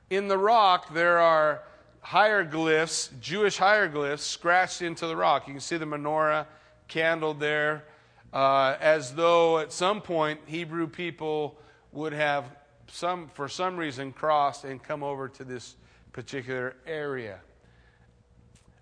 in 0.09 0.27
the 0.27 0.37
rock, 0.37 0.93
there 0.93 1.19
are 1.19 1.63
hieroglyphs, 2.01 3.09
Jewish 3.19 3.57
hieroglyphs, 3.57 4.23
scratched 4.23 4.81
into 4.81 5.07
the 5.07 5.15
rock. 5.15 5.47
You 5.47 5.53
can 5.53 5.61
see 5.61 5.77
the 5.77 5.85
menorah 5.85 6.45
candle 6.87 7.33
there, 7.33 7.85
uh, 8.31 8.75
as 8.79 9.15
though 9.15 9.59
at 9.59 9.71
some 9.71 10.01
point 10.01 10.39
Hebrew 10.45 10.87
people 10.87 11.57
would 11.91 12.13
have 12.13 12.45
some, 12.87 13.29
for 13.33 13.47
some 13.47 13.75
reason, 13.77 14.11
crossed 14.11 14.65
and 14.65 14.81
come 14.81 15.01
over 15.01 15.27
to 15.29 15.43
this 15.43 15.75
particular 16.11 16.75
area. 16.85 17.39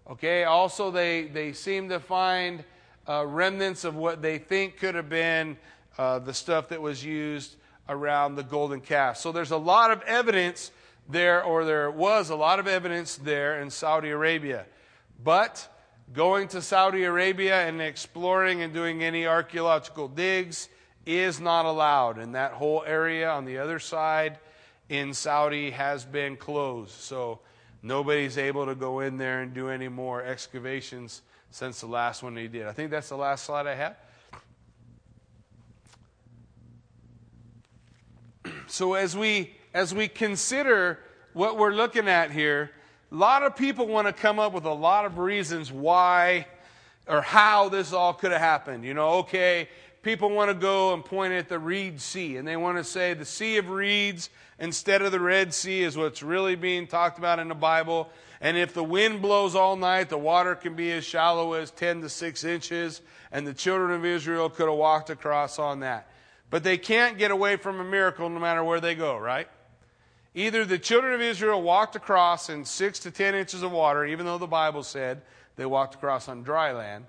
Okay, 0.10 0.44
also 0.44 0.92
they, 0.92 1.24
they 1.24 1.54
seem 1.54 1.90
to 1.90 2.00
find 2.00 2.64
uh, 3.08 3.26
remnants 3.26 3.84
of 3.84 3.96
what 3.96 4.22
they 4.22 4.38
think 4.38 4.78
could 4.78 4.96
have 4.96 5.10
been 5.10 5.58
uh, 5.98 6.20
the 6.20 6.34
stuff 6.34 6.70
that 6.70 6.82
was 6.82 7.04
used 7.04 7.56
around 7.88 8.36
the 8.36 8.44
golden 8.44 8.82
calf. 8.82 9.18
So 9.18 9.32
there's 9.32 9.52
a 9.52 9.58
lot 9.58 9.92
of 9.92 10.02
evidence 10.04 10.72
there, 11.10 11.44
or 11.44 11.66
there 11.66 11.92
was 11.92 12.30
a 12.30 12.36
lot 12.36 12.60
of 12.60 12.68
evidence 12.68 13.18
there 13.18 13.62
in 13.62 13.70
Saudi 13.70 14.10
Arabia. 14.10 14.66
But 15.24 15.68
going 16.14 16.48
to 16.50 16.62
Saudi 16.62 17.04
Arabia 17.04 17.68
and 17.68 17.82
exploring 17.82 18.62
and 18.62 18.74
doing 18.74 19.04
any 19.04 19.28
archaeological 19.28 20.08
digs 20.08 20.70
is 21.06 21.40
not 21.40 21.66
allowed. 21.66 22.18
And 22.18 22.36
that 22.36 22.54
whole 22.54 22.84
area 22.86 23.30
on 23.30 23.46
the 23.46 23.58
other 23.58 23.80
side 23.80 24.40
in 24.90 25.14
Saudi 25.14 25.72
has 25.72 26.06
been 26.06 26.38
closed. 26.38 26.92
So 26.92 27.40
nobody's 27.82 28.38
able 28.38 28.66
to 28.66 28.76
go 28.76 29.00
in 29.00 29.18
there 29.18 29.42
and 29.42 29.54
do 29.54 29.70
any 29.70 29.88
more 29.88 30.24
excavations 30.24 31.22
since 31.50 31.82
the 31.82 31.88
last 31.88 32.24
one 32.24 32.34
they 32.34 32.48
did. 32.48 32.68
I 32.68 32.72
think 32.72 32.92
that's 32.92 33.10
the 33.10 33.18
last 33.18 33.44
slide 33.44 33.68
I 33.68 33.76
have. 33.76 33.96
So 38.68 38.94
as 38.94 39.18
we 39.18 39.54
as 39.74 39.94
we 39.94 40.08
consider 40.08 41.00
what 41.34 41.58
we're 41.58 41.74
looking 41.74 42.08
at 42.08 42.32
here, 42.32 42.72
a 43.12 43.16
lot 43.16 43.44
of 43.44 43.56
people 43.56 43.86
want 43.86 44.08
to 44.08 44.14
come 44.14 44.40
up 44.40 44.54
with 44.54 44.64
a 44.64 44.74
lot 44.74 45.06
of 45.06 45.18
reasons 45.18 45.72
why 45.72 46.48
or 47.08 47.22
how 47.22 47.68
this 47.70 47.92
all 47.92 48.14
could 48.14 48.32
have 48.32 48.40
happened. 48.42 48.86
You 48.86 48.94
know, 48.94 49.10
okay, 49.20 49.68
people 50.02 50.30
want 50.30 50.50
to 50.50 50.56
go 50.56 50.94
and 50.94 51.04
point 51.04 51.34
at 51.34 51.50
the 51.50 51.60
Reed 51.60 52.02
Sea, 52.02 52.38
and 52.38 52.48
they 52.48 52.58
want 52.58 52.78
to 52.78 52.84
say 52.84 53.14
the 53.14 53.26
Sea 53.26 53.58
of 53.58 53.70
Reeds 53.70 54.30
instead 54.60 55.02
of 55.02 55.12
the 55.12 55.20
Red 55.20 55.54
Sea 55.54 55.84
is 55.84 55.98
what's 55.98 56.24
really 56.24 56.56
being 56.56 56.88
talked 56.88 57.18
about 57.18 57.40
in 57.40 57.48
the 57.48 57.56
Bible. 57.56 58.10
And 58.40 58.58
if 58.58 58.74
the 58.74 58.84
wind 58.84 59.22
blows 59.22 59.56
all 59.56 59.76
night, 59.76 60.10
the 60.10 60.18
water 60.18 60.56
can 60.56 60.76
be 60.76 60.92
as 60.92 61.04
shallow 61.04 61.54
as 61.54 61.72
10 61.72 62.02
to 62.02 62.10
6 62.10 62.44
inches, 62.44 63.02
and 63.32 63.46
the 63.46 63.54
children 63.54 63.92
of 63.92 64.06
Israel 64.06 64.50
could 64.50 64.68
have 64.68 64.78
walked 64.78 65.10
across 65.10 65.60
on 65.60 65.82
that. 65.82 66.10
But 66.50 66.64
they 66.64 66.78
can't 66.78 67.18
get 67.18 67.32
away 67.32 67.56
from 67.56 67.80
a 67.80 67.84
miracle 67.84 68.30
no 68.30 68.40
matter 68.40 68.64
where 68.64 68.82
they 68.82 68.96
go, 68.96 69.18
right? 69.18 69.48
Either 70.34 70.66
the 70.66 70.80
children 70.80 71.14
of 71.14 71.22
Israel 71.22 71.62
walked 71.62 71.96
across 71.96 72.50
in 72.50 72.66
6 72.66 73.00
to 73.00 73.12
10 73.12 73.36
inches 73.36 73.64
of 73.64 73.72
water, 73.72 74.06
even 74.06 74.26
though 74.26 74.38
the 74.38 74.48
Bible 74.48 74.84
said 74.84 75.22
they 75.56 75.66
walked 75.66 75.96
across 75.96 76.28
on 76.28 76.44
dry 76.44 76.72
land, 76.72 77.06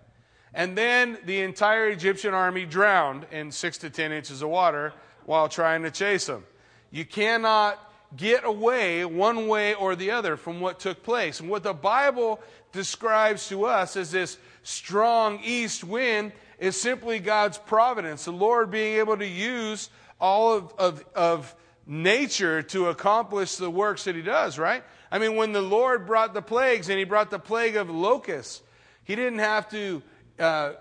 and 0.55 0.77
then 0.77 1.19
the 1.25 1.41
entire 1.41 1.89
Egyptian 1.89 2.35
army 2.35 2.67
drowned 2.67 3.27
in 3.31 3.51
six 3.51 3.79
to 3.79 3.91
ten 3.91 4.13
inches 4.13 4.43
of 4.43 4.49
water 4.49 4.93
while 5.25 5.49
trying 5.49 5.83
to 5.83 5.91
chase 5.91 6.27
them. 6.27 6.45
You 6.91 7.05
cannot 7.05 7.79
get 8.17 8.45
away 8.45 9.05
one 9.05 9.49
way 9.49 9.75
or 9.75 9.97
the 9.97 10.11
other 10.11 10.37
from 10.37 10.61
what 10.61 10.79
took 10.79 11.03
place. 11.03 11.41
And 11.41 11.49
what 11.49 11.63
the 11.63 11.73
Bible 11.73 12.41
describes 12.73 13.49
to 13.49 13.65
us 13.65 13.97
as 13.97 14.11
this 14.11 14.37
strong 14.63 15.41
east 15.43 15.85
wind 15.85 16.33
is 16.59 16.81
simply 16.81 17.19
God's 17.19 17.59
providence, 17.59 18.25
the 18.25 18.33
Lord 18.33 18.71
being 18.71 18.99
able 18.99 19.17
to 19.17 19.27
use 19.27 19.91
all 20.21 20.53
of, 20.53 20.75
of, 20.79 21.05
of 21.15 21.55
nature 21.87 22.63
to 22.63 22.89
accomplish 22.89 23.57
the 23.57 23.71
works 23.71 24.05
that 24.05 24.15
He 24.15 24.23
does, 24.23 24.59
right? 24.59 24.85
I 25.11 25.19
mean, 25.19 25.35
when 25.37 25.53
the 25.53 25.63
Lord 25.63 26.07
brought 26.07 26.35
the 26.35 26.43
plagues 26.43 26.89
and 26.89 26.99
He 26.99 27.05
brought 27.05 27.31
the 27.31 27.39
plague 27.39 27.77
of 27.77 27.91
locusts, 27.91 28.63
He 29.05 29.17
didn't 29.17 29.41
have 29.41 29.69
to 29.71 30.03
uh, 30.39 30.73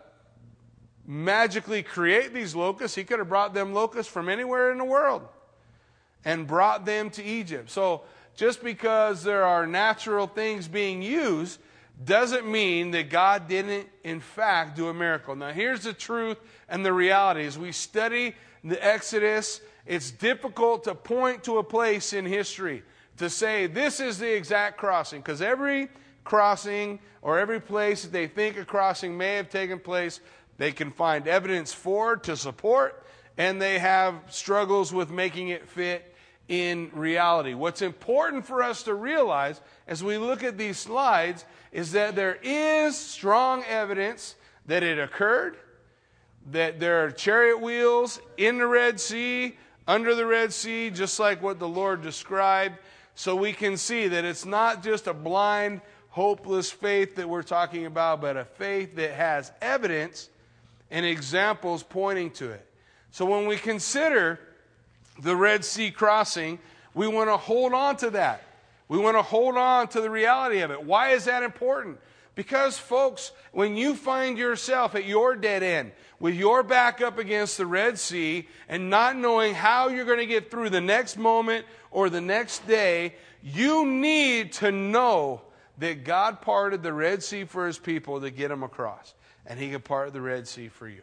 magically 1.05 1.83
create 1.83 2.33
these 2.33 2.55
locusts. 2.55 2.95
He 2.95 3.03
could 3.03 3.19
have 3.19 3.29
brought 3.29 3.53
them 3.53 3.73
locusts 3.73 4.11
from 4.11 4.29
anywhere 4.29 4.71
in 4.71 4.77
the 4.77 4.85
world 4.85 5.27
and 6.23 6.47
brought 6.47 6.85
them 6.85 7.09
to 7.11 7.23
Egypt. 7.23 7.69
So 7.69 8.03
just 8.35 8.63
because 8.63 9.23
there 9.23 9.43
are 9.43 9.67
natural 9.67 10.27
things 10.27 10.67
being 10.67 11.01
used 11.01 11.59
doesn't 12.03 12.49
mean 12.49 12.91
that 12.91 13.09
God 13.09 13.47
didn't, 13.47 13.87
in 14.03 14.19
fact, 14.19 14.75
do 14.75 14.89
a 14.89 14.93
miracle. 14.93 15.35
Now, 15.35 15.51
here's 15.51 15.83
the 15.83 15.93
truth 15.93 16.37
and 16.67 16.85
the 16.85 16.93
reality. 16.93 17.45
As 17.45 17.59
we 17.59 17.71
study 17.71 18.35
the 18.63 18.83
Exodus, 18.83 19.61
it's 19.85 20.11
difficult 20.11 20.85
to 20.85 20.95
point 20.95 21.43
to 21.43 21.57
a 21.57 21.63
place 21.63 22.13
in 22.13 22.25
history 22.25 22.83
to 23.17 23.29
say 23.29 23.67
this 23.67 23.99
is 23.99 24.17
the 24.17 24.35
exact 24.35 24.77
crossing 24.77 25.19
because 25.19 25.41
every 25.41 25.89
crossing 26.23 26.99
or 27.21 27.39
every 27.39 27.59
place 27.59 28.03
that 28.03 28.11
they 28.11 28.27
think 28.27 28.57
a 28.57 28.65
crossing 28.65 29.17
may 29.17 29.35
have 29.35 29.49
taken 29.49 29.79
place, 29.79 30.19
they 30.57 30.71
can 30.71 30.91
find 30.91 31.27
evidence 31.27 31.73
for 31.73 32.17
to 32.17 32.37
support, 32.37 33.03
and 33.37 33.61
they 33.61 33.79
have 33.79 34.15
struggles 34.29 34.93
with 34.93 35.09
making 35.09 35.49
it 35.49 35.67
fit 35.67 36.15
in 36.47 36.91
reality. 36.93 37.53
What's 37.53 37.81
important 37.81 38.45
for 38.45 38.61
us 38.61 38.83
to 38.83 38.93
realize 38.93 39.61
as 39.87 40.03
we 40.03 40.17
look 40.17 40.43
at 40.43 40.57
these 40.57 40.77
slides 40.77 41.45
is 41.71 41.93
that 41.93 42.15
there 42.15 42.37
is 42.43 42.97
strong 42.97 43.63
evidence 43.63 44.35
that 44.65 44.83
it 44.83 44.99
occurred, 44.99 45.57
that 46.51 46.79
there 46.79 47.05
are 47.05 47.11
chariot 47.11 47.61
wheels 47.61 48.19
in 48.37 48.57
the 48.57 48.67
Red 48.67 48.99
Sea, 48.99 49.57
under 49.87 50.13
the 50.13 50.25
Red 50.25 50.53
Sea, 50.53 50.89
just 50.89 51.19
like 51.19 51.41
what 51.41 51.59
the 51.59 51.67
Lord 51.67 52.01
described. 52.01 52.75
So 53.15 53.35
we 53.35 53.53
can 53.53 53.77
see 53.77 54.07
that 54.07 54.25
it's 54.25 54.45
not 54.45 54.83
just 54.83 55.07
a 55.07 55.13
blind 55.13 55.81
hopeless 56.11 56.69
faith 56.69 57.15
that 57.15 57.27
we're 57.27 57.41
talking 57.41 57.85
about, 57.85 58.21
but 58.21 58.37
a 58.37 58.45
faith 58.45 58.95
that 58.97 59.11
has 59.11 59.51
evidence 59.61 60.29
and 60.91 61.05
examples 61.05 61.83
pointing 61.83 62.29
to 62.31 62.51
it. 62.51 62.65
So 63.11 63.25
when 63.25 63.47
we 63.47 63.57
consider 63.57 64.39
the 65.19 65.35
Red 65.35 65.65
Sea 65.65 65.89
crossing, 65.89 66.59
we 66.93 67.07
want 67.07 67.29
to 67.29 67.37
hold 67.37 67.73
on 67.73 67.97
to 67.97 68.11
that. 68.11 68.43
We 68.89 68.97
want 68.97 69.15
to 69.15 69.21
hold 69.21 69.55
on 69.55 69.87
to 69.89 70.01
the 70.01 70.09
reality 70.09 70.59
of 70.59 70.71
it. 70.71 70.83
Why 70.83 71.11
is 71.11 71.25
that 71.25 71.43
important? 71.43 71.97
Because, 72.35 72.77
folks, 72.77 73.31
when 73.53 73.77
you 73.77 73.95
find 73.95 74.37
yourself 74.37 74.95
at 74.95 75.05
your 75.05 75.35
dead 75.35 75.63
end, 75.63 75.91
with 76.19 76.35
your 76.35 76.61
back 76.61 77.01
up 77.01 77.17
against 77.17 77.57
the 77.57 77.65
Red 77.65 77.97
Sea, 77.97 78.47
and 78.67 78.89
not 78.89 79.15
knowing 79.15 79.53
how 79.53 79.87
you're 79.87 80.05
going 80.05 80.19
to 80.19 80.25
get 80.25 80.51
through 80.51 80.69
the 80.69 80.81
next 80.81 81.17
moment 81.17 81.65
or 81.89 82.09
the 82.09 82.21
next 82.21 82.67
day, 82.67 83.15
you 83.41 83.85
need 83.85 84.53
to 84.53 84.71
know 84.71 85.41
that 85.77 86.03
God 86.03 86.41
parted 86.41 86.83
the 86.83 86.93
Red 86.93 87.23
Sea 87.23 87.45
for 87.45 87.67
his 87.67 87.77
people 87.77 88.21
to 88.21 88.29
get 88.29 88.49
them 88.49 88.63
across. 88.63 89.13
And 89.45 89.59
he 89.59 89.69
can 89.69 89.81
part 89.81 90.13
the 90.13 90.21
Red 90.21 90.47
Sea 90.47 90.67
for 90.67 90.87
you. 90.87 91.01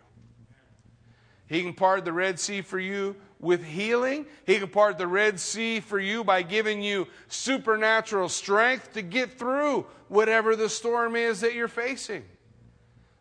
He 1.47 1.63
can 1.63 1.75
part 1.75 2.05
the 2.05 2.13
Red 2.13 2.39
Sea 2.39 2.61
for 2.61 2.79
you 2.79 3.17
with 3.41 3.65
healing. 3.65 4.27
He 4.47 4.59
can 4.59 4.69
part 4.69 4.99
the 4.99 5.07
Red 5.07 5.41
Sea 5.41 5.81
for 5.81 5.99
you 5.99 6.23
by 6.23 6.43
giving 6.43 6.83
you 6.83 7.09
supernatural 7.29 8.29
strength 8.29 8.93
to 8.93 9.03
get 9.03 9.39
through 9.39 9.87
whatever 10.09 10.57
the 10.57 10.69
storm 10.69 11.17
is 11.17 11.41
that 11.41 11.55
you're 11.55 11.69
facing. 11.69 12.25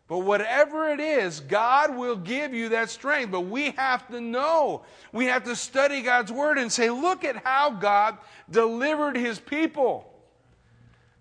But 0.08 0.20
whatever 0.20 0.88
it 0.88 1.00
is, 1.00 1.40
God 1.40 1.94
will 1.94 2.16
give 2.16 2.54
you 2.54 2.70
that 2.70 2.88
strength. 2.88 3.30
But 3.30 3.42
we 3.42 3.72
have 3.72 4.08
to 4.08 4.20
know. 4.20 4.82
We 5.12 5.26
have 5.26 5.44
to 5.44 5.54
study 5.54 6.00
God's 6.00 6.32
Word 6.32 6.56
and 6.56 6.72
say, 6.72 6.88
look 6.88 7.24
at 7.24 7.44
how 7.44 7.70
God 7.70 8.16
delivered 8.50 9.16
His 9.16 9.38
people. 9.38 10.07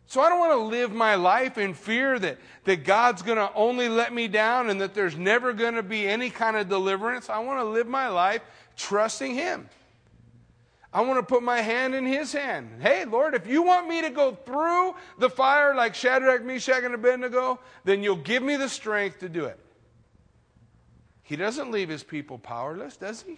So 0.08 0.22
I 0.22 0.30
don't 0.30 0.40
want 0.40 0.54
to 0.54 0.58
live 0.58 0.94
my 0.94 1.16
life 1.16 1.58
in 1.58 1.74
fear 1.74 2.18
that, 2.18 2.38
that 2.64 2.86
God's 2.86 3.22
going 3.22 3.38
to 3.38 3.54
only 3.54 3.90
let 3.90 4.14
me 4.14 4.30
down 4.30 4.70
and 4.70 4.80
that 4.80 4.94
there's 4.94 5.18
never 5.18 5.52
going 5.52 5.76
to 5.76 5.84
be 5.84 6.08
any 6.08 6.30
kind 6.30 6.56
of 6.56 6.70
deliverance. 6.70 7.30
I 7.30 7.40
want 7.40 7.60
to 7.60 7.66
live 7.66 7.88
my 7.88 8.08
life 8.08 8.42
trusting 8.78 9.36
Him. 9.36 9.70
I 10.94 11.02
want 11.02 11.20
to 11.20 11.24
put 11.24 11.44
my 11.44 11.62
hand 11.62 11.94
in 11.94 12.06
his 12.06 12.32
hand. 12.32 12.82
Hey, 12.82 13.06
Lord, 13.06 13.36
if 13.36 13.46
you 13.46 13.62
want 13.62 13.88
me 13.90 14.02
to 14.02 14.10
go 14.10 14.34
through 14.34 14.96
the 15.20 15.30
fire 15.30 15.76
like 15.76 15.94
Shadrach, 15.94 16.44
Meshach, 16.44 16.84
and 16.84 16.96
Abednego, 16.96 17.60
then 17.84 18.02
you'll 18.02 18.16
give 18.16 18.42
me 18.42 18.56
the 18.56 18.70
strength 18.70 19.20
to 19.20 19.30
do 19.30 19.46
it. 19.46 19.60
He 21.22 21.36
doesn't 21.36 21.72
leave 21.72 21.90
his 21.90 22.04
people 22.04 22.40
powerless, 22.40 22.96
does 22.96 23.22
he? 23.22 23.38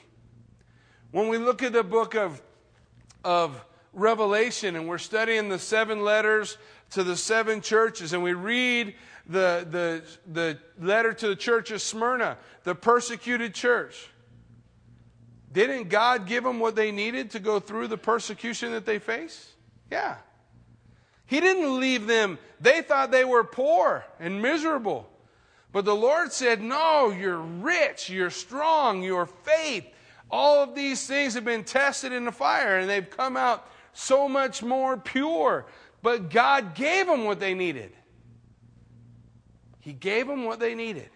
When 1.12 1.28
we 1.28 1.40
look 1.40 1.64
at 1.64 1.74
the 1.74 1.84
book 1.84 2.16
of, 2.16 2.42
of 3.24 3.66
Revelation 3.94 4.76
and 4.76 4.88
we're 4.88 4.98
studying 4.98 5.50
the 5.50 5.60
seven 5.60 6.04
letters 6.04 6.58
to 6.92 7.04
the 7.04 7.18
seven 7.18 7.62
churches 7.62 8.14
and 8.14 8.24
we 8.24 8.34
read 8.34 8.96
the, 9.28 9.68
the, 9.70 10.04
the 10.32 10.58
letter 10.84 11.14
to 11.14 11.28
the 11.28 11.36
church 11.36 11.72
of 11.72 11.82
Smyrna, 11.82 12.38
the 12.64 12.76
persecuted 12.76 13.54
church. 13.54 14.10
Didn't 15.52 15.90
God 15.90 16.28
give 16.28 16.44
them 16.44 16.60
what 16.60 16.76
they 16.76 16.92
needed 16.92 17.32
to 17.32 17.40
go 17.40 17.60
through 17.60 17.88
the 17.88 17.98
persecution 17.98 18.72
that 18.72 18.86
they 18.86 19.00
face? 19.00 19.54
Yeah. 19.92 20.18
He 21.26 21.40
didn't 21.40 21.80
leave 21.80 22.08
them. 22.08 22.38
They 22.60 22.82
thought 22.82 23.12
they 23.12 23.26
were 23.26 23.44
poor 23.44 24.04
and 24.20 24.42
miserable. 24.42 25.10
But 25.72 25.86
the 25.86 25.96
Lord 25.96 26.32
said, 26.32 26.62
No, 26.62 27.12
you're 27.12 27.40
rich, 27.40 28.10
you're 28.10 28.32
strong, 28.32 29.04
your 29.04 29.28
faith. 29.28 29.86
All 30.32 30.64
of 30.64 30.76
these 30.76 31.06
things 31.08 31.34
have 31.34 31.46
been 31.46 31.64
tested 31.64 32.12
in 32.12 32.26
the 32.26 32.32
fire 32.32 32.78
and 32.78 32.90
they've 32.90 33.10
come 33.10 33.38
out 33.38 33.68
so 34.00 34.30
much 34.30 34.64
more 34.64 34.96
pure. 34.96 35.66
But 36.02 36.30
God 36.30 36.74
gave 36.74 37.06
them 37.06 37.26
what 37.26 37.40
they 37.40 37.54
needed. 37.54 37.92
He 39.82 39.92
gave 39.92 40.26
them 40.28 40.46
what 40.46 40.60
they 40.60 40.74
needed. 40.74 41.10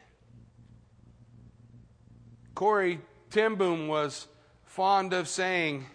Corrie 2.54 3.00
ten 3.30 3.56
Boom 3.56 3.88
was 3.88 4.28
fond 4.66 5.14
of 5.14 5.28
saying, 5.28 5.86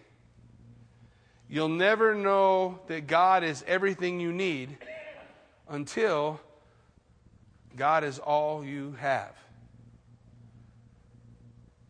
You'll 1.50 1.68
never 1.68 2.14
know 2.14 2.80
that 2.88 3.06
God 3.06 3.42
is 3.42 3.64
everything 3.66 4.20
you 4.20 4.32
need 4.32 4.76
until 5.68 6.40
God 7.76 8.04
is 8.04 8.18
all 8.18 8.64
you 8.64 8.96
have. 8.98 9.34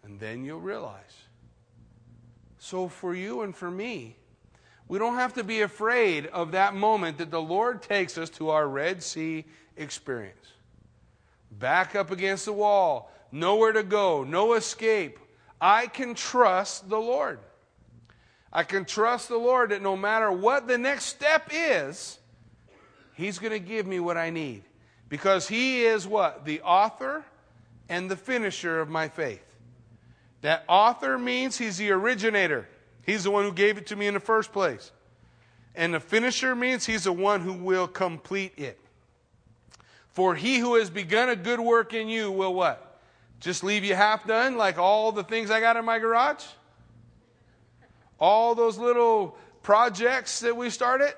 And 0.05 0.21
then 0.21 0.45
you'll 0.45 0.61
realize. 0.61 1.03
So, 2.59 2.89
for 2.89 3.15
you 3.15 3.43
and 3.43 3.55
for 3.55 3.71
me, 3.71 4.17
we 4.89 4.99
don't 4.99 5.16
have 5.16 5.34
to 5.34 5.45
be 5.45 5.61
afraid 5.61 6.26
of 6.26 6.53
that 6.53 6.74
moment 6.74 7.18
that 7.18 7.30
the 7.30 7.41
Lord 7.41 7.82
takes 7.82 8.18
us 8.18 8.30
to 8.30 8.51
our 8.51 8.66
Red 8.66 9.03
Sea 9.03 9.45
experience. 9.76 10.47
Back 11.51 11.95
up 11.95 12.11
against 12.11 12.47
the 12.47 12.53
wall, 12.53 13.12
nowhere 13.30 13.72
to 13.72 13.82
go, 13.82 14.24
no 14.24 14.55
escape. 14.55 15.18
I 15.61 15.86
can 15.86 16.14
trust 16.14 16.89
the 16.89 16.99
Lord. 16.99 17.41
I 18.53 18.62
can 18.62 18.84
trust 18.84 19.28
the 19.28 19.36
Lord 19.36 19.70
that 19.70 19.82
no 19.82 19.97
matter 19.97 20.32
what 20.32 20.66
the 20.66 20.78
next 20.78 21.05
step 21.05 21.51
is, 21.53 22.18
He's 23.18 23.41
going 23.41 23.53
to 23.53 23.59
give 23.59 23.84
me 23.84 23.99
what 23.99 24.16
I 24.16 24.30
need. 24.30 24.62
Because 25.09 25.49
he 25.49 25.82
is 25.82 26.07
what? 26.07 26.45
The 26.45 26.61
author 26.61 27.24
and 27.89 28.09
the 28.09 28.14
finisher 28.14 28.78
of 28.78 28.89
my 28.89 29.09
faith. 29.09 29.43
That 30.43 30.62
author 30.68 31.18
means 31.18 31.59
he's 31.59 31.78
the 31.78 31.91
originator. 31.91 32.68
He's 33.09 33.25
the 33.25 33.31
one 33.31 33.45
who 33.45 33.53
gave 33.53 33.79
it 33.79 33.87
to 33.87 33.97
me 33.97 34.07
in 34.07 34.13
the 34.13 34.21
first 34.21 34.53
place. 34.53 34.93
And 35.75 35.95
the 35.95 36.01
finisher 36.01 36.55
means 36.55 36.85
he's 36.85 37.05
the 37.05 37.13
one 37.13 37.41
who 37.41 37.55
will 37.55 37.89
complete 37.89 38.53
it. 38.59 38.79
For 40.11 40.35
he 40.35 40.59
who 40.59 40.75
has 40.75 40.91
begun 40.91 41.31
a 41.31 41.35
good 41.35 41.59
work 41.59 41.95
in 41.95 42.11
you 42.11 42.31
will 42.31 42.53
what? 42.53 43.01
Just 43.41 43.65
leave 43.65 43.83
you 43.83 43.95
half 43.95 44.27
done, 44.27 44.59
like 44.59 44.77
all 44.77 45.11
the 45.11 45.25
things 45.25 45.51
I 45.51 45.59
got 45.59 45.79
in 45.79 45.87
my 45.87 45.99
garage? 45.99 46.45
All 48.21 48.55
those 48.55 48.77
little 48.77 49.39
projects 49.63 50.41
that 50.41 50.55
we 50.55 50.69
started? 50.69 51.15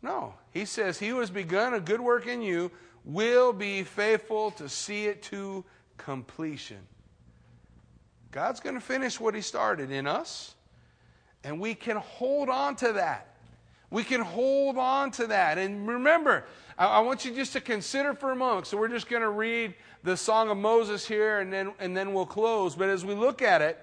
No. 0.00 0.32
He 0.52 0.64
says, 0.64 0.98
He 0.98 1.08
who 1.08 1.20
has 1.20 1.28
begun 1.28 1.74
a 1.74 1.80
good 1.80 2.00
work 2.00 2.26
in 2.26 2.40
you 2.40 2.70
will 3.04 3.52
be 3.52 3.82
faithful 3.82 4.52
to 4.52 4.70
see 4.70 5.04
it 5.04 5.22
to 5.24 5.66
completion. 5.98 6.78
God's 8.32 8.60
going 8.60 8.74
to 8.74 8.80
finish 8.80 9.18
what 9.18 9.34
He 9.34 9.40
started 9.40 9.90
in 9.90 10.06
us, 10.06 10.54
and 11.42 11.60
we 11.60 11.74
can 11.74 11.96
hold 11.96 12.48
on 12.48 12.76
to 12.76 12.92
that. 12.92 13.26
We 13.90 14.04
can 14.04 14.20
hold 14.20 14.78
on 14.78 15.10
to 15.12 15.26
that. 15.28 15.58
And 15.58 15.88
remember, 15.88 16.44
I, 16.78 16.86
I 16.86 16.98
want 17.00 17.24
you 17.24 17.34
just 17.34 17.52
to 17.54 17.60
consider 17.60 18.14
for 18.14 18.30
a 18.30 18.36
moment. 18.36 18.68
So 18.68 18.76
we're 18.76 18.88
just 18.88 19.08
going 19.08 19.22
to 19.22 19.30
read 19.30 19.74
the 20.04 20.16
Song 20.16 20.48
of 20.48 20.56
Moses 20.56 21.06
here, 21.06 21.40
and 21.40 21.52
then, 21.52 21.72
and 21.80 21.96
then 21.96 22.14
we'll 22.14 22.26
close. 22.26 22.76
But 22.76 22.88
as 22.88 23.04
we 23.04 23.14
look 23.14 23.42
at 23.42 23.62
it, 23.62 23.78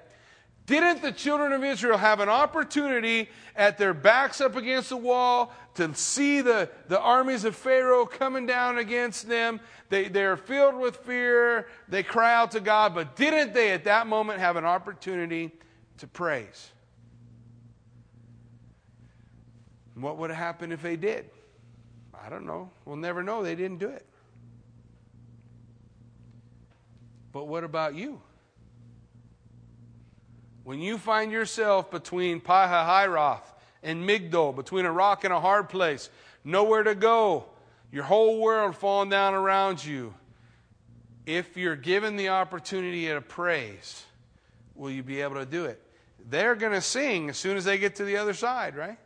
didn't 0.67 1.01
the 1.01 1.13
children 1.13 1.53
of 1.53 1.63
Israel 1.63 1.97
have 1.97 2.19
an 2.19 2.27
opportunity 2.27 3.29
at 3.55 3.77
their 3.77 3.93
backs 3.93 4.41
up 4.41 4.57
against 4.57 4.89
the 4.89 4.97
wall 4.97 5.53
to 5.75 5.95
see 5.95 6.41
the, 6.41 6.69
the 6.89 6.99
armies 6.99 7.45
of 7.45 7.55
Pharaoh 7.55 8.05
coming 8.05 8.45
down 8.45 8.77
against 8.77 9.29
them? 9.29 9.61
They, 9.87 10.09
they're 10.09 10.35
filled 10.35 10.75
with 10.75 10.97
fear. 10.97 11.69
They 11.87 12.03
cry 12.03 12.35
out 12.35 12.51
to 12.51 12.59
God. 12.59 12.93
But 12.93 13.15
didn't 13.15 13.53
they 13.53 13.71
at 13.71 13.85
that 13.85 14.07
moment 14.07 14.39
have 14.39 14.57
an 14.57 14.65
opportunity 14.65 15.51
to 15.99 16.07
praise? 16.07 16.71
What 19.95 20.17
would 20.17 20.29
have 20.29 20.37
happened 20.37 20.73
if 20.73 20.81
they 20.81 20.97
did? 20.97 21.29
I 22.13 22.29
don't 22.29 22.45
know. 22.45 22.69
We'll 22.83 22.97
never 22.97 23.23
know. 23.23 23.41
They 23.41 23.55
didn't 23.55 23.77
do 23.77 23.87
it. 23.87 24.05
But 27.31 27.47
what 27.47 27.63
about 27.63 27.95
you? 27.95 28.21
When 30.67 30.81
you 30.81 30.97
find 30.97 31.31
yourself 31.31 31.89
between 31.91 32.41
Pihahiroth 32.41 33.45
and 33.83 34.03
Migdol, 34.03 34.53
between 34.53 34.83
a 34.83 34.91
rock 34.91 35.23
and 35.23 35.33
a 35.33 35.39
hard 35.39 35.69
place, 35.69 36.09
nowhere 36.43 36.83
to 36.83 36.93
go, 36.93 37.45
your 37.89 38.03
whole 38.03 38.41
world 38.41 38.75
falling 38.75 39.09
down 39.09 39.33
around 39.33 39.85
you, 39.85 40.13
if 41.25 41.55
you're 41.55 41.77
given 41.77 42.17
the 42.17 42.27
opportunity 42.27 43.07
to 43.07 43.21
praise, 43.21 44.03
will 44.75 44.91
you 44.91 45.03
be 45.03 45.21
able 45.21 45.35
to 45.35 45.45
do 45.45 45.63
it? 45.63 45.81
They're 46.29 46.55
going 46.55 46.73
to 46.73 46.81
sing 46.81 47.29
as 47.29 47.37
soon 47.37 47.55
as 47.55 47.63
they 47.63 47.77
get 47.77 47.95
to 47.95 48.03
the 48.03 48.17
other 48.17 48.33
side, 48.33 48.75
right? 48.75 48.97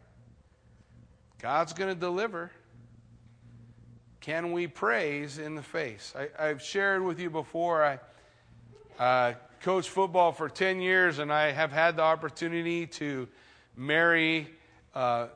God's 1.38 1.74
going 1.74 1.93
to 1.93 1.99
deliver. 1.99 2.49
Can 4.20 4.51
we 4.51 4.66
praise 4.66 5.38
in 5.38 5.53
the 5.53 5.62
face? 5.62 6.12
I, 6.39 6.47
have 6.47 6.64
shared 6.64 7.03
with 7.03 7.20
you 7.20 7.30
before. 7.30 7.84
I 7.84 7.99
uh, 9.03 9.34
coached 9.62 9.89
football 9.89 10.32
for 10.32 10.49
10 10.49 10.82
years, 10.82 11.20
and 11.20 11.32
I 11.32 11.51
have 11.51 11.72
had 11.72 11.95
the 11.95 12.01
opportunity 12.01 12.88
to 12.88 13.28
marry 13.78 14.49
uh, 14.95 15.28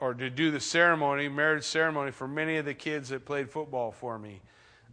or 0.00 0.14
to 0.14 0.30
do 0.30 0.52
the 0.52 0.60
ceremony, 0.60 1.28
marriage 1.28 1.64
ceremony, 1.64 2.12
for 2.12 2.28
many 2.28 2.56
of 2.56 2.64
the 2.64 2.74
kids 2.74 3.08
that 3.08 3.24
played 3.24 3.50
football 3.50 3.90
for 3.90 4.18
me. 4.18 4.40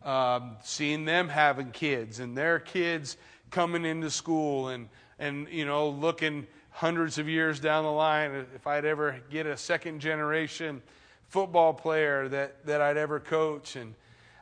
Um, 0.03 0.57
seeing 0.63 1.05
them 1.05 1.30
having 1.30 1.72
kids 1.72 2.20
and 2.20 2.38
their 2.38 2.59
kids 2.59 3.18
coming 3.51 3.86
into 3.86 4.09
school 4.09 4.70
and, 4.70 4.89
and, 5.20 5.47
you 5.49 5.66
know, 5.66 5.89
looking 5.89 6.47
hundreds 6.72 7.18
of 7.18 7.30
years 7.30 7.59
down 7.59 7.84
the 7.84 7.91
line 7.91 8.45
if 8.55 8.68
I'd 8.68 8.86
ever 8.86 9.20
get 9.32 9.45
a 9.45 9.57
second 9.57 9.99
generation 9.99 10.82
football 11.28 11.74
player 11.74 12.28
that, 12.30 12.66
that 12.66 12.82
I'd 12.82 12.97
ever 12.97 13.20
coach. 13.20 13.76
And, 13.76 13.95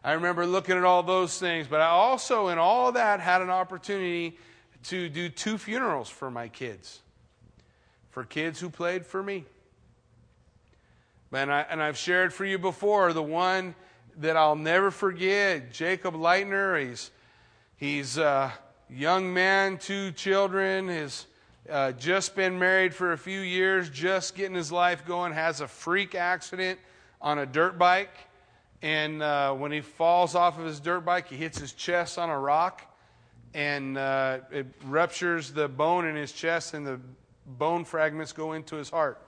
I 0.04 0.14
remember 0.14 0.46
looking 0.46 0.76
at 0.76 0.84
all 0.84 1.02
those 1.02 1.40
things, 1.40 1.68
but 1.68 1.80
I 1.80 1.88
also, 1.88 2.50
in 2.50 2.58
all 2.58 2.92
that, 2.92 3.22
had 3.22 3.42
an 3.42 3.50
opportunity 3.50 4.38
to 4.86 5.08
do 5.08 5.30
two 5.30 5.58
funerals 5.58 6.10
for 6.10 6.30
my 6.30 6.50
kids, 6.50 7.00
for 8.10 8.26
kids 8.26 8.60
who 8.60 8.70
played 8.70 9.06
for 9.06 9.24
me. 9.24 9.46
And, 11.32 11.52
I, 11.52 11.62
and 11.70 11.82
I've 11.82 11.98
shared 11.98 12.34
for 12.34 12.44
you 12.44 12.60
before 12.60 13.14
the 13.14 13.24
one 13.24 13.76
that 14.18 14.36
I'll 14.36 14.58
never 14.58 14.92
forget, 14.92 15.72
Jacob 15.72 16.16
Leitner. 16.16 16.86
He's, 16.86 17.10
he's 17.78 18.18
a 18.18 18.54
young 18.90 19.34
man, 19.34 19.78
two 19.78 20.12
children, 20.12 20.90
has 20.90 21.28
uh, 21.70 21.94
just 21.94 22.36
been 22.36 22.60
married 22.60 22.94
for 22.94 23.14
a 23.14 23.18
few 23.18 23.40
years, 23.40 23.90
just 23.90 24.36
getting 24.36 24.56
his 24.56 24.70
life 24.70 25.06
going, 25.06 25.32
has 25.32 25.62
a 25.62 25.68
freak 25.68 26.14
accident 26.14 26.78
on 27.22 27.40
a 27.40 27.46
dirt 27.46 27.80
bike 27.80 28.14
and 28.84 29.24
uh, 29.24 29.54
when 29.54 29.72
he 29.72 29.80
falls 29.80 30.36
off 30.36 30.60
of 30.60 30.66
his 30.66 30.82
dirt 30.82 31.06
bike, 31.06 31.30
he 31.30 31.38
hits 31.38 31.58
his 31.58 31.72
chest 31.72 32.20
on 32.20 32.30
a 32.30 32.38
rock, 32.38 32.86
and 33.54 33.98
uh, 33.98 34.40
it 34.52 34.68
ruptures 34.84 35.54
the 35.54 35.70
bone 35.70 36.06
in 36.06 36.18
his 36.18 36.34
chest, 36.34 36.74
and 36.74 36.86
the 36.86 37.00
bone 37.48 37.86
fragments 37.86 38.34
go 38.34 38.52
into 38.52 38.76
his 38.76 38.90
heart. 38.90 39.26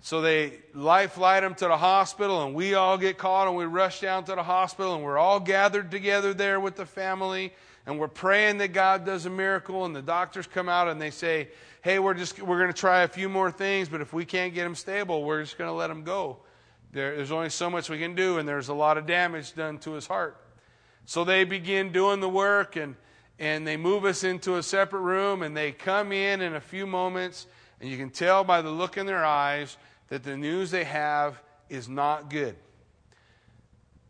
So 0.00 0.20
they 0.20 0.60
life 0.74 1.12
flight 1.14 1.42
him 1.42 1.56
to 1.56 1.66
the 1.66 1.76
hospital, 1.76 2.46
and 2.46 2.54
we 2.54 2.74
all 2.74 2.96
get 2.96 3.18
caught, 3.18 3.48
and 3.48 3.56
we 3.56 3.64
rush 3.64 4.00
down 4.00 4.22
to 4.26 4.36
the 4.36 4.44
hospital, 4.44 4.94
and 4.94 5.02
we're 5.02 5.18
all 5.18 5.40
gathered 5.40 5.90
together 5.90 6.32
there 6.32 6.60
with 6.60 6.76
the 6.76 6.86
family, 6.86 7.52
and 7.84 7.98
we're 7.98 8.06
praying 8.06 8.58
that 8.58 8.72
God 8.72 9.04
does 9.04 9.26
a 9.26 9.30
miracle. 9.30 9.84
And 9.84 9.94
the 9.94 10.02
doctors 10.02 10.46
come 10.46 10.68
out 10.68 10.86
and 10.86 11.02
they 11.02 11.10
say, 11.10 11.48
"Hey, 11.82 11.98
we're 11.98 12.14
just 12.14 12.40
we're 12.40 12.58
going 12.58 12.72
to 12.72 12.78
try 12.78 13.02
a 13.02 13.08
few 13.08 13.28
more 13.28 13.50
things, 13.50 13.88
but 13.88 14.00
if 14.00 14.12
we 14.12 14.24
can't 14.24 14.54
get 14.54 14.64
him 14.64 14.76
stable, 14.76 15.24
we're 15.24 15.42
just 15.42 15.58
going 15.58 15.68
to 15.68 15.74
let 15.74 15.90
him 15.90 16.04
go." 16.04 16.38
There, 16.92 17.16
there's 17.16 17.30
only 17.30 17.50
so 17.50 17.70
much 17.70 17.88
we 17.88 17.98
can 17.98 18.14
do, 18.14 18.38
and 18.38 18.48
there's 18.48 18.68
a 18.68 18.74
lot 18.74 18.98
of 18.98 19.06
damage 19.06 19.54
done 19.54 19.78
to 19.78 19.92
his 19.92 20.06
heart. 20.06 20.36
So 21.04 21.24
they 21.24 21.44
begin 21.44 21.92
doing 21.92 22.20
the 22.20 22.28
work, 22.28 22.76
and, 22.76 22.96
and 23.38 23.66
they 23.66 23.76
move 23.76 24.04
us 24.04 24.24
into 24.24 24.56
a 24.56 24.62
separate 24.62 25.00
room, 25.00 25.42
and 25.42 25.56
they 25.56 25.72
come 25.72 26.12
in 26.12 26.40
in 26.40 26.54
a 26.54 26.60
few 26.60 26.86
moments, 26.86 27.46
and 27.80 27.88
you 27.88 27.96
can 27.96 28.10
tell 28.10 28.44
by 28.44 28.62
the 28.62 28.70
look 28.70 28.96
in 28.96 29.06
their 29.06 29.24
eyes 29.24 29.76
that 30.08 30.22
the 30.22 30.36
news 30.36 30.70
they 30.70 30.84
have 30.84 31.40
is 31.68 31.88
not 31.88 32.28
good. 32.28 32.56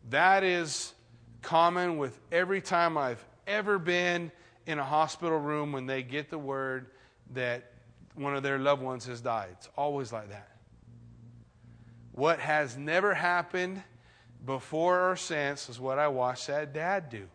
That 0.09 0.43
is 0.43 0.93
common 1.41 1.97
with 1.97 2.19
every 2.31 2.61
time 2.61 2.97
I've 2.97 3.23
ever 3.47 3.77
been 3.79 4.31
in 4.65 4.79
a 4.79 4.83
hospital 4.83 5.39
room 5.39 5.71
when 5.71 5.85
they 5.85 6.03
get 6.03 6.29
the 6.29 6.37
word 6.37 6.87
that 7.33 7.71
one 8.15 8.35
of 8.35 8.43
their 8.43 8.59
loved 8.59 8.81
ones 8.81 9.05
has 9.05 9.21
died. 9.21 9.49
It's 9.53 9.69
always 9.77 10.11
like 10.11 10.29
that. 10.29 10.50
What 12.21 12.37
has 12.37 12.77
never 12.77 13.15
happened 13.15 13.81
before 14.45 15.09
or 15.09 15.15
since 15.15 15.69
is 15.69 15.79
what 15.79 15.97
I 15.97 16.07
watched 16.09 16.45
that 16.45 16.71
dad 16.71 17.09
do. 17.09 17.27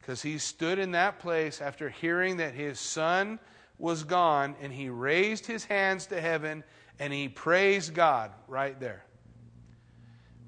Because 0.00 0.22
he 0.22 0.38
stood 0.38 0.80
in 0.80 0.90
that 0.90 1.20
place 1.20 1.60
after 1.60 1.88
hearing 1.88 2.38
that 2.38 2.52
his 2.52 2.80
son 2.80 3.38
was 3.78 4.02
gone 4.02 4.56
and 4.60 4.72
he 4.72 4.88
raised 4.88 5.46
his 5.46 5.64
hands 5.66 6.06
to 6.06 6.20
heaven 6.20 6.64
and 6.98 7.12
he 7.12 7.28
praised 7.28 7.94
God 7.94 8.32
right 8.48 8.80
there. 8.80 9.04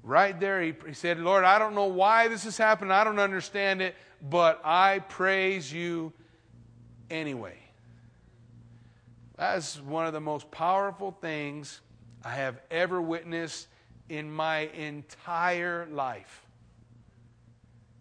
Right 0.03 0.37
there, 0.37 0.61
he, 0.61 0.73
he 0.85 0.93
said, 0.93 1.17
Lord, 1.17 1.45
I 1.45 1.59
don't 1.59 1.75
know 1.75 1.85
why 1.85 2.27
this 2.27 2.43
has 2.43 2.57
happened. 2.57 2.91
I 2.91 3.05
don't 3.05 3.19
understand 3.19 3.81
it, 3.81 3.95
but 4.21 4.59
I 4.65 4.99
praise 4.99 5.71
you 5.71 6.11
anyway. 7.09 7.55
That 9.37 9.59
is 9.59 9.79
one 9.79 10.07
of 10.07 10.11
the 10.11 10.19
most 10.19 10.51
powerful 10.51 11.15
things 11.21 11.79
I 12.23 12.35
have 12.35 12.59
ever 12.71 13.01
witnessed 13.01 13.67
in 14.09 14.31
my 14.31 14.59
entire 14.75 15.87
life. 15.91 16.45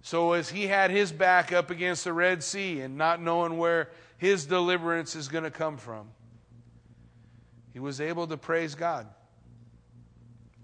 So, 0.03 0.33
as 0.33 0.51
he 0.51 0.67
had 0.67 0.91
his 0.91 1.13
back 1.13 1.53
up 1.53 1.71
against 1.71 2.05
the 2.05 2.13
Red 2.13 2.43
Sea 2.43 2.81
and 2.81 2.99
not 2.99 3.23
knowing 3.23 3.57
where 3.57 3.91
his 4.19 4.47
deliverance 4.47 5.15
is 5.15 5.29
going 5.29 5.45
to 5.45 5.51
come 5.51 5.77
from, 5.77 6.09
he 7.73 7.79
was 7.79 8.01
able 8.01 8.27
to 8.27 8.37
praise 8.37 8.75
God 8.75 9.07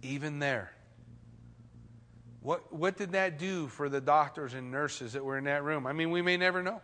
even 0.03 0.39
there. 0.39 0.73
What, 2.41 2.73
what 2.73 2.97
did 2.97 3.13
that 3.13 3.39
do 3.39 3.67
for 3.67 3.89
the 3.89 4.01
doctors 4.01 4.55
and 4.55 4.71
nurses 4.71 5.13
that 5.13 5.25
were 5.25 5.39
in 5.39 5.45
that 5.45 5.65
room? 5.65 5.87
I 5.87 5.93
mean, 5.93 6.11
we 6.11 6.23
may 6.23 6.37
never 6.37 6.63
know. 6.63 6.81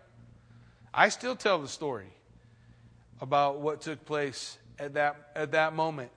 I 0.93 1.09
still 1.09 1.37
tell 1.37 1.61
the 1.61 1.69
story 1.69 2.13
about 3.21 3.61
what 3.61 3.81
took 3.81 4.05
place 4.05 4.59
at 4.79 4.95
that, 4.95 5.31
at 5.35 5.53
that 5.53 5.75
moment. 5.75 6.11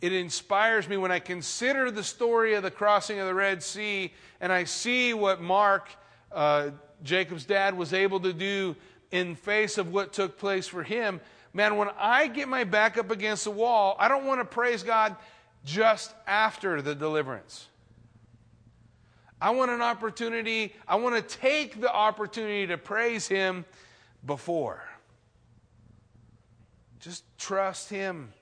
It 0.00 0.12
inspires 0.12 0.88
me 0.88 0.96
when 0.96 1.10
I 1.10 1.18
consider 1.18 1.90
the 1.90 2.04
story 2.04 2.54
of 2.54 2.62
the 2.62 2.70
crossing 2.70 3.18
of 3.18 3.26
the 3.26 3.34
Red 3.34 3.62
Sea 3.62 4.12
and 4.40 4.52
I 4.52 4.64
see 4.64 5.14
what 5.14 5.40
Mark, 5.40 5.90
uh, 6.30 6.70
Jacob's 7.02 7.44
dad, 7.44 7.76
was 7.76 7.92
able 7.92 8.20
to 8.20 8.32
do 8.32 8.76
in 9.10 9.34
face 9.34 9.78
of 9.78 9.92
what 9.92 10.12
took 10.12 10.38
place 10.38 10.66
for 10.66 10.82
him. 10.82 11.20
Man, 11.52 11.76
when 11.76 11.88
I 11.98 12.28
get 12.28 12.48
my 12.48 12.64
back 12.64 12.98
up 12.98 13.10
against 13.10 13.44
the 13.44 13.50
wall, 13.50 13.96
I 13.98 14.08
don't 14.08 14.26
want 14.26 14.40
to 14.40 14.44
praise 14.44 14.82
God 14.82 15.16
just 15.64 16.14
after 16.26 16.80
the 16.82 16.94
deliverance. 16.94 17.66
I 19.40 19.50
want 19.50 19.70
an 19.70 19.82
opportunity, 19.82 20.74
I 20.86 20.96
want 20.96 21.16
to 21.16 21.36
take 21.38 21.80
the 21.80 21.92
opportunity 21.92 22.66
to 22.66 22.76
praise 22.76 23.26
Him 23.26 23.64
before. 24.26 24.82
Just 27.00 27.24
trust 27.38 27.88
Him. 27.88 28.32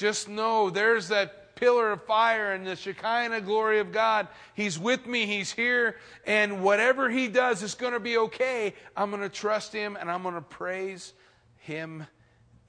Just 0.00 0.30
know 0.30 0.70
there's 0.70 1.08
that 1.08 1.56
pillar 1.56 1.92
of 1.92 2.02
fire 2.04 2.52
and 2.52 2.66
the 2.66 2.74
Shekinah 2.74 3.42
glory 3.42 3.80
of 3.80 3.92
God. 3.92 4.28
He's 4.54 4.78
with 4.78 5.06
me, 5.06 5.26
He's 5.26 5.52
here, 5.52 5.96
and 6.24 6.62
whatever 6.62 7.10
He 7.10 7.28
does 7.28 7.62
is 7.62 7.74
going 7.74 7.92
to 7.92 8.00
be 8.00 8.16
okay. 8.16 8.74
I'm 8.96 9.10
going 9.10 9.20
to 9.20 9.28
trust 9.28 9.74
Him 9.74 9.98
and 10.00 10.10
I'm 10.10 10.22
going 10.22 10.36
to 10.36 10.40
praise 10.40 11.12
Him 11.58 12.06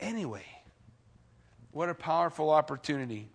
anyway. 0.01 0.43
What 1.71 1.87
a 1.87 1.93
powerful 1.93 2.49
opportunity. 2.49 3.29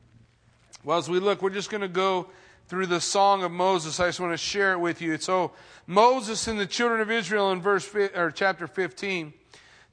Well, 0.84 0.99
as 0.99 1.09
we 1.09 1.18
look, 1.18 1.40
we're 1.40 1.49
just 1.49 1.70
going 1.70 1.80
to 1.80 1.88
go 1.88 2.28
through 2.68 2.88
the 2.88 3.01
song 3.01 3.44
of 3.44 3.51
Moses. 3.51 3.99
I 3.99 4.09
just 4.09 4.20
want 4.20 4.34
to 4.34 4.36
share 4.36 4.72
it 4.72 4.78
with 4.78 5.01
you. 5.01 5.16
So, 5.16 5.53
Moses 5.86 6.49
and 6.49 6.61
the 6.61 6.66
children 6.66 7.01
of 7.01 7.11
Israel 7.11 7.51
in 7.51 7.62
verse 7.62 7.90
or 8.14 8.30
chapter 8.30 8.66
15, 8.66 9.32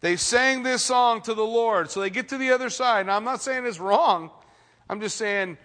they 0.04 0.18
sang 0.18 0.64
this 0.64 0.84
song 0.84 1.22
to 1.22 1.34
the 1.34 1.45
Lord. 1.45 1.89
So 1.89 2.01
they 2.01 2.10
get 2.10 2.28
to 2.30 2.38
the 2.38 2.51
other 2.51 2.70
side. 2.70 3.06
Now, 3.06 3.16
I'm 3.16 3.24
not 3.24 3.41
saying 3.41 3.66
it's 3.66 3.80
wrong. 3.80 4.32
I'm 4.89 4.99
just 4.99 5.16
saying 5.16 5.58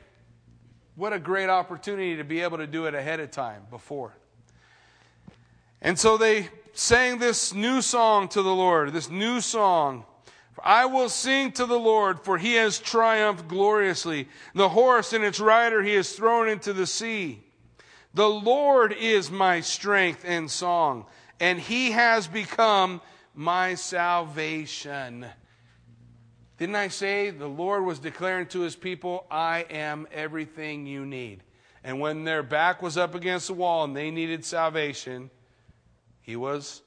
what 0.95 1.12
a 1.12 1.18
great 1.18 1.49
opportunity 1.49 2.14
to 2.18 2.22
be 2.22 2.43
able 2.43 2.59
to 2.59 2.68
do 2.68 2.86
it 2.86 2.95
ahead 2.95 3.18
of 3.18 3.32
time 3.32 3.62
before. 3.68 4.16
And 5.82 5.99
so 5.99 6.16
they 6.16 6.51
sang 6.72 7.18
this 7.18 7.53
new 7.53 7.82
song 7.82 8.28
to 8.28 8.43
the 8.43 8.55
Lord, 8.55 8.93
this 8.93 9.11
new 9.11 9.41
song. 9.41 10.05
I 10.62 10.86
will 10.86 11.09
sing 11.09 11.51
to 11.53 11.66
the 11.66 11.78
Lord, 11.78 12.20
for 12.20 12.39
he 12.39 12.55
has 12.55 12.78
triumphed 12.78 13.49
gloriously. 13.49 14.28
The 14.55 14.68
horse 14.68 15.12
and 15.12 15.24
its 15.24 15.41
rider 15.41 15.82
he 15.82 15.95
has 15.95 16.12
thrown 16.12 16.49
into 16.49 16.72
the 16.72 16.86
sea. 16.86 17.43
The 18.14 18.30
Lord 18.30 18.93
is 18.93 19.32
my 19.32 19.62
strength 19.62 20.24
and 20.24 20.49
song, 20.49 21.07
and 21.41 21.59
he 21.59 21.91
has 21.91 22.28
become 22.28 23.01
my 23.39 23.76
salvation. 23.76 25.24
Didn't 26.59 26.74
I 26.74 26.89
say 26.89 27.30
the 27.30 27.47
Lord 27.47 27.84
was 27.84 28.01
declaring 28.01 28.47
to 28.49 28.62
his 28.62 28.74
people, 28.74 29.26
I 29.30 29.64
am 29.70 30.09
everything 30.11 30.89
you 30.89 31.07
need? 31.07 31.45
And 31.84 32.01
when 32.01 32.24
their 32.24 32.43
back 32.43 32.82
was 32.82 32.99
up 32.99 33.14
against 33.14 33.47
the 33.47 33.55
wall 33.55 33.84
and 33.84 33.97
they 33.97 34.11
needed 34.11 34.45
salvation, 34.45 35.30
he 36.20 36.34
was 36.34 36.82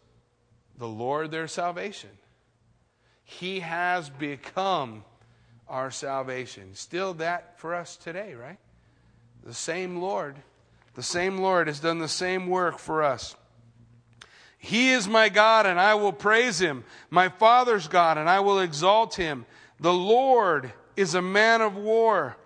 the 0.77 0.89
Lord 0.89 1.31
their 1.31 1.47
salvation. 1.47 2.09
He 3.23 3.61
has 3.61 4.09
become 4.09 5.05
our 5.69 5.89
salvation. 5.89 6.75
Still 6.75 7.13
that 7.13 7.57
for 7.59 7.73
us 7.73 7.95
today, 7.95 8.33
right? 8.33 8.59
The 9.45 9.53
same 9.53 10.01
Lord, 10.01 10.35
the 10.95 11.03
same 11.03 11.37
Lord 11.37 11.67
has 11.67 11.79
done 11.79 11.99
the 11.99 12.09
same 12.09 12.47
work 12.47 12.77
for 12.77 13.03
us. 13.03 13.37
He 14.61 14.91
is 14.91 15.07
my 15.07 15.27
God, 15.27 15.65
and 15.65 15.79
I 15.79 15.95
will 15.95 16.13
praise 16.13 16.59
him. 16.61 16.85
My 17.09 17.27
Father's 17.27 17.87
God, 17.87 18.17
and 18.17 18.29
I 18.29 18.39
will 18.39 18.59
exalt 18.59 19.15
him. 19.15 19.45
The 19.79 19.93
Lord 19.93 20.71
is 20.95 21.15
a 21.15 21.21
man 21.21 21.61
of 21.61 21.75
war. 21.75 22.37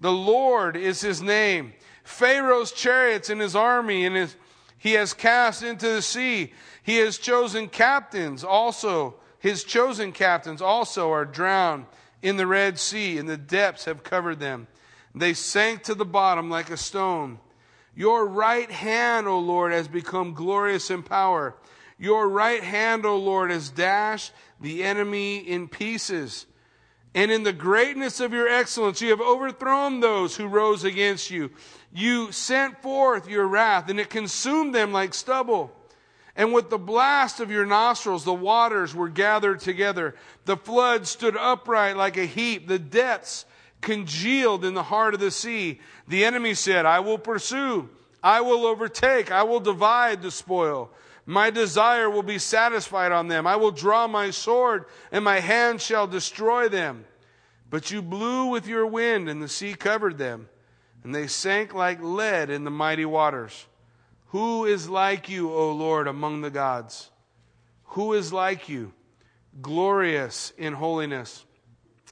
The 0.00 0.12
Lord 0.12 0.76
is 0.76 1.00
his 1.00 1.22
name. 1.22 1.74
Pharaoh's 2.02 2.72
chariots 2.72 3.30
and 3.30 3.40
his 3.40 3.54
army, 3.54 4.04
and 4.04 4.16
his, 4.16 4.34
he 4.78 4.94
has 4.94 5.14
cast 5.14 5.62
into 5.62 5.86
the 5.86 6.02
sea. 6.02 6.52
He 6.82 6.96
has 6.96 7.18
chosen 7.18 7.68
captains 7.68 8.42
also 8.42 9.16
his 9.40 9.64
chosen 9.64 10.12
captains 10.12 10.60
also 10.62 11.10
are 11.10 11.24
drowned 11.24 11.86
in 12.22 12.36
the 12.36 12.46
Red 12.46 12.78
Sea, 12.78 13.16
and 13.16 13.28
the 13.28 13.38
depths 13.38 13.86
have 13.86 14.04
covered 14.04 14.38
them. 14.38 14.68
They 15.14 15.32
sank 15.32 15.82
to 15.84 15.94
the 15.94 16.04
bottom 16.04 16.50
like 16.50 16.70
a 16.70 16.76
stone. 16.76 17.40
Your 18.00 18.26
right 18.26 18.70
hand, 18.70 19.28
O 19.28 19.40
Lord, 19.40 19.72
has 19.72 19.86
become 19.86 20.32
glorious 20.32 20.90
in 20.90 21.02
power. 21.02 21.54
Your 21.98 22.30
right 22.30 22.64
hand, 22.64 23.04
O 23.04 23.18
Lord, 23.18 23.50
has 23.50 23.68
dashed 23.68 24.32
the 24.58 24.84
enemy 24.84 25.36
in 25.36 25.68
pieces. 25.68 26.46
And 27.14 27.30
in 27.30 27.42
the 27.42 27.52
greatness 27.52 28.18
of 28.20 28.32
your 28.32 28.48
excellence, 28.48 29.02
you 29.02 29.10
have 29.10 29.20
overthrown 29.20 30.00
those 30.00 30.34
who 30.34 30.46
rose 30.46 30.82
against 30.82 31.30
you. 31.30 31.50
You 31.92 32.32
sent 32.32 32.80
forth 32.80 33.28
your 33.28 33.46
wrath, 33.46 33.90
and 33.90 34.00
it 34.00 34.08
consumed 34.08 34.74
them 34.74 34.92
like 34.94 35.12
stubble. 35.12 35.70
And 36.34 36.54
with 36.54 36.70
the 36.70 36.78
blast 36.78 37.38
of 37.38 37.50
your 37.50 37.66
nostrils, 37.66 38.24
the 38.24 38.32
waters 38.32 38.94
were 38.94 39.10
gathered 39.10 39.60
together. 39.60 40.14
The 40.46 40.56
flood 40.56 41.06
stood 41.06 41.36
upright 41.36 41.98
like 41.98 42.16
a 42.16 42.24
heap. 42.24 42.66
The 42.66 42.78
depths 42.78 43.44
congealed 43.80 44.64
in 44.64 44.74
the 44.74 44.82
heart 44.82 45.14
of 45.14 45.20
the 45.20 45.30
sea. 45.30 45.80
The 46.08 46.24
enemy 46.24 46.54
said, 46.54 46.86
I 46.86 47.00
will 47.00 47.18
pursue. 47.18 47.88
I 48.22 48.40
will 48.40 48.66
overtake. 48.66 49.30
I 49.30 49.42
will 49.42 49.60
divide 49.60 50.22
the 50.22 50.30
spoil. 50.30 50.90
My 51.26 51.50
desire 51.50 52.10
will 52.10 52.22
be 52.22 52.38
satisfied 52.38 53.12
on 53.12 53.28
them. 53.28 53.46
I 53.46 53.56
will 53.56 53.70
draw 53.70 54.06
my 54.06 54.30
sword, 54.30 54.86
and 55.12 55.24
my 55.24 55.40
hand 55.40 55.80
shall 55.80 56.06
destroy 56.06 56.68
them. 56.68 57.04
But 57.68 57.90
you 57.90 58.02
blew 58.02 58.46
with 58.46 58.66
your 58.66 58.86
wind, 58.86 59.28
and 59.28 59.40
the 59.40 59.48
sea 59.48 59.74
covered 59.74 60.18
them, 60.18 60.48
and 61.04 61.14
they 61.14 61.28
sank 61.28 61.72
like 61.72 62.02
lead 62.02 62.50
in 62.50 62.64
the 62.64 62.70
mighty 62.70 63.04
waters. 63.04 63.66
Who 64.28 64.64
is 64.64 64.88
like 64.88 65.28
you, 65.28 65.52
O 65.52 65.72
Lord, 65.72 66.08
among 66.08 66.40
the 66.40 66.50
gods? 66.50 67.10
Who 67.84 68.12
is 68.12 68.32
like 68.32 68.68
you, 68.68 68.92
glorious 69.60 70.52
in 70.58 70.74
holiness, 70.74 71.44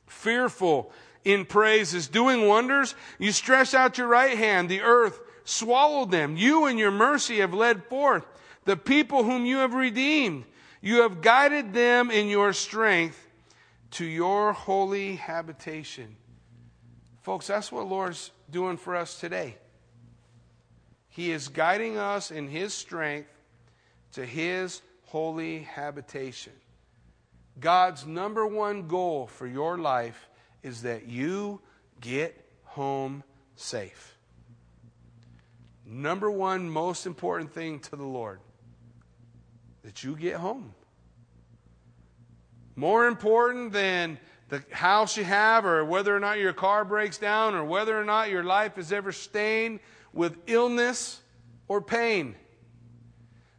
fearful 0.07 0.93
in 1.29 1.45
praises, 1.45 2.09
doing 2.09 2.49
wonders? 2.49 2.95
You 3.19 3.33
stretched 3.33 3.75
out 3.75 3.99
your 3.99 4.07
right 4.09 4.37
hand, 4.37 4.69
the 4.69 4.81
earth 4.81 5.21
swallowed 5.45 6.11
them. 6.11 6.37
You 6.37 6.67
in 6.67 6.79
your 6.79 6.91
mercy 6.91 7.39
have 7.39 7.53
led 7.53 7.85
forth 7.85 8.25
the 8.65 8.77
people 8.77 9.25
whom 9.25 9.45
you 9.45 9.59
have 9.59 9.75
redeemed. 9.75 10.45
You 10.81 11.03
have 11.03 11.21
guided 11.21 11.75
them 11.75 12.11
in 12.11 12.29
your 12.29 12.53
strength 12.55 13.23
to 13.93 14.05
your 14.05 14.53
holy 14.53 15.17
habitation. 15.17 16.17
Folks, 17.23 17.47
that's 17.47 17.71
what 17.71 17.87
Lord's 17.87 18.31
doing 18.51 18.79
for 18.79 18.97
us 18.97 19.21
today. 19.21 19.57
He 21.09 21.31
is 21.31 21.49
guiding 21.49 21.99
us 21.99 22.31
in 22.31 22.49
His 22.49 22.73
strength 22.73 23.29
to 24.13 24.25
His 24.25 24.81
holy 25.07 25.61
habitation. 25.61 26.53
God's 27.61 28.07
number 28.07 28.47
one 28.47 28.87
goal 28.87 29.27
for 29.27 29.47
your 29.47 29.77
life 29.77 30.28
is 30.63 30.83
that 30.83 31.07
you 31.07 31.61
get 32.01 32.45
home 32.65 33.23
safe. 33.57 34.17
Number 35.85 36.31
one 36.31 36.69
most 36.69 37.07
important 37.07 37.53
thing 37.53 37.81
to 37.81 37.97
the 37.97 38.05
Lord 38.05 38.41
that 39.83 40.05
you 40.05 40.17
get 40.17 40.35
home. 40.35 40.75
More 42.77 43.07
important 43.07 43.73
than 43.73 44.19
the 44.49 44.63
house 44.71 45.17
you 45.17 45.25
have, 45.25 45.65
or 45.65 45.85
whether 45.85 46.15
or 46.15 46.21
not 46.21 46.39
your 46.39 46.53
car 46.53 46.85
breaks 46.85 47.19
down, 47.19 47.55
or 47.55 47.65
whether 47.65 47.99
or 47.99 48.05
not 48.05 48.31
your 48.31 48.45
life 48.45 48.79
is 48.79 48.93
ever 48.93 49.13
stained 49.13 49.81
with 50.13 50.37
illness 50.47 51.21
or 51.69 51.81
pain. 51.81 52.35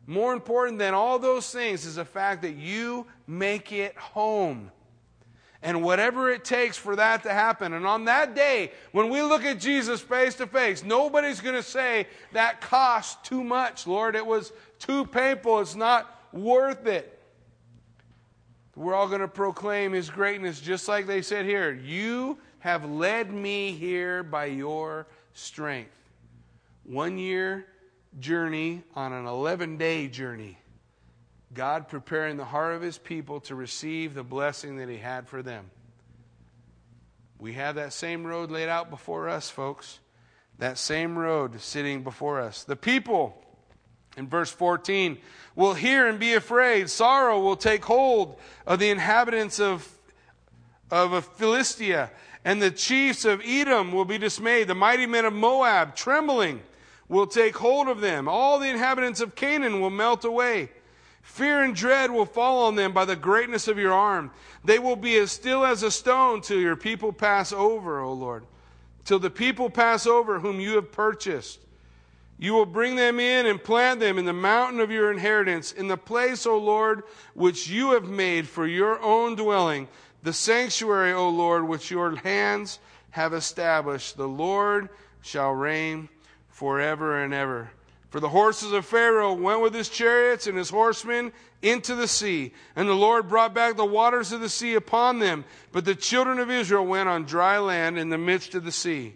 More 0.08 0.34
important 0.34 0.80
than 0.80 0.93
all 0.93 1.20
those 1.20 1.52
things 1.52 1.86
is 1.86 1.95
the 1.95 2.06
fact 2.06 2.41
that 2.41 2.56
you 2.56 3.06
make 3.28 3.72
it 3.72 3.95
home. 3.97 4.72
And 5.62 5.84
whatever 5.84 6.32
it 6.32 6.45
takes 6.45 6.78
for 6.78 6.95
that 6.95 7.24
to 7.24 7.34
happen. 7.34 7.74
And 7.74 7.86
on 7.86 8.05
that 8.05 8.34
day, 8.34 8.72
when 8.93 9.10
we 9.10 9.22
look 9.22 9.43
at 9.43 9.60
Jesus 9.60 9.99
face 9.99 10.36
to 10.36 10.47
face, 10.47 10.86
nobody's 10.86 11.41
going 11.41 11.55
to 11.55 11.64
say 11.64 12.07
that 12.32 12.62
cost 12.62 13.26
too 13.26 13.43
much, 13.43 13.86
Lord. 13.86 14.16
It 14.16 14.26
was 14.26 14.53
too 14.80 15.05
painful. 15.05 15.60
It's 15.60 15.76
not 15.76 16.24
worth 16.32 16.86
it. 16.86 17.20
We're 18.76 18.93
all 18.93 19.10
going 19.10 19.20
to 19.20 19.28
proclaim 19.28 19.91
his 19.91 20.10
greatness 20.10 20.62
just 20.62 20.88
like 20.88 21.05
they 21.05 21.22
said 21.22 21.45
here. 21.45 21.74
You 21.74 22.38
have 22.60 22.89
led 22.89 23.30
me 23.34 23.74
here 23.74 24.24
by 24.24 24.45
your 24.45 25.07
strength. 25.34 25.97
One 26.86 27.18
year 27.18 27.68
journey 28.20 28.84
on 28.95 29.12
an 29.12 29.26
11 29.26 29.76
day 29.76 30.07
journey. 30.07 30.57
God 31.54 31.88
preparing 31.88 32.38
the 32.38 32.45
heart 32.45 32.76
of 32.76 32.82
his 32.82 32.97
people 32.97 33.39
to 33.41 33.56
receive 33.56 34.14
the 34.14 34.24
blessing 34.24 34.78
that 34.78 34.89
he 34.89 34.97
had 34.97 35.28
for 35.28 35.41
them. 35.41 35.72
We 37.39 37.54
have 37.54 37.76
that 37.76 37.93
same 37.93 38.26
road 38.28 38.52
laid 38.52 38.70
out 38.70 38.89
before 38.89 39.30
us, 39.30 39.50
folks. 39.50 40.00
That 40.60 40.78
same 40.78 41.18
road 41.18 41.60
sitting 41.62 42.04
before 42.04 42.41
us. 42.41 42.64
The 42.66 42.76
people, 42.76 43.41
in 44.18 44.28
verse 44.28 44.52
14, 44.52 45.18
will 45.56 45.74
hear 45.74 46.08
and 46.08 46.20
be 46.20 46.34
afraid. 46.34 46.89
Sorrow 46.89 47.41
will 47.41 47.56
take 47.56 47.86
hold 47.86 48.38
of 48.68 48.80
the 48.80 48.89
inhabitants 48.89 49.60
of, 49.60 49.89
of 50.91 51.26
Philistia, 51.38 52.12
and 52.43 52.62
the 52.62 52.72
chiefs 52.72 53.24
of 53.26 53.41
Edom 53.43 53.91
will 53.91 54.06
be 54.06 54.18
dismayed. 54.18 54.68
The 54.68 54.76
mighty 54.76 55.06
men 55.06 55.26
of 55.26 55.34
Moab, 55.34 55.95
trembling, 55.95 56.62
will 57.08 57.28
take 57.28 57.56
hold 57.58 57.88
of 57.88 58.02
them. 58.02 58.28
All 58.28 58.60
the 58.60 58.70
inhabitants 58.70 59.22
of 59.22 59.36
Canaan 59.36 59.80
will 59.82 59.89
melt 59.89 60.26
away. 60.26 60.70
Fear 61.30 61.64
and 61.64 61.76
dread 61.76 62.12
will 62.12 62.26
fall 62.26 62.64
on 62.64 62.76
them 62.76 62.92
by 62.92 63.06
the 63.06 63.16
greatness 63.16 63.68
of 63.68 63.78
your 63.78 63.94
arm. 63.94 64.32
They 64.66 64.80
will 64.80 64.98
be 64.98 65.16
as 65.20 65.32
still 65.32 65.64
as 65.64 65.84
a 65.84 65.92
stone 65.92 66.42
till 66.42 66.60
your 66.60 66.76
people 66.76 67.14
pass 67.14 67.54
over, 67.54 68.02
O 68.02 68.12
Lord. 68.12 68.46
Till 69.06 69.20
the 69.20 69.30
people 69.30 69.70
pass 69.70 70.06
over 70.06 70.40
whom 70.40 70.60
you 70.60 70.76
have 70.76 70.92
purchased. 70.92 71.60
You 72.40 72.54
will 72.54 72.66
bring 72.66 72.96
them 72.96 73.20
in 73.22 73.46
and 73.46 73.64
plant 73.64 74.02
them 74.02 74.18
in 74.18 74.26
the 74.26 74.34
mountain 74.34 74.82
of 74.82 74.92
your 74.92 75.12
inheritance, 75.12 75.72
in 75.72 75.88
the 75.88 75.98
place, 75.98 76.46
O 76.46 76.58
Lord, 76.58 77.04
which 77.36 77.70
you 77.70 77.92
have 77.92 78.10
made 78.10 78.48
for 78.48 78.66
your 78.66 79.00
own 79.00 79.36
dwelling, 79.36 79.88
the 80.24 80.34
sanctuary, 80.34 81.14
O 81.14 81.30
Lord, 81.30 81.66
which 81.66 81.92
your 81.92 82.16
hands 82.18 82.80
have 83.12 83.34
established. 83.34 84.18
The 84.18 84.28
Lord 84.28 84.90
shall 85.22 85.52
reign 85.52 86.10
forever 86.50 87.24
and 87.24 87.34
ever. 87.34 87.70
For 88.10 88.20
the 88.20 88.30
horses 88.30 88.72
of 88.72 88.86
Pharaoh 88.86 89.34
went 89.34 89.62
with 89.62 89.74
his 89.74 89.88
chariots 89.88 90.47
and 90.47 90.57
his 90.57 90.72
horsemen 90.72 91.32
into 91.62 91.93
the 91.93 92.07
sea, 92.07 92.53
and 92.76 92.89
the 92.89 92.93
Lord 92.93 93.28
brought 93.28 93.53
back 93.53 93.76
the 93.76 93.86
waters 93.86 94.32
of 94.32 94.41
the 94.41 94.49
sea 94.49 94.74
upon 94.74 95.20
them. 95.20 95.45
But 95.72 95.86
the 95.86 95.93
children 95.93 96.39
of 96.39 96.49
Israel 96.49 96.86
went 96.86 97.07
on 97.07 97.26
dry 97.26 97.60
land 97.60 97.99
in 97.99 98.10
the 98.10 98.18
midst 98.18 98.55
of 98.55 98.64
the 98.64 98.72
sea. 98.72 99.16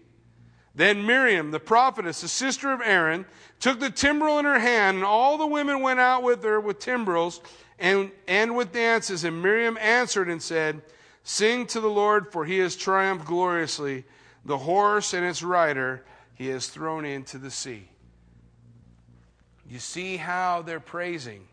Then 0.75 1.05
Miriam, 1.05 1.51
the 1.51 1.59
prophetess, 1.59 2.21
the 2.21 2.27
sister 2.27 2.71
of 2.71 2.81
Aaron, 2.81 3.25
took 3.59 3.79
the 3.79 3.89
timbrel 3.89 4.39
in 4.39 4.45
her 4.45 4.59
hand, 4.59 4.97
and 4.97 5.05
all 5.05 5.37
the 5.37 5.47
women 5.47 5.81
went 5.81 5.99
out 5.99 6.21
with 6.21 6.43
her 6.43 6.59
with 6.59 6.79
timbrels 6.79 7.41
and, 7.79 8.11
and 8.27 8.55
with 8.55 8.73
dances. 8.73 9.23
And 9.23 9.41
Miriam 9.41 9.77
answered 9.79 10.29
and 10.29 10.41
said, 10.41 10.81
Sing 11.23 11.65
to 11.67 11.79
the 11.79 11.89
Lord, 11.89 12.31
for 12.31 12.45
he 12.45 12.57
has 12.59 12.75
triumphed 12.75 13.25
gloriously. 13.25 14.03
The 14.45 14.57
horse 14.57 15.13
and 15.13 15.25
its 15.25 15.41
rider 15.41 16.03
he 16.35 16.47
has 16.47 16.67
thrown 16.67 17.05
into 17.05 17.37
the 17.37 17.51
sea. 17.51 17.89
You 19.73 19.79
see 19.79 20.17
how 20.17 20.61
they're 20.61 20.79
praising, 20.79 21.47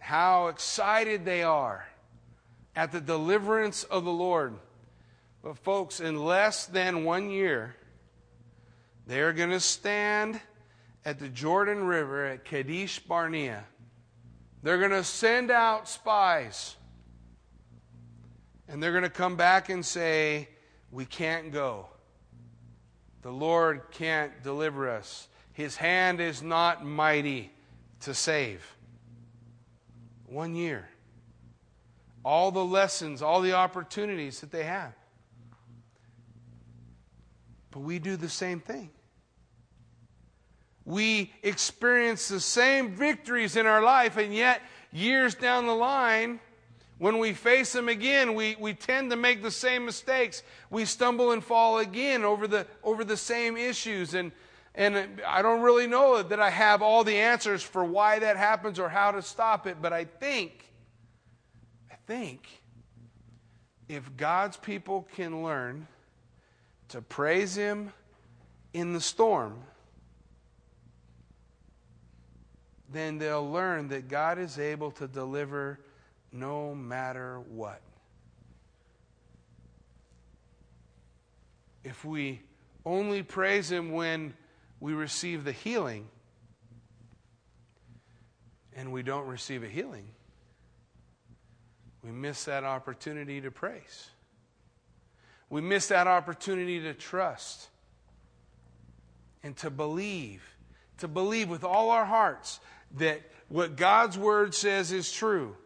how 0.00 0.48
excited 0.48 1.24
they 1.24 1.44
are 1.44 1.86
at 2.74 2.90
the 2.90 3.00
deliverance 3.00 3.84
of 3.84 4.04
the 4.04 4.10
Lord. 4.10 4.54
But, 5.44 5.58
folks, 5.58 6.00
in 6.00 6.24
less 6.24 6.66
than 6.66 7.04
one 7.04 7.30
year, 7.30 7.76
they're 9.06 9.32
going 9.32 9.50
to 9.50 9.60
stand 9.60 10.40
at 11.04 11.20
the 11.20 11.28
Jordan 11.28 11.84
River 11.84 12.24
at 12.24 12.44
Kadesh 12.44 12.98
Barnea. 12.98 13.62
They're 14.64 14.78
going 14.78 14.90
to 14.90 15.04
send 15.04 15.52
out 15.52 15.88
spies. 15.88 16.74
And 18.66 18.82
they're 18.82 18.90
going 18.90 19.04
to 19.04 19.08
come 19.08 19.36
back 19.36 19.68
and 19.68 19.86
say, 19.86 20.48
We 20.90 21.04
can't 21.04 21.52
go. 21.52 21.86
The 23.22 23.30
Lord 23.30 23.82
can't 23.92 24.42
deliver 24.42 24.90
us. 24.90 25.28
His 25.58 25.74
hand 25.74 26.20
is 26.20 26.40
not 26.40 26.86
mighty 26.86 27.50
to 28.02 28.14
save. 28.14 28.64
One 30.26 30.54
year. 30.54 30.88
All 32.24 32.52
the 32.52 32.64
lessons, 32.64 33.22
all 33.22 33.40
the 33.40 33.54
opportunities 33.54 34.40
that 34.40 34.52
they 34.52 34.62
have. 34.62 34.92
But 37.72 37.80
we 37.80 37.98
do 37.98 38.14
the 38.16 38.28
same 38.28 38.60
thing. 38.60 38.90
We 40.84 41.32
experience 41.42 42.28
the 42.28 42.38
same 42.38 42.94
victories 42.94 43.56
in 43.56 43.66
our 43.66 43.82
life, 43.82 44.16
and 44.16 44.32
yet, 44.32 44.62
years 44.92 45.34
down 45.34 45.66
the 45.66 45.74
line, 45.74 46.38
when 46.98 47.18
we 47.18 47.32
face 47.32 47.72
them 47.72 47.88
again, 47.88 48.34
we, 48.34 48.54
we 48.60 48.74
tend 48.74 49.10
to 49.10 49.16
make 49.16 49.42
the 49.42 49.50
same 49.50 49.86
mistakes. 49.86 50.44
We 50.70 50.84
stumble 50.84 51.32
and 51.32 51.42
fall 51.42 51.78
again 51.78 52.24
over 52.24 52.46
the, 52.46 52.64
over 52.84 53.02
the 53.02 53.16
same 53.16 53.56
issues. 53.56 54.14
And 54.14 54.30
and 54.74 55.20
I 55.26 55.42
don't 55.42 55.62
really 55.62 55.86
know 55.86 56.22
that 56.22 56.40
I 56.40 56.50
have 56.50 56.82
all 56.82 57.04
the 57.04 57.16
answers 57.16 57.62
for 57.62 57.84
why 57.84 58.18
that 58.20 58.36
happens 58.36 58.78
or 58.78 58.88
how 58.88 59.10
to 59.10 59.22
stop 59.22 59.66
it, 59.66 59.78
but 59.82 59.92
I 59.92 60.04
think, 60.04 60.64
I 61.90 61.96
think 62.06 62.46
if 63.88 64.16
God's 64.16 64.56
people 64.56 65.08
can 65.14 65.42
learn 65.42 65.88
to 66.88 67.02
praise 67.02 67.56
Him 67.56 67.92
in 68.72 68.92
the 68.92 69.00
storm, 69.00 69.58
then 72.90 73.18
they'll 73.18 73.50
learn 73.50 73.88
that 73.88 74.08
God 74.08 74.38
is 74.38 74.58
able 74.58 74.90
to 74.92 75.06
deliver 75.06 75.80
no 76.32 76.74
matter 76.74 77.40
what. 77.50 77.80
If 81.84 82.04
we 82.04 82.40
only 82.84 83.22
praise 83.22 83.70
Him 83.70 83.92
when 83.92 84.34
we 84.80 84.92
receive 84.92 85.44
the 85.44 85.52
healing 85.52 86.08
and 88.76 88.92
we 88.92 89.02
don't 89.02 89.26
receive 89.26 89.64
a 89.64 89.68
healing, 89.68 90.06
we 92.04 92.10
miss 92.10 92.44
that 92.44 92.64
opportunity 92.64 93.40
to 93.40 93.50
praise. 93.50 94.10
We 95.50 95.60
miss 95.60 95.88
that 95.88 96.06
opportunity 96.06 96.80
to 96.80 96.94
trust 96.94 97.68
and 99.42 99.56
to 99.58 99.70
believe, 99.70 100.42
to 100.98 101.08
believe 101.08 101.48
with 101.48 101.64
all 101.64 101.90
our 101.90 102.04
hearts 102.04 102.60
that 102.96 103.20
what 103.48 103.76
God's 103.76 104.16
word 104.18 104.54
says 104.54 104.92
is 104.92 105.10
true, 105.10 105.56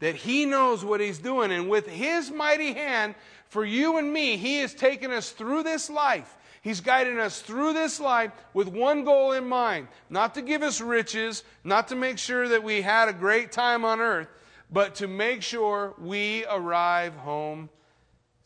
that 0.00 0.14
He 0.14 0.44
knows 0.44 0.84
what 0.84 1.00
He's 1.00 1.18
doing, 1.18 1.50
and 1.50 1.68
with 1.68 1.86
His 1.88 2.30
mighty 2.30 2.74
hand 2.74 3.14
for 3.48 3.64
you 3.64 3.98
and 3.98 4.12
me, 4.12 4.36
He 4.36 4.58
has 4.58 4.74
taken 4.74 5.10
us 5.10 5.30
through 5.30 5.62
this 5.62 5.88
life. 5.88 6.36
He's 6.64 6.80
guiding 6.80 7.18
us 7.18 7.42
through 7.42 7.74
this 7.74 8.00
life 8.00 8.32
with 8.54 8.68
one 8.68 9.04
goal 9.04 9.32
in 9.32 9.46
mind 9.46 9.86
not 10.08 10.32
to 10.36 10.40
give 10.40 10.62
us 10.62 10.80
riches, 10.80 11.44
not 11.62 11.88
to 11.88 11.94
make 11.94 12.16
sure 12.16 12.48
that 12.48 12.64
we 12.64 12.80
had 12.80 13.10
a 13.10 13.12
great 13.12 13.52
time 13.52 13.84
on 13.84 14.00
earth, 14.00 14.28
but 14.70 14.94
to 14.94 15.06
make 15.06 15.42
sure 15.42 15.92
we 15.98 16.46
arrive 16.46 17.14
home 17.16 17.68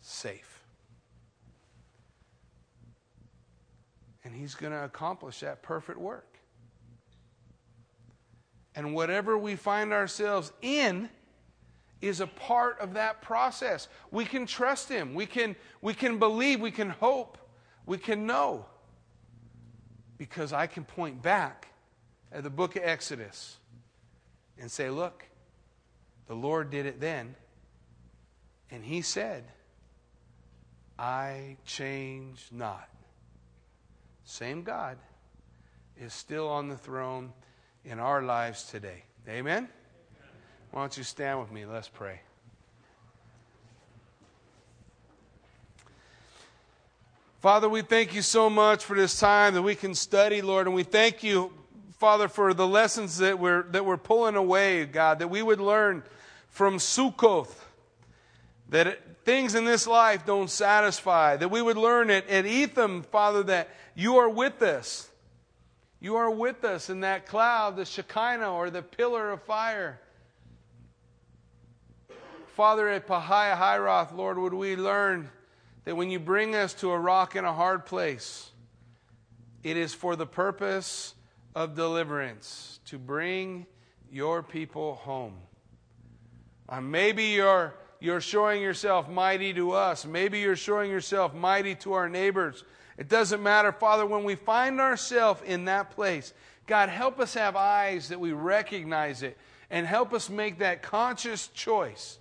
safe. 0.01 0.65
And 4.25 4.35
He's 4.35 4.57
going 4.57 4.73
to 4.73 4.85
accomplish 4.85 5.39
that 5.41 5.63
perfect 5.63 6.01
work. 6.01 6.41
And 8.75 8.95
whatever 8.97 9.39
we 9.39 9.55
find 9.55 9.93
ourselves 9.93 10.53
in, 10.61 11.09
is 12.01 12.21
a 12.21 12.27
part 12.27 12.81
of 12.81 12.95
that 12.95 13.23
process. 13.23 13.89
We 14.11 14.25
can 14.25 14.47
trust 14.47 14.89
him. 14.89 15.15
We 15.15 15.27
can, 15.27 15.57
we 15.83 15.95
can 15.95 16.19
believe. 16.19 16.61
We 16.61 16.71
can 16.71 16.91
hope 16.91 17.38
we 17.89 17.97
can 17.97 18.27
know. 18.27 18.67
Because 20.19 20.53
I 20.53 20.67
can 20.67 20.85
point 20.85 21.23
back 21.23 21.69
at 22.31 22.43
the 22.43 22.51
book 22.51 22.77
of 22.77 22.83
Exodus 22.85 23.57
and 24.61 24.71
say, 24.71 24.91
look, 24.91 25.25
the 26.27 26.35
Lord 26.35 26.71
did 26.71 26.87
it 26.87 27.01
then. 27.01 27.35
And 28.71 28.85
he 28.85 29.01
said, 29.01 29.45
I 30.99 31.57
change 31.65 32.49
not. 32.53 32.89
Same 34.25 34.63
God 34.63 34.99
is 35.97 36.13
still 36.13 36.49
on 36.49 36.69
the 36.69 36.77
throne 36.77 37.33
in 37.85 37.99
our 37.99 38.23
lives 38.23 38.65
today. 38.65 39.05
Amen? 39.29 39.69
Why 40.73 40.83
don't 40.83 40.97
you 40.97 41.05
stand 41.05 41.41
with 41.41 41.51
me? 41.51 41.65
Let's 41.65 41.89
pray. 41.89 42.21
Father, 47.41 47.69
we 47.69 47.83
thank 47.83 48.17
you 48.17 48.23
so 48.23 48.51
much 48.51 48.85
for 48.85 48.97
this 48.97 49.21
time 49.21 49.55
that 49.55 49.63
we 49.63 49.77
can 49.77 49.95
study, 49.95 50.43
Lord, 50.43 50.67
and 50.67 50.75
we 50.75 50.83
thank 50.83 51.23
you, 51.23 51.53
Father, 51.99 52.27
for 52.27 52.53
the 52.53 52.67
lessons 52.67 53.19
that 53.19 53.39
we're, 53.39 53.63
that 53.71 53.87
we're 53.87 53.97
pulling 53.97 54.35
away, 54.35 54.85
God, 54.87 55.21
that 55.21 55.29
we 55.29 55.41
would 55.41 55.61
learn 55.61 56.03
from 56.49 56.79
Sukkoth, 56.79 57.55
that 58.71 58.89
it, 58.89 59.03
things 59.25 59.55
in 59.55 59.65
this 59.65 59.87
life 59.87 60.27
don't 60.27 60.51
satisfy, 60.51 61.37
that 61.37 61.49
we 61.49 61.63
would 61.63 61.77
learn 61.77 62.11
it 62.11 62.29
at 62.29 62.45
Etham, 62.45 63.05
Father, 63.05 63.45
that 63.45 63.69
you 63.95 64.17
are 64.17 64.29
with 64.29 64.61
us. 64.61 65.09
You 66.01 66.17
are 66.17 66.33
with 66.33 66.65
us 66.65 66.91
in 66.91 67.01
that 67.01 67.27
cloud, 67.27 67.77
the 67.77 67.85
Shekinah 67.85 68.53
or 68.53 68.69
the 68.69 68.83
pillar 68.83 69.31
of 69.31 69.43
fire. 69.43 70.01
Father, 72.57 72.89
at 72.89 73.07
Pi-hahiroth, 73.07 74.13
Lord, 74.13 74.39
would 74.39 74.55
we 74.55 74.75
learn 74.75 75.31
that 75.89 75.97
when 75.97 76.11
you 76.11 76.19
bring 76.19 76.55
us 76.55 76.75
to 76.75 76.91
a 76.91 76.99
rock 76.99 77.35
in 77.35 77.47
a 77.47 77.53
hard 77.55 77.87
place, 77.87 78.51
it 79.63 79.79
is 79.79 79.95
for 79.95 80.17
the 80.17 80.27
purpose 80.27 81.15
of 81.55 81.75
deliverance, 81.75 82.79
to 82.85 82.99
bring 82.99 83.65
your 84.13 84.43
people 84.43 84.97
home. 84.97 85.33
Uh, 86.69 86.83
maybe 86.83 87.25
you're, 87.29 87.73
you're 88.01 88.21
showing 88.21 88.61
yourself 88.61 89.09
mighty 89.09 89.55
to 89.55 89.71
us. 89.71 90.05
Maybe 90.05 90.41
you're 90.41 90.57
showing 90.57 90.91
yourself 90.91 91.33
mighty 91.33 91.75
to 91.77 91.95
our 91.95 92.11
neighbors. 92.11 92.65
It 92.99 93.09
doesn't 93.09 93.43
matter, 93.43 93.73
Father, 93.73 94.05
when 94.05 94.25
we 94.25 94.35
find 94.35 94.83
ourselves 94.83 95.41
in 95.47 95.65
that 95.65 95.93
place, 95.93 96.35
God, 96.67 96.91
help 96.91 97.19
us 97.19 97.33
have 97.33 97.57
eyes 97.57 98.11
that 98.11 98.21
we 98.21 98.33
recognize 98.33 99.23
it 99.23 99.39
and 99.71 99.87
help 99.87 100.13
us 100.13 100.29
make 100.29 100.59
that 100.59 100.83
conscious 100.83 101.49
choice. 101.49 102.19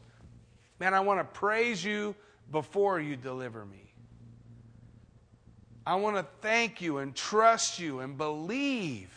Man, 0.80 0.93
I 0.93 1.01
want 1.01 1.20
to 1.20 1.26
praise 1.26 1.84
you 1.84 2.15
before 2.51 2.99
you 2.99 3.15
deliver 3.15 3.65
me. 3.65 3.93
I 5.85 5.95
want 5.95 6.17
to 6.17 6.25
thank 6.41 6.81
you 6.81 6.97
and 6.97 7.15
trust 7.15 7.79
you 7.79 7.99
and 7.99 8.17
believe 8.17 9.09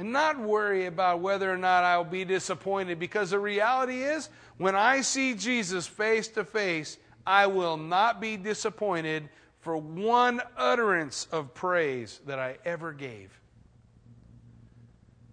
and 0.00 0.12
not 0.12 0.40
worry 0.40 0.86
about 0.86 1.20
whether 1.20 1.52
or 1.52 1.58
not 1.58 1.84
I'll 1.84 2.04
be 2.04 2.24
disappointed 2.24 2.98
because 2.98 3.30
the 3.30 3.38
reality 3.38 4.02
is 4.02 4.30
when 4.56 4.74
I 4.74 5.02
see 5.02 5.34
Jesus 5.34 5.86
face 5.86 6.26
to 6.28 6.42
face, 6.42 6.96
I 7.26 7.48
will 7.48 7.76
not 7.76 8.18
be 8.18 8.38
disappointed 8.38 9.28
for 9.60 9.76
one 9.76 10.40
utterance 10.56 11.28
of 11.30 11.52
praise 11.52 12.18
that 12.26 12.38
I 12.38 12.56
ever 12.64 12.94
gave. 12.94 13.38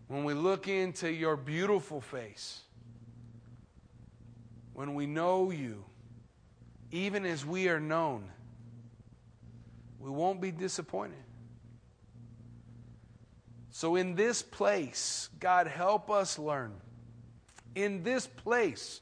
When 0.09 0.26
we 0.26 0.34
look 0.34 0.68
into 0.68 1.09
your 1.09 1.38
beautiful 1.38 2.01
face, 2.01 2.59
when 4.74 4.95
we 4.95 5.05
know 5.05 5.49
you, 5.49 5.86
even 6.92 7.26
as 7.26 7.46
we 7.46 7.70
are 7.70 7.80
known, 7.80 8.24
we 10.00 10.10
won't 10.10 10.42
be 10.42 10.52
disappointed. 10.52 11.18
So, 13.72 13.96
in 13.96 14.16
this 14.16 14.42
place, 14.42 15.30
God, 15.40 15.68
help 15.68 16.10
us 16.10 16.40
learn. 16.40 16.74
In 17.76 18.02
this 18.04 18.26
place, 18.26 19.02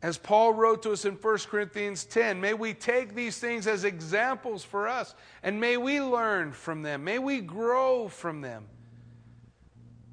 as 0.00 0.16
Paul 0.16 0.52
wrote 0.54 0.82
to 0.84 0.92
us 0.92 1.04
in 1.04 1.14
1 1.14 1.38
Corinthians 1.48 2.04
10, 2.04 2.40
may 2.40 2.54
we 2.54 2.72
take 2.72 3.14
these 3.14 3.38
things 3.38 3.66
as 3.66 3.84
examples 3.84 4.62
for 4.62 4.86
us 4.86 5.14
and 5.42 5.60
may 5.60 5.76
we 5.76 6.00
learn 6.00 6.52
from 6.52 6.82
them. 6.82 7.02
May 7.02 7.18
we 7.18 7.40
grow 7.40 8.06
from 8.06 8.40
them. 8.40 8.66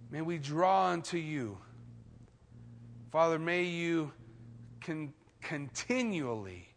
May 0.09 0.21
we 0.21 0.39
draw 0.39 0.87
unto 0.87 1.17
you. 1.17 1.57
Father, 3.11 3.37
may 3.37 3.63
you 3.63 4.11
con- 4.81 5.13
continually 5.45 6.67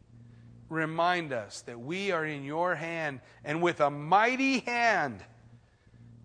remind 0.69 1.33
us 1.33 1.63
that 1.63 1.81
we 1.81 2.13
are 2.13 2.25
in 2.25 2.45
your 2.45 2.75
hand 2.75 3.21
and 3.45 3.63
with 3.63 3.81
a 3.81 3.91
mighty 3.91 4.61
hand 4.61 5.25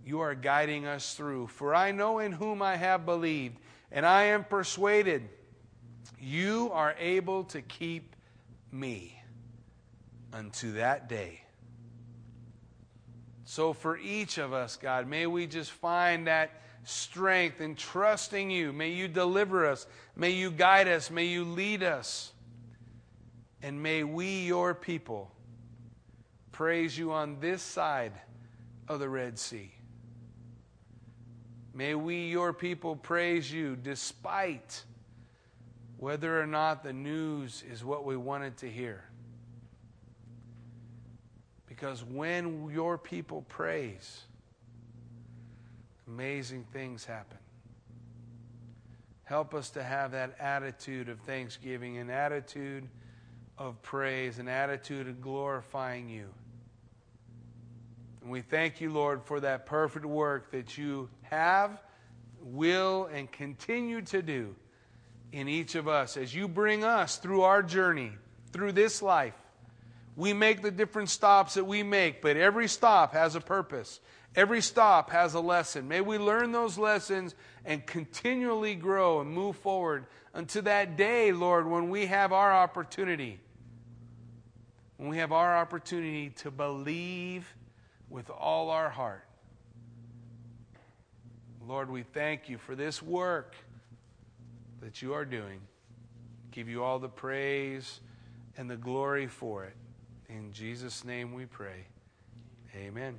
you 0.05 0.19
are 0.19 0.35
guiding 0.35 0.85
us 0.85 1.13
through. 1.13 1.47
For 1.47 1.73
I 1.73 1.91
know 1.91 2.19
in 2.19 2.33
whom 2.33 2.61
I 2.61 2.75
have 2.75 3.05
believed, 3.05 3.57
and 3.91 4.05
I 4.05 4.23
am 4.25 4.43
persuaded 4.43 5.29
you 6.19 6.69
are 6.73 6.95
able 6.99 7.45
to 7.45 7.61
keep 7.61 8.15
me 8.71 9.21
unto 10.33 10.73
that 10.73 11.07
day. 11.07 11.41
So, 13.45 13.73
for 13.73 13.97
each 13.97 14.37
of 14.37 14.51
us, 14.51 14.77
God, 14.77 15.07
may 15.07 15.27
we 15.27 15.47
just 15.47 15.71
find 15.71 16.27
that 16.27 16.51
strength 16.83 17.61
in 17.61 17.75
trusting 17.75 18.49
you. 18.49 18.73
May 18.73 18.89
you 18.89 19.07
deliver 19.07 19.65
us. 19.65 19.85
May 20.15 20.31
you 20.31 20.51
guide 20.51 20.87
us. 20.87 21.11
May 21.11 21.25
you 21.25 21.45
lead 21.45 21.83
us. 21.83 22.32
And 23.63 23.81
may 23.81 24.03
we, 24.03 24.41
your 24.41 24.75
people, 24.75 25.31
praise 26.51 26.97
you 26.97 27.13
on 27.13 27.39
this 27.39 27.61
side 27.61 28.11
of 28.89 28.99
the 28.99 29.07
Red 29.07 29.39
Sea. 29.39 29.71
May 31.73 31.95
we, 31.95 32.27
your 32.27 32.51
people, 32.51 32.97
praise 32.97 33.51
you 33.51 33.77
despite 33.77 34.83
whether 35.97 36.39
or 36.39 36.45
not 36.45 36.83
the 36.83 36.91
news 36.91 37.63
is 37.71 37.85
what 37.85 38.03
we 38.03 38.17
wanted 38.17 38.57
to 38.57 38.69
hear. 38.69 39.05
Because 41.65 42.03
when 42.03 42.69
your 42.69 42.97
people 42.97 43.43
praise, 43.47 44.23
amazing 46.05 46.65
things 46.73 47.05
happen. 47.05 47.37
Help 49.23 49.53
us 49.53 49.69
to 49.69 49.81
have 49.81 50.11
that 50.11 50.35
attitude 50.37 51.07
of 51.07 51.17
thanksgiving, 51.21 51.97
an 51.97 52.09
attitude 52.09 52.89
of 53.57 53.81
praise, 53.81 54.39
an 54.39 54.47
attitude 54.47 55.07
of 55.07 55.21
glorifying 55.21 56.09
you. 56.09 56.27
And 58.21 58.31
we 58.31 58.41
thank 58.41 58.81
you, 58.81 58.91
Lord, 58.91 59.23
for 59.23 59.39
that 59.41 59.65
perfect 59.65 60.05
work 60.05 60.51
that 60.51 60.77
you 60.77 61.09
have, 61.23 61.81
will, 62.41 63.09
and 63.13 63.31
continue 63.31 64.01
to 64.03 64.21
do 64.21 64.55
in 65.31 65.47
each 65.47 65.75
of 65.75 65.87
us 65.87 66.15
as 66.15 66.33
you 66.33 66.47
bring 66.47 66.83
us 66.83 67.17
through 67.17 67.41
our 67.41 67.61
journey, 67.61 68.11
through 68.51 68.71
this 68.71 69.01
life. 69.01 69.33
We 70.15 70.31
make 70.31 70.61
the 70.61 70.71
different 70.71 71.09
stops 71.09 71.55
that 71.55 71.65
we 71.65 71.83
make, 71.83 72.21
but 72.21 72.37
every 72.37 72.67
stop 72.67 73.13
has 73.13 73.35
a 73.35 73.41
purpose. 73.41 73.99
Every 74.35 74.61
stop 74.61 75.11
has 75.11 75.35
a 75.35 75.39
lesson. 75.39 75.87
May 75.87 76.01
we 76.01 76.17
learn 76.17 76.51
those 76.51 76.77
lessons 76.77 77.35
and 77.65 77.85
continually 77.85 78.75
grow 78.75 79.21
and 79.21 79.29
move 79.29 79.55
forward 79.57 80.05
until 80.33 80.63
that 80.63 80.97
day, 80.97 81.31
Lord, 81.31 81.67
when 81.67 81.89
we 81.89 82.07
have 82.07 82.33
our 82.33 82.51
opportunity. 82.51 83.39
When 84.97 85.09
we 85.09 85.17
have 85.17 85.31
our 85.31 85.57
opportunity 85.57 86.31
to 86.37 86.49
believe 86.49 87.53
with 88.09 88.29
all 88.29 88.69
our 88.69 88.89
heart. 88.89 89.25
Lord, 91.67 91.89
we 91.89 92.03
thank 92.03 92.49
you 92.49 92.57
for 92.57 92.75
this 92.75 93.01
work 93.01 93.55
that 94.81 95.01
you 95.01 95.13
are 95.13 95.25
doing. 95.25 95.61
Give 96.51 96.67
you 96.67 96.83
all 96.83 96.99
the 96.99 97.09
praise 97.09 97.99
and 98.57 98.69
the 98.69 98.75
glory 98.75 99.27
for 99.27 99.65
it. 99.65 99.75
In 100.27 100.51
Jesus' 100.51 101.05
name 101.05 101.33
we 101.33 101.45
pray. 101.45 101.85
Amen. 102.75 103.17